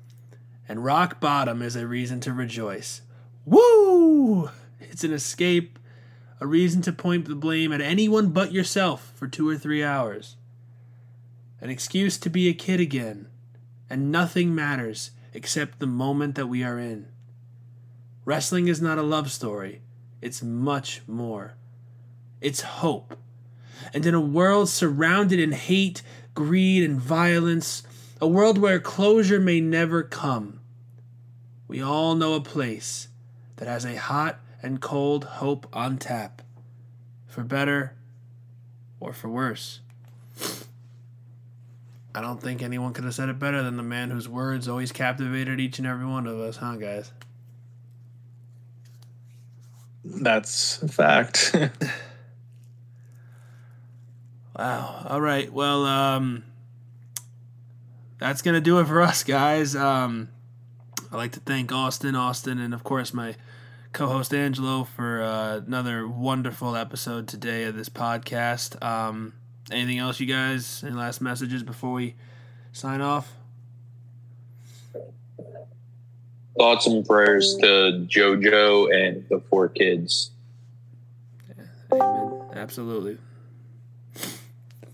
and 0.68 0.84
rock 0.84 1.20
bottom 1.20 1.60
is 1.60 1.74
a 1.74 1.86
reason 1.86 2.20
to 2.20 2.32
rejoice. 2.32 3.02
Woo! 3.44 4.48
It's 4.80 5.02
an 5.02 5.12
escape, 5.12 5.80
a 6.40 6.46
reason 6.46 6.80
to 6.82 6.92
point 6.92 7.26
the 7.26 7.34
blame 7.34 7.72
at 7.72 7.80
anyone 7.80 8.28
but 8.28 8.52
yourself 8.52 9.12
for 9.16 9.26
two 9.26 9.48
or 9.48 9.56
three 9.56 9.82
hours. 9.82 10.36
An 11.60 11.70
excuse 11.70 12.18
to 12.18 12.30
be 12.30 12.48
a 12.48 12.54
kid 12.54 12.78
again, 12.78 13.26
and 13.90 14.12
nothing 14.12 14.54
matters 14.54 15.10
except 15.34 15.80
the 15.80 15.86
moment 15.88 16.36
that 16.36 16.46
we 16.46 16.62
are 16.62 16.78
in. 16.78 17.08
Wrestling 18.24 18.68
is 18.68 18.80
not 18.80 18.96
a 18.96 19.02
love 19.02 19.32
story, 19.32 19.80
it's 20.20 20.40
much 20.40 21.02
more. 21.08 21.54
It's 22.40 22.60
hope 22.60 23.16
and 23.92 24.04
in 24.06 24.14
a 24.14 24.20
world 24.20 24.68
surrounded 24.68 25.38
in 25.38 25.52
hate, 25.52 26.02
greed, 26.34 26.82
and 26.82 27.00
violence, 27.00 27.82
a 28.20 28.26
world 28.26 28.58
where 28.58 28.78
closure 28.78 29.40
may 29.40 29.60
never 29.60 30.02
come, 30.02 30.60
we 31.68 31.82
all 31.82 32.14
know 32.14 32.34
a 32.34 32.40
place 32.40 33.08
that 33.56 33.68
has 33.68 33.84
a 33.84 33.96
hot 33.96 34.38
and 34.62 34.80
cold 34.80 35.24
hope 35.24 35.66
on 35.72 35.98
tap, 35.98 36.42
for 37.26 37.42
better 37.42 37.96
or 39.00 39.12
for 39.12 39.28
worse. 39.28 39.80
I 42.14 42.20
don't 42.20 42.40
think 42.40 42.62
anyone 42.62 42.92
could 42.92 43.04
have 43.04 43.14
said 43.14 43.28
it 43.28 43.38
better 43.38 43.62
than 43.62 43.76
the 43.76 43.82
man 43.82 44.10
whose 44.10 44.28
words 44.28 44.68
always 44.68 44.92
captivated 44.92 45.60
each 45.60 45.78
and 45.78 45.86
every 45.86 46.04
one 46.04 46.26
of 46.26 46.38
us, 46.38 46.58
huh, 46.58 46.76
guys? 46.76 47.10
That's 50.04 50.82
a 50.82 50.88
fact. 50.88 51.56
Wow. 54.62 55.06
All 55.08 55.20
right. 55.20 55.52
Well, 55.52 55.84
um, 55.86 56.44
that's 58.20 58.42
gonna 58.42 58.60
do 58.60 58.78
it 58.78 58.86
for 58.86 59.02
us, 59.02 59.24
guys. 59.24 59.74
Um, 59.74 60.28
I'd 61.10 61.16
like 61.16 61.32
to 61.32 61.40
thank 61.40 61.72
Austin, 61.72 62.14
Austin, 62.14 62.60
and 62.60 62.72
of 62.72 62.84
course 62.84 63.12
my 63.12 63.34
co-host 63.92 64.32
Angelo 64.32 64.84
for 64.84 65.20
uh, 65.20 65.56
another 65.66 66.06
wonderful 66.06 66.76
episode 66.76 67.26
today 67.26 67.64
of 67.64 67.74
this 67.74 67.88
podcast. 67.88 68.80
Um, 68.84 69.32
anything 69.72 69.98
else, 69.98 70.20
you 70.20 70.26
guys? 70.26 70.84
Any 70.86 70.94
last 70.94 71.20
messages 71.20 71.64
before 71.64 71.94
we 71.94 72.14
sign 72.70 73.00
off? 73.00 73.32
Thoughts 76.56 76.86
and 76.86 77.04
prayers 77.04 77.56
to 77.56 78.06
JoJo 78.08 78.94
and 78.94 79.28
the 79.28 79.40
four 79.40 79.68
kids. 79.68 80.30
Amen. 81.92 82.42
Absolutely. 82.54 83.18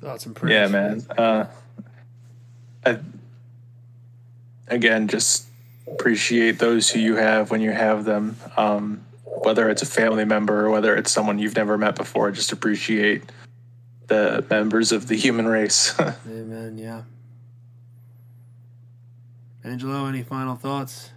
Thoughts 0.00 0.26
and 0.26 0.34
prayers. 0.34 0.52
yeah, 0.52 0.68
man. 0.68 1.02
Uh, 1.16 1.46
I, 2.86 2.98
again, 4.68 5.08
just 5.08 5.46
appreciate 5.86 6.58
those 6.58 6.88
who 6.90 7.00
you 7.00 7.16
have 7.16 7.50
when 7.50 7.60
you 7.60 7.70
have 7.72 8.04
them. 8.04 8.36
Um, 8.56 9.04
whether 9.24 9.68
it's 9.70 9.82
a 9.82 9.86
family 9.86 10.24
member 10.24 10.66
or 10.66 10.70
whether 10.70 10.96
it's 10.96 11.10
someone 11.10 11.38
you've 11.38 11.56
never 11.56 11.78
met 11.78 11.94
before, 11.94 12.30
just 12.30 12.52
appreciate 12.52 13.22
the 14.08 14.44
members 14.50 14.90
of 14.92 15.06
the 15.06 15.16
human 15.16 15.46
race. 15.46 15.98
Amen. 16.26 16.76
Yeah. 16.76 17.02
Angelo, 19.64 20.06
any 20.06 20.22
final 20.22 20.56
thoughts? 20.56 21.10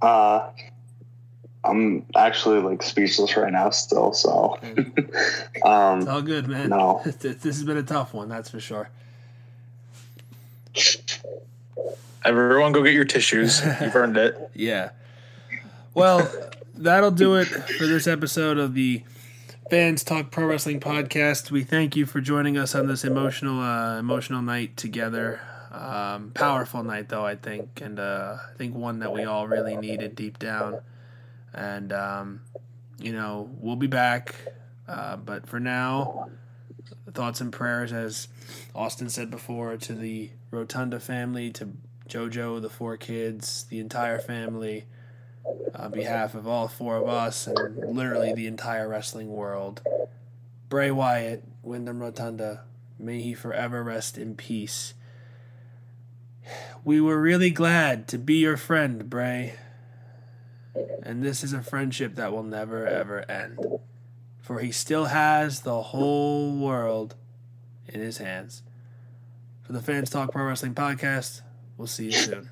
Uh, 0.00 0.50
I'm 1.72 2.04
actually 2.14 2.60
like 2.60 2.82
speechless 2.82 3.34
right 3.34 3.50
now 3.50 3.70
still. 3.70 4.12
So, 4.12 4.58
It's 4.62 5.64
um, 5.64 6.06
all 6.06 6.20
good, 6.20 6.46
man. 6.46 6.68
No. 6.68 7.00
this 7.20 7.42
has 7.42 7.64
been 7.64 7.78
a 7.78 7.82
tough 7.82 8.12
one, 8.12 8.28
that's 8.28 8.50
for 8.50 8.60
sure. 8.60 8.90
Everyone, 12.24 12.72
go 12.72 12.82
get 12.82 12.92
your 12.92 13.06
tissues. 13.06 13.64
You've 13.80 13.96
earned 13.96 14.16
it. 14.16 14.38
Yeah. 14.54 14.90
Well, 15.94 16.30
that'll 16.74 17.10
do 17.10 17.36
it 17.36 17.46
for 17.46 17.86
this 17.86 18.06
episode 18.06 18.58
of 18.58 18.74
the 18.74 19.02
Fans 19.70 20.04
Talk 20.04 20.30
Pro 20.30 20.46
Wrestling 20.46 20.80
podcast. 20.80 21.50
We 21.50 21.64
thank 21.64 21.96
you 21.96 22.06
for 22.06 22.20
joining 22.20 22.56
us 22.58 22.74
on 22.74 22.86
this 22.86 23.04
emotional, 23.04 23.60
uh, 23.60 23.98
emotional 23.98 24.42
night 24.42 24.76
together. 24.76 25.40
Um, 25.70 26.32
powerful 26.34 26.82
night, 26.82 27.08
though 27.08 27.24
I 27.24 27.36
think, 27.36 27.80
and 27.82 27.98
uh, 27.98 28.36
I 28.50 28.56
think 28.56 28.74
one 28.74 28.98
that 29.00 29.12
we 29.12 29.24
all 29.24 29.48
really 29.48 29.76
needed 29.76 30.14
deep 30.14 30.38
down. 30.38 30.80
And 31.54 31.92
um, 31.92 32.40
you 32.98 33.12
know, 33.12 33.50
we'll 33.58 33.76
be 33.76 33.86
back, 33.86 34.34
uh, 34.88 35.16
but 35.16 35.46
for 35.46 35.60
now, 35.60 36.30
thoughts 37.12 37.40
and 37.40 37.52
prayers, 37.52 37.92
as 37.92 38.28
Austin 38.74 39.08
said 39.08 39.30
before, 39.30 39.76
to 39.76 39.92
the 39.94 40.30
Rotunda 40.50 41.00
family, 41.00 41.50
to 41.52 41.72
JoJo, 42.08 42.60
the 42.60 42.70
four 42.70 42.96
kids, 42.96 43.64
the 43.64 43.80
entire 43.80 44.18
family 44.18 44.84
on 45.74 45.90
behalf 45.90 46.34
of 46.34 46.46
all 46.46 46.68
four 46.68 46.96
of 46.96 47.08
us 47.08 47.46
and 47.46 47.96
literally 47.96 48.32
the 48.32 48.46
entire 48.46 48.88
wrestling 48.88 49.30
world. 49.30 49.82
Bray 50.68 50.90
Wyatt, 50.90 51.44
Windham 51.62 52.00
Rotunda, 52.00 52.62
may 52.98 53.20
he 53.20 53.34
forever 53.34 53.82
rest 53.82 54.16
in 54.16 54.34
peace. 54.36 54.94
We 56.84 57.00
were 57.00 57.20
really 57.20 57.50
glad 57.50 58.08
to 58.08 58.18
be 58.18 58.34
your 58.34 58.56
friend, 58.56 59.08
Bray. 59.08 59.54
And 61.02 61.22
this 61.22 61.44
is 61.44 61.52
a 61.52 61.62
friendship 61.62 62.14
that 62.14 62.32
will 62.32 62.42
never 62.42 62.86
ever 62.86 63.30
end. 63.30 63.58
For 64.40 64.60
he 64.60 64.72
still 64.72 65.06
has 65.06 65.60
the 65.60 65.82
whole 65.82 66.56
world 66.56 67.14
in 67.86 68.00
his 68.00 68.18
hands. 68.18 68.62
For 69.62 69.72
the 69.72 69.82
Fans 69.82 70.10
Talk 70.10 70.32
Pro 70.32 70.44
Wrestling 70.44 70.74
Podcast, 70.74 71.42
we'll 71.76 71.86
see 71.86 72.06
you 72.06 72.12
soon. 72.12 72.50